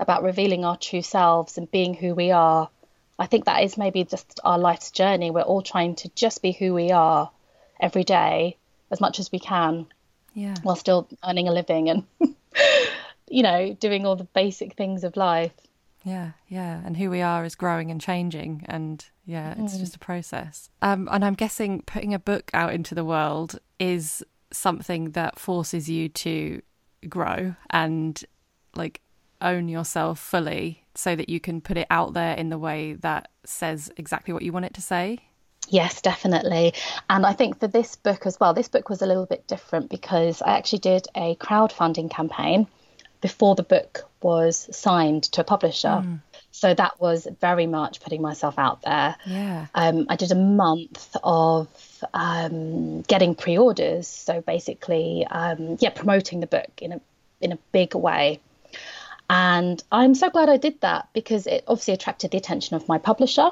about 0.00 0.24
revealing 0.24 0.64
our 0.64 0.76
true 0.76 1.02
selves 1.02 1.58
and 1.58 1.70
being 1.70 1.94
who 1.94 2.14
we 2.14 2.32
are. 2.32 2.68
I 3.16 3.26
think 3.26 3.44
that 3.44 3.62
is 3.62 3.78
maybe 3.78 4.02
just 4.02 4.40
our 4.42 4.58
life's 4.58 4.90
journey. 4.90 5.30
We're 5.30 5.42
all 5.42 5.62
trying 5.62 5.94
to 5.96 6.08
just 6.16 6.42
be 6.42 6.50
who 6.50 6.74
we 6.74 6.90
are 6.90 7.30
every 7.78 8.02
day 8.02 8.56
as 8.90 9.00
much 9.00 9.20
as 9.20 9.30
we 9.30 9.38
can 9.38 9.86
yeah. 10.34 10.54
while 10.62 10.76
still 10.76 11.08
earning 11.26 11.48
a 11.48 11.52
living 11.52 11.88
and 11.88 12.04
you 13.28 13.42
know 13.42 13.72
doing 13.74 14.04
all 14.04 14.16
the 14.16 14.24
basic 14.24 14.74
things 14.74 15.04
of 15.04 15.16
life 15.16 15.52
yeah 16.04 16.32
yeah 16.48 16.82
and 16.84 16.96
who 16.96 17.10
we 17.10 17.22
are 17.22 17.44
is 17.44 17.54
growing 17.54 17.90
and 17.90 18.00
changing 18.00 18.64
and 18.68 19.06
yeah 19.24 19.54
it's 19.58 19.74
mm. 19.74 19.80
just 19.80 19.96
a 19.96 19.98
process 19.98 20.68
um, 20.82 21.08
and 21.10 21.24
i'm 21.24 21.34
guessing 21.34 21.82
putting 21.86 22.12
a 22.12 22.18
book 22.18 22.50
out 22.52 22.72
into 22.72 22.94
the 22.94 23.04
world 23.04 23.58
is 23.78 24.22
something 24.52 25.12
that 25.12 25.38
forces 25.38 25.88
you 25.88 26.08
to 26.08 26.60
grow 27.08 27.54
and 27.70 28.24
like 28.76 29.00
own 29.40 29.68
yourself 29.68 30.18
fully 30.18 30.84
so 30.94 31.16
that 31.16 31.28
you 31.28 31.40
can 31.40 31.60
put 31.60 31.76
it 31.76 31.86
out 31.90 32.14
there 32.14 32.34
in 32.34 32.50
the 32.50 32.58
way 32.58 32.94
that 32.94 33.28
says 33.44 33.90
exactly 33.96 34.32
what 34.32 34.42
you 34.42 34.52
want 34.52 34.64
it 34.64 34.74
to 34.74 34.80
say 34.80 35.18
Yes, 35.68 36.00
definitely. 36.02 36.74
And 37.08 37.24
I 37.24 37.32
think 37.32 37.58
for 37.60 37.66
this 37.66 37.96
book 37.96 38.26
as 38.26 38.38
well, 38.38 38.54
this 38.54 38.68
book 38.68 38.88
was 38.88 39.02
a 39.02 39.06
little 39.06 39.26
bit 39.26 39.46
different 39.46 39.90
because 39.90 40.42
I 40.42 40.56
actually 40.56 40.80
did 40.80 41.06
a 41.14 41.36
crowdfunding 41.36 42.10
campaign 42.10 42.66
before 43.20 43.54
the 43.54 43.62
book 43.62 44.08
was 44.22 44.68
signed 44.76 45.22
to 45.22 45.40
a 45.40 45.44
publisher. 45.44 45.88
Mm. 45.88 46.20
So 46.50 46.74
that 46.74 47.00
was 47.00 47.26
very 47.40 47.66
much 47.66 48.00
putting 48.00 48.20
myself 48.20 48.58
out 48.58 48.82
there. 48.82 49.16
Yeah. 49.24 49.66
Um, 49.74 50.06
I 50.08 50.16
did 50.16 50.30
a 50.30 50.36
month 50.36 51.16
of 51.24 51.68
um, 52.12 53.00
getting 53.02 53.34
pre-orders, 53.34 54.06
so 54.06 54.40
basically, 54.40 55.26
um, 55.30 55.78
yeah, 55.80 55.90
promoting 55.90 56.40
the 56.40 56.46
book 56.46 56.70
in 56.80 56.92
a 56.92 57.00
in 57.40 57.52
a 57.52 57.58
big 57.72 57.94
way. 57.94 58.40
And 59.30 59.82
I'm 59.90 60.14
so 60.14 60.28
glad 60.28 60.48
I 60.48 60.58
did 60.58 60.80
that 60.82 61.08
because 61.14 61.46
it 61.46 61.64
obviously 61.66 61.94
attracted 61.94 62.30
the 62.30 62.36
attention 62.36 62.76
of 62.76 62.88
my 62.88 62.98
publisher 62.98 63.50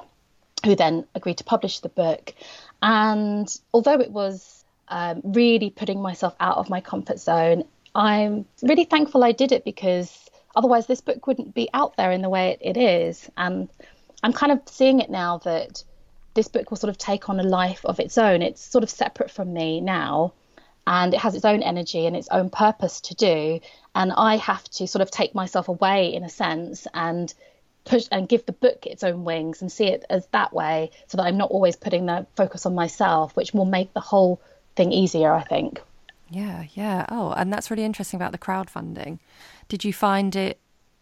who 0.64 0.75
then 0.75 1.07
agreed 1.14 1.38
to 1.38 1.44
publish 1.44 1.81
the 1.81 1.88
book. 1.88 2.35
And 2.83 3.48
although 3.72 4.01
it 4.01 4.11
was 4.11 4.64
um, 4.88 5.20
really 5.25 5.70
putting 5.70 6.01
myself 6.01 6.35
out 6.40 6.59
of 6.59 6.70
my 6.70 6.81
comfort 6.81 7.18
zone, 7.18 7.64
I'm 7.94 8.46
really 8.62 8.85
thankful 8.85 9.25
I 9.25 9.33
did 9.33 9.53
it 9.53 9.64
because 9.64 10.31
otherwise 10.57 10.87
this 10.87 11.01
book 11.01 11.27
wouldn't 11.27 11.55
be 11.55 11.68
out 11.75 11.96
there 11.96 12.12
in 12.12 12.22
the 12.22 12.29
way 12.29 12.51
it, 12.61 12.77
it 12.77 12.81
is. 12.81 13.31
And 13.37 13.68
I'm 14.22 14.33
kind 14.33 14.53
of 14.53 14.61
seeing 14.66 15.01
it 15.01 15.11
now 15.11 15.38
that 15.38 15.83
this 16.35 16.48
book 16.48 16.70
will 16.70 16.79
sort 16.79 16.90
of 16.90 16.98
take 16.98 17.29
on 17.29 17.40
a 17.40 17.44
life 17.44 17.85
of 17.85 18.01
its 18.01 18.16
own. 18.16 18.42
It's 18.42 18.62
sort 18.62 18.85
of 18.85 18.90
separate 18.90 19.31
from 19.31 19.53
me 19.53 19.81
now 19.81 20.33
and 20.87 21.14
it 21.14 21.20
has 21.20 21.35
its 21.35 21.44
own 21.44 21.62
energy 21.62 22.07
and 22.07 22.16
its 22.16 22.29
own 22.31 22.51
purpose 22.51 23.01
to 23.03 23.14
do. 23.14 23.61
And 23.94 24.12
I 24.12 24.37
have 24.37 24.64
to 24.64 24.87
sort 24.87 25.03
of 25.03 25.11
take 25.11 25.35
myself 25.35 25.68
away 25.68 26.14
in 26.14 26.25
a 26.25 26.29
sense 26.29 26.87
and 26.94 27.33
push 27.85 28.07
and 28.11 28.29
give 28.29 28.47
the 28.47 28.53
book 28.53 28.87
its 28.87 29.03
own 29.03 29.25
wings 29.25 29.61
and 29.61 29.71
see 29.71 29.87
it 29.87 30.05
as 30.09 30.27
that 30.29 30.53
way 30.53 30.90
so 31.09 31.16
that 31.16 31.25
I'm 31.25 31.37
not 31.37 31.51
always 31.51 31.77
putting 31.77 32.07
the 32.07 32.27
focus 32.37 32.66
on 32.66 32.75
myself, 32.75 33.37
which 33.37 33.53
will 33.53 33.64
make 33.64 33.92
the 33.92 34.01
whole 34.01 34.40
thing 34.77 34.92
easier, 34.92 35.33
I 35.33 35.42
think. 35.42 35.81
Yeah, 36.31 36.64
yeah. 36.75 37.07
Oh, 37.11 37.33
and 37.33 37.53
that's 37.53 37.71
really 37.71 37.85
interesting 37.85 38.18
about 38.18 38.33
the 38.33 38.38
crowdfunding. 38.38 39.18
Did 39.68 39.85
you 39.85 39.92
find 39.92 40.35
it 40.37 40.59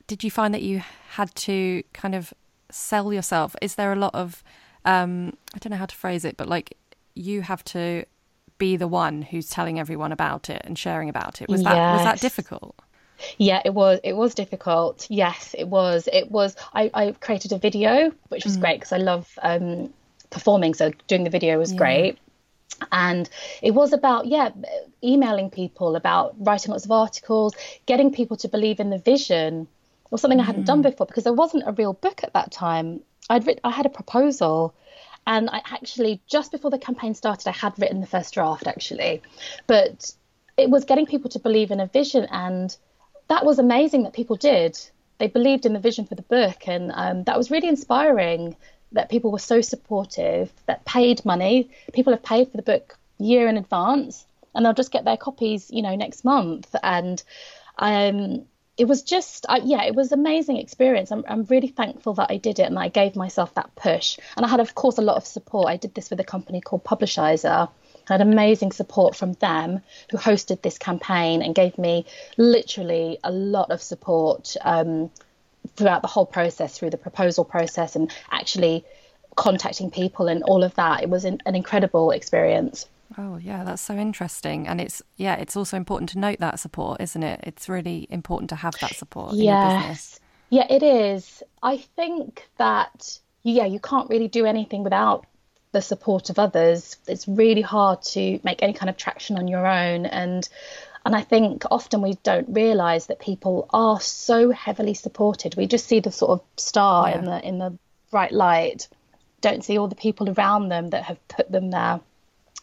did 0.06 0.24
you 0.24 0.30
find 0.30 0.52
that 0.54 0.62
you 0.62 0.82
had 1.10 1.32
to 1.36 1.84
kind 1.92 2.16
of 2.16 2.34
sell 2.68 3.12
yourself? 3.12 3.54
Is 3.62 3.76
there 3.76 3.92
a 3.92 3.96
lot 3.96 4.14
of 4.14 4.42
um 4.84 5.34
I 5.54 5.58
don't 5.58 5.70
know 5.70 5.76
how 5.76 5.86
to 5.86 5.94
phrase 5.94 6.24
it, 6.24 6.36
but 6.36 6.48
like 6.48 6.76
you 7.14 7.42
have 7.42 7.62
to 7.64 8.04
be 8.58 8.76
the 8.76 8.88
one 8.88 9.22
who's 9.22 9.48
telling 9.48 9.80
everyone 9.80 10.12
about 10.12 10.50
it 10.50 10.62
and 10.64 10.78
sharing 10.78 11.08
about 11.08 11.42
it. 11.42 11.48
Was 11.48 11.62
that 11.62 11.92
was 11.92 12.04
that 12.04 12.20
difficult? 12.20 12.76
Yeah, 13.38 13.62
it 13.64 13.74
was. 13.74 14.00
It 14.04 14.14
was 14.14 14.34
difficult. 14.34 15.06
Yes, 15.10 15.54
it 15.58 15.68
was. 15.68 16.08
It 16.12 16.30
was. 16.30 16.56
I, 16.74 16.90
I 16.94 17.12
created 17.12 17.52
a 17.52 17.58
video, 17.58 18.12
which 18.28 18.44
was 18.44 18.56
mm. 18.56 18.60
great 18.60 18.80
because 18.80 18.92
I 18.92 18.98
love 18.98 19.28
um, 19.42 19.92
performing. 20.30 20.74
So 20.74 20.92
doing 21.06 21.24
the 21.24 21.30
video 21.30 21.58
was 21.58 21.72
yeah. 21.72 21.78
great. 21.78 22.18
And 22.92 23.28
it 23.60 23.72
was 23.72 23.92
about, 23.92 24.26
yeah, 24.26 24.50
emailing 25.04 25.50
people, 25.50 25.96
about 25.96 26.34
writing 26.38 26.70
lots 26.70 26.86
of 26.86 26.90
articles, 26.90 27.54
getting 27.84 28.10
people 28.10 28.38
to 28.38 28.48
believe 28.48 28.80
in 28.80 28.88
the 28.88 28.98
vision 28.98 29.68
or 30.10 30.18
something 30.18 30.38
mm. 30.38 30.42
I 30.42 30.46
hadn't 30.46 30.64
done 30.64 30.80
mm. 30.80 30.90
before 30.90 31.06
because 31.06 31.24
there 31.24 31.32
wasn't 31.32 31.64
a 31.66 31.72
real 31.72 31.92
book 31.92 32.22
at 32.24 32.32
that 32.32 32.50
time. 32.52 33.00
I'd 33.28 33.46
written, 33.46 33.60
I 33.64 33.70
had 33.70 33.86
a 33.86 33.90
proposal 33.90 34.74
and 35.26 35.50
I 35.50 35.60
actually 35.70 36.20
just 36.26 36.52
before 36.52 36.70
the 36.70 36.78
campaign 36.78 37.14
started 37.14 37.46
I 37.48 37.52
had 37.52 37.78
written 37.78 38.00
the 38.00 38.06
first 38.06 38.34
draft 38.34 38.66
actually 38.66 39.22
but 39.66 40.12
it 40.56 40.70
was 40.70 40.84
getting 40.84 41.06
people 41.06 41.30
to 41.30 41.38
believe 41.38 41.70
in 41.70 41.80
a 41.80 41.86
vision 41.86 42.26
and 42.30 42.76
that 43.30 43.46
was 43.46 43.58
amazing 43.58 44.02
that 44.02 44.12
people 44.12 44.36
did. 44.36 44.78
They 45.18 45.28
believed 45.28 45.64
in 45.64 45.72
the 45.72 45.78
vision 45.78 46.04
for 46.04 46.16
the 46.16 46.22
book, 46.22 46.66
and 46.66 46.90
um, 46.94 47.24
that 47.24 47.38
was 47.38 47.50
really 47.50 47.68
inspiring. 47.68 48.56
That 48.92 49.08
people 49.08 49.30
were 49.30 49.38
so 49.38 49.60
supportive, 49.60 50.52
that 50.66 50.84
paid 50.84 51.24
money. 51.24 51.70
People 51.92 52.12
have 52.12 52.24
paid 52.24 52.50
for 52.50 52.56
the 52.56 52.62
book 52.64 52.98
year 53.18 53.48
in 53.48 53.56
advance, 53.56 54.26
and 54.52 54.64
they'll 54.64 54.72
just 54.74 54.90
get 54.90 55.04
their 55.04 55.16
copies, 55.16 55.70
you 55.70 55.82
know, 55.82 55.94
next 55.94 56.24
month. 56.24 56.74
And 56.82 57.22
um, 57.78 58.46
it 58.76 58.88
was 58.88 59.02
just, 59.02 59.46
yeah, 59.62 59.84
it 59.84 59.94
was 59.94 60.10
amazing 60.10 60.56
experience. 60.56 61.12
I'm, 61.12 61.24
I'm 61.28 61.44
really 61.44 61.68
thankful 61.68 62.14
that 62.14 62.32
I 62.32 62.38
did 62.38 62.58
it, 62.58 62.64
and 62.64 62.78
I 62.78 62.88
gave 62.88 63.14
myself 63.14 63.54
that 63.54 63.76
push. 63.76 64.18
And 64.36 64.44
I 64.44 64.48
had, 64.48 64.58
of 64.58 64.74
course, 64.74 64.98
a 64.98 65.02
lot 65.02 65.18
of 65.18 65.24
support. 65.24 65.68
I 65.68 65.76
did 65.76 65.94
this 65.94 66.10
with 66.10 66.18
a 66.18 66.24
company 66.24 66.60
called 66.60 66.82
Publishizer, 66.82 67.68
I 68.10 68.14
had 68.14 68.20
amazing 68.20 68.72
support 68.72 69.14
from 69.14 69.34
them 69.34 69.80
who 70.10 70.16
hosted 70.16 70.62
this 70.62 70.78
campaign 70.78 71.42
and 71.42 71.54
gave 71.54 71.78
me 71.78 72.06
literally 72.36 73.18
a 73.22 73.30
lot 73.30 73.70
of 73.70 73.80
support 73.80 74.56
um, 74.62 75.10
throughout 75.76 76.02
the 76.02 76.08
whole 76.08 76.26
process, 76.26 76.78
through 76.78 76.90
the 76.90 76.98
proposal 76.98 77.44
process, 77.44 77.96
and 77.96 78.12
actually 78.30 78.84
contacting 79.36 79.90
people 79.90 80.28
and 80.28 80.42
all 80.42 80.64
of 80.64 80.74
that. 80.74 81.02
It 81.02 81.08
was 81.08 81.24
an, 81.24 81.40
an 81.46 81.54
incredible 81.54 82.10
experience. 82.10 82.86
Oh 83.18 83.38
yeah, 83.38 83.64
that's 83.64 83.82
so 83.82 83.96
interesting, 83.96 84.68
and 84.68 84.80
it's 84.80 85.02
yeah, 85.16 85.34
it's 85.34 85.56
also 85.56 85.76
important 85.76 86.10
to 86.10 86.18
note 86.18 86.38
that 86.38 86.60
support, 86.60 87.00
isn't 87.00 87.22
it? 87.22 87.40
It's 87.42 87.68
really 87.68 88.06
important 88.10 88.50
to 88.50 88.56
have 88.56 88.74
that 88.80 88.94
support 88.94 89.34
yes. 89.34 90.20
Yeah, 90.48 90.66
it 90.68 90.82
is. 90.82 91.42
I 91.62 91.78
think 91.78 92.48
that 92.58 93.18
yeah, 93.42 93.64
you 93.64 93.80
can't 93.80 94.08
really 94.10 94.28
do 94.28 94.46
anything 94.46 94.84
without 94.84 95.26
the 95.72 95.82
support 95.82 96.30
of 96.30 96.38
others, 96.38 96.96
it's 97.06 97.28
really 97.28 97.62
hard 97.62 98.02
to 98.02 98.40
make 98.42 98.62
any 98.62 98.72
kind 98.72 98.90
of 98.90 98.96
traction 98.96 99.38
on 99.38 99.48
your 99.48 99.66
own. 99.66 100.06
And 100.06 100.48
and 101.04 101.16
I 101.16 101.22
think 101.22 101.64
often 101.70 102.02
we 102.02 102.18
don't 102.22 102.48
realise 102.50 103.06
that 103.06 103.20
people 103.20 103.66
are 103.70 104.00
so 104.00 104.50
heavily 104.50 104.94
supported. 104.94 105.56
We 105.56 105.66
just 105.66 105.86
see 105.86 106.00
the 106.00 106.12
sort 106.12 106.32
of 106.32 106.42
star 106.56 107.08
yeah. 107.08 107.18
in 107.18 107.24
the 107.24 107.48
in 107.48 107.58
the 107.58 107.78
bright 108.10 108.32
light, 108.32 108.88
don't 109.40 109.64
see 109.64 109.78
all 109.78 109.88
the 109.88 109.94
people 109.94 110.28
around 110.30 110.68
them 110.68 110.90
that 110.90 111.04
have 111.04 111.28
put 111.28 111.50
them 111.50 111.70
there. 111.70 112.00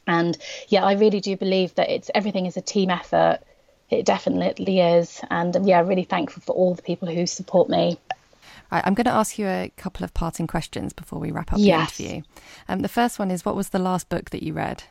And 0.05 0.37
yeah, 0.67 0.83
I 0.83 0.93
really 0.93 1.19
do 1.19 1.35
believe 1.35 1.75
that 1.75 1.89
it's 1.89 2.11
everything 2.13 2.45
is 2.45 2.57
a 2.57 2.61
team 2.61 2.89
effort. 2.89 3.39
it 3.89 4.05
definitely 4.05 4.79
is. 4.79 5.21
And 5.29 5.65
yeah, 5.65 5.81
really 5.81 6.03
thankful 6.03 6.41
for 6.41 6.53
all 6.53 6.75
the 6.75 6.81
people 6.81 7.07
who 7.07 7.25
support 7.25 7.69
me. 7.69 7.99
Right, 8.71 8.83
I'm 8.85 8.93
going 8.93 9.05
to 9.05 9.11
ask 9.11 9.37
you 9.39 9.47
a 9.47 9.71
couple 9.77 10.03
of 10.03 10.13
parting 10.13 10.47
questions 10.47 10.93
before 10.93 11.19
we 11.19 11.31
wrap 11.31 11.53
up 11.53 11.59
yes. 11.59 11.97
the 11.97 12.03
interview. 12.03 12.23
Um, 12.67 12.81
the 12.81 12.89
first 12.89 13.19
one 13.19 13.31
is 13.31 13.45
what 13.45 13.55
was 13.55 13.69
the 13.69 13.79
last 13.79 14.09
book 14.09 14.29
that 14.31 14.43
you 14.43 14.53
read? 14.53 14.83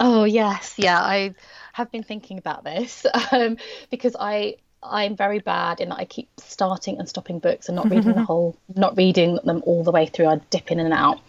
Oh, 0.00 0.24
yes. 0.24 0.74
Yeah, 0.76 1.00
I 1.00 1.34
have 1.72 1.90
been 1.90 2.02
thinking 2.02 2.38
about 2.38 2.64
this 2.64 3.06
um, 3.32 3.56
because 3.90 4.16
I 4.18 4.56
I'm 4.84 5.16
very 5.16 5.38
bad 5.38 5.80
in 5.80 5.88
that 5.88 5.98
I 5.98 6.04
keep 6.04 6.28
starting 6.38 6.98
and 6.98 7.08
stopping 7.08 7.38
books 7.38 7.68
and 7.68 7.76
not 7.76 7.90
reading 7.90 8.12
the 8.12 8.24
whole, 8.24 8.56
not 8.74 8.96
reading 8.96 9.38
them 9.44 9.62
all 9.64 9.82
the 9.82 9.90
way 9.90 10.06
through. 10.06 10.26
I 10.26 10.36
dip 10.50 10.70
in 10.70 10.78
and 10.78 10.92
out. 10.92 11.20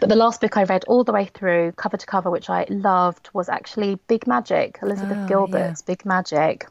But 0.00 0.08
the 0.08 0.16
last 0.16 0.40
book 0.40 0.56
I 0.56 0.64
read 0.64 0.84
all 0.86 1.04
the 1.04 1.12
way 1.12 1.26
through, 1.32 1.72
cover 1.72 1.96
to 1.96 2.06
cover, 2.06 2.30
which 2.30 2.50
I 2.50 2.66
loved, 2.68 3.30
was 3.32 3.48
actually 3.48 3.96
Big 4.06 4.26
Magic, 4.26 4.78
Elizabeth 4.82 5.18
oh, 5.20 5.26
Gilbert's 5.26 5.82
yeah. 5.82 5.92
Big 5.92 6.04
Magic. 6.04 6.66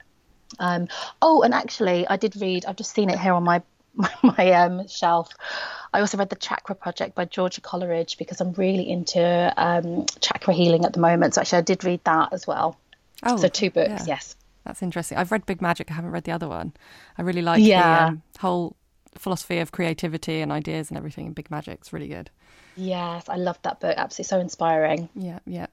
Um, 0.59 0.87
oh, 1.21 1.41
and 1.41 1.53
actually, 1.53 2.07
I 2.07 2.17
did 2.17 2.35
read. 2.39 2.65
I've 2.65 2.75
just 2.75 2.93
seen 2.93 3.09
it 3.09 3.19
here 3.19 3.33
on 3.33 3.43
my 3.43 3.61
my, 3.93 4.09
my 4.23 4.51
um, 4.51 4.87
shelf. 4.87 5.29
I 5.93 5.99
also 5.99 6.17
read 6.17 6.29
the 6.29 6.35
Chakra 6.35 6.75
Project 6.75 7.15
by 7.15 7.25
Georgia 7.25 7.61
Coleridge 7.61 8.17
because 8.17 8.41
I'm 8.41 8.53
really 8.53 8.89
into 8.89 9.53
um, 9.57 10.05
chakra 10.19 10.53
healing 10.53 10.85
at 10.85 10.93
the 10.93 10.99
moment. 10.99 11.33
So 11.35 11.41
actually, 11.41 11.59
I 11.59 11.61
did 11.61 11.83
read 11.83 12.03
that 12.05 12.33
as 12.33 12.47
well. 12.47 12.77
Oh, 13.23 13.37
so 13.37 13.47
two 13.47 13.69
books, 13.69 14.07
yeah. 14.07 14.15
yes. 14.15 14.35
That's 14.65 14.81
interesting. 14.81 15.17
I've 15.17 15.31
read 15.31 15.45
Big 15.45 15.61
Magic. 15.61 15.91
I 15.91 15.95
haven't 15.95 16.11
read 16.11 16.23
the 16.23 16.31
other 16.31 16.47
one. 16.47 16.73
I 17.17 17.23
really 17.23 17.41
like 17.41 17.63
yeah. 17.63 17.81
the 17.81 18.05
um, 18.07 18.21
whole 18.39 18.75
philosophy 19.15 19.59
of 19.59 19.71
creativity 19.71 20.41
and 20.41 20.51
ideas 20.51 20.89
and 20.89 20.97
everything 20.97 21.25
in 21.27 21.33
Big 21.33 21.49
Magic. 21.51 21.79
It's 21.81 21.91
really 21.91 22.07
good. 22.07 22.29
Yes, 22.75 23.27
I 23.27 23.35
love 23.35 23.59
that 23.63 23.79
book. 23.79 23.95
Absolutely 23.97 24.29
so 24.29 24.39
inspiring. 24.39 25.09
Yeah, 25.15 25.39
yeah. 25.45 25.67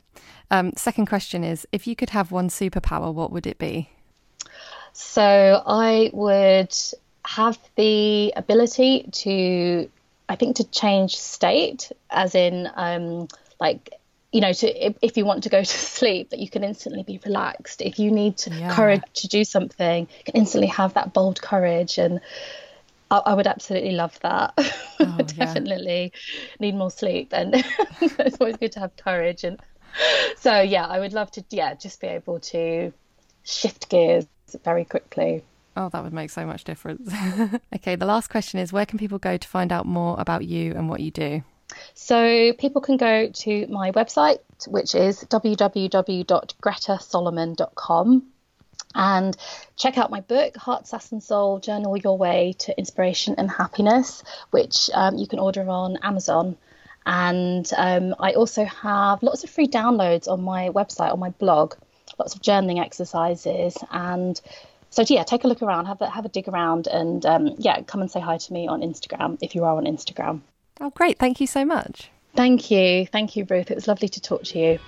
Um, 0.50 0.72
second 0.76 1.06
question 1.06 1.44
is 1.44 1.66
if 1.70 1.86
you 1.86 1.94
could 1.94 2.10
have 2.10 2.32
one 2.32 2.48
superpower, 2.48 3.12
what 3.12 3.30
would 3.30 3.46
it 3.46 3.58
be? 3.58 3.90
So 4.92 5.62
I 5.64 6.10
would 6.12 6.74
have 7.28 7.58
the 7.76 8.32
ability 8.36 9.06
to, 9.12 9.90
I 10.30 10.36
think, 10.36 10.56
to 10.56 10.64
change 10.64 11.14
state, 11.14 11.92
as 12.10 12.34
in, 12.34 12.70
um, 12.74 13.28
like, 13.60 13.90
you 14.32 14.40
know, 14.40 14.52
to 14.54 14.86
if, 14.86 14.96
if, 15.02 15.16
you 15.18 15.26
want 15.26 15.42
to 15.42 15.50
go 15.50 15.60
to 15.64 15.66
sleep, 15.66 16.30
that 16.30 16.38
you 16.38 16.48
can 16.48 16.64
instantly 16.64 17.02
be 17.02 17.20
relaxed. 17.26 17.82
If 17.82 17.98
you 17.98 18.10
need 18.10 18.42
yeah. 18.46 18.74
courage 18.74 19.02
to 19.16 19.28
do 19.28 19.44
something, 19.44 20.08
you 20.18 20.24
can 20.24 20.36
instantly 20.36 20.68
have 20.68 20.94
that 20.94 21.12
bold 21.12 21.42
courage 21.42 21.98
and 21.98 22.20
I, 23.10 23.18
I 23.18 23.34
would 23.34 23.46
absolutely 23.46 23.92
love 23.92 24.18
that. 24.20 24.58
Oh, 25.00 25.18
Definitely 25.38 26.12
yeah. 26.12 26.56
need 26.58 26.74
more 26.74 26.90
sleep, 26.90 27.28
and 27.30 27.54
it's 28.00 28.36
always 28.40 28.56
good 28.56 28.72
to 28.72 28.80
have 28.80 28.96
courage. 28.96 29.44
And 29.44 29.60
so, 30.38 30.60
yeah, 30.60 30.84
I 30.86 30.98
would 30.98 31.12
love 31.12 31.30
to, 31.32 31.44
yeah, 31.50 31.74
just 31.74 32.00
be 32.00 32.08
able 32.08 32.40
to 32.40 32.92
shift 33.44 33.88
gears 33.88 34.26
very 34.64 34.84
quickly. 34.84 35.44
Oh, 35.78 35.88
that 35.90 36.02
would 36.02 36.12
make 36.12 36.30
so 36.30 36.44
much 36.44 36.64
difference. 36.64 37.08
okay, 37.76 37.94
the 37.94 38.04
last 38.04 38.30
question 38.30 38.58
is 38.58 38.72
where 38.72 38.84
can 38.84 38.98
people 38.98 39.18
go 39.18 39.36
to 39.36 39.48
find 39.48 39.70
out 39.70 39.86
more 39.86 40.16
about 40.18 40.44
you 40.44 40.72
and 40.72 40.88
what 40.88 40.98
you 40.98 41.12
do? 41.12 41.44
So, 41.94 42.52
people 42.54 42.80
can 42.80 42.96
go 42.96 43.30
to 43.30 43.66
my 43.68 43.92
website, 43.92 44.38
which 44.66 44.96
is 44.96 45.22
www.gretasolomon.com 45.22 48.22
and 48.94 49.36
check 49.76 49.98
out 49.98 50.10
my 50.10 50.20
book, 50.20 50.56
Heart, 50.56 50.86
Sass 50.88 51.12
and 51.12 51.22
Soul 51.22 51.60
Journal 51.60 51.96
Your 51.96 52.18
Way 52.18 52.56
to 52.58 52.76
Inspiration 52.76 53.36
and 53.38 53.48
Happiness, 53.48 54.24
which 54.50 54.90
um, 54.92 55.16
you 55.16 55.28
can 55.28 55.38
order 55.38 55.68
on 55.68 55.98
Amazon. 56.02 56.56
And 57.06 57.70
um, 57.76 58.16
I 58.18 58.32
also 58.32 58.64
have 58.64 59.22
lots 59.22 59.44
of 59.44 59.50
free 59.50 59.68
downloads 59.68 60.26
on 60.26 60.42
my 60.42 60.70
website, 60.70 61.12
on 61.12 61.20
my 61.20 61.30
blog, 61.30 61.74
lots 62.18 62.34
of 62.34 62.42
journaling 62.42 62.84
exercises. 62.84 63.78
And 63.92 64.40
so, 64.90 65.04
yeah, 65.08 65.22
take 65.24 65.44
a 65.44 65.48
look 65.48 65.62
around, 65.62 65.86
have 65.86 66.00
a, 66.00 66.08
have 66.08 66.24
a 66.24 66.28
dig 66.28 66.48
around, 66.48 66.86
and 66.86 67.24
um, 67.26 67.54
yeah, 67.58 67.82
come 67.82 68.00
and 68.00 68.10
say 68.10 68.20
hi 68.20 68.38
to 68.38 68.52
me 68.52 68.66
on 68.66 68.80
Instagram 68.80 69.38
if 69.40 69.54
you 69.54 69.64
are 69.64 69.76
on 69.76 69.84
Instagram. 69.84 70.40
Oh, 70.80 70.90
great. 70.90 71.18
Thank 71.18 71.40
you 71.40 71.46
so 71.46 71.64
much. 71.64 72.10
Thank 72.34 72.70
you. 72.70 73.06
Thank 73.06 73.36
you, 73.36 73.46
Ruth. 73.48 73.70
It 73.70 73.74
was 73.74 73.88
lovely 73.88 74.08
to 74.08 74.20
talk 74.20 74.44
to 74.44 74.58
you. 74.58 74.78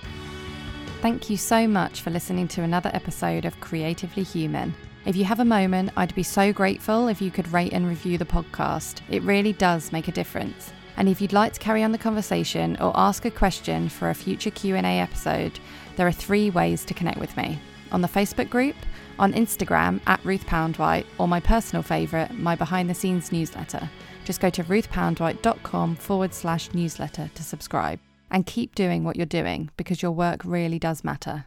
Thank 1.01 1.29
you 1.29 1.37
so 1.37 1.67
much 1.67 2.01
for 2.01 2.11
listening 2.11 2.47
to 2.49 2.61
another 2.61 2.91
episode 2.93 3.45
of 3.45 3.59
Creatively 3.59 4.23
Human. 4.23 4.73
If 5.03 5.15
you 5.15 5.23
have 5.23 5.39
a 5.39 5.45
moment, 5.45 5.91
I'd 5.97 6.13
be 6.13 6.23
so 6.23 6.53
grateful 6.53 7.07
if 7.07 7.21
you 7.21 7.31
could 7.31 7.51
rate 7.51 7.73
and 7.73 7.87
review 7.87 8.19
the 8.19 8.25
podcast. 8.25 9.01
It 9.09 9.23
really 9.23 9.53
does 9.53 9.91
make 9.91 10.07
a 10.07 10.11
difference. 10.11 10.71
And 10.97 11.09
if 11.09 11.19
you'd 11.19 11.33
like 11.33 11.53
to 11.53 11.59
carry 11.59 11.81
on 11.81 11.91
the 11.91 11.97
conversation 11.97 12.77
or 12.79 12.91
ask 12.95 13.25
a 13.25 13.31
question 13.31 13.89
for 13.89 14.11
a 14.11 14.15
future 14.15 14.51
Q&A 14.51 14.79
episode, 14.79 15.59
there 15.95 16.05
are 16.05 16.11
three 16.11 16.51
ways 16.51 16.85
to 16.85 16.93
connect 16.93 17.17
with 17.17 17.35
me. 17.35 17.57
On 17.91 18.01
the 18.01 18.07
Facebook 18.07 18.49
group, 18.49 18.75
on 19.19 19.33
Instagram 19.33 20.01
at 20.07 20.23
Ruth 20.25 20.45
Poundwhite, 20.45 21.05
or 21.17 21.27
my 21.27 21.39
personal 21.39 21.83
favourite, 21.83 22.33
my 22.37 22.55
behind 22.55 22.89
the 22.89 22.93
scenes 22.93 23.31
newsletter. 23.31 23.89
Just 24.25 24.39
go 24.39 24.49
to 24.49 24.63
ruthpoundwhite.com 24.63 25.95
forward 25.95 26.33
slash 26.33 26.73
newsletter 26.73 27.29
to 27.33 27.43
subscribe 27.43 27.99
and 28.31 28.45
keep 28.45 28.75
doing 28.75 29.03
what 29.03 29.15
you're 29.15 29.25
doing 29.25 29.69
because 29.77 30.01
your 30.01 30.11
work 30.11 30.41
really 30.43 30.79
does 30.79 31.03
matter. 31.03 31.39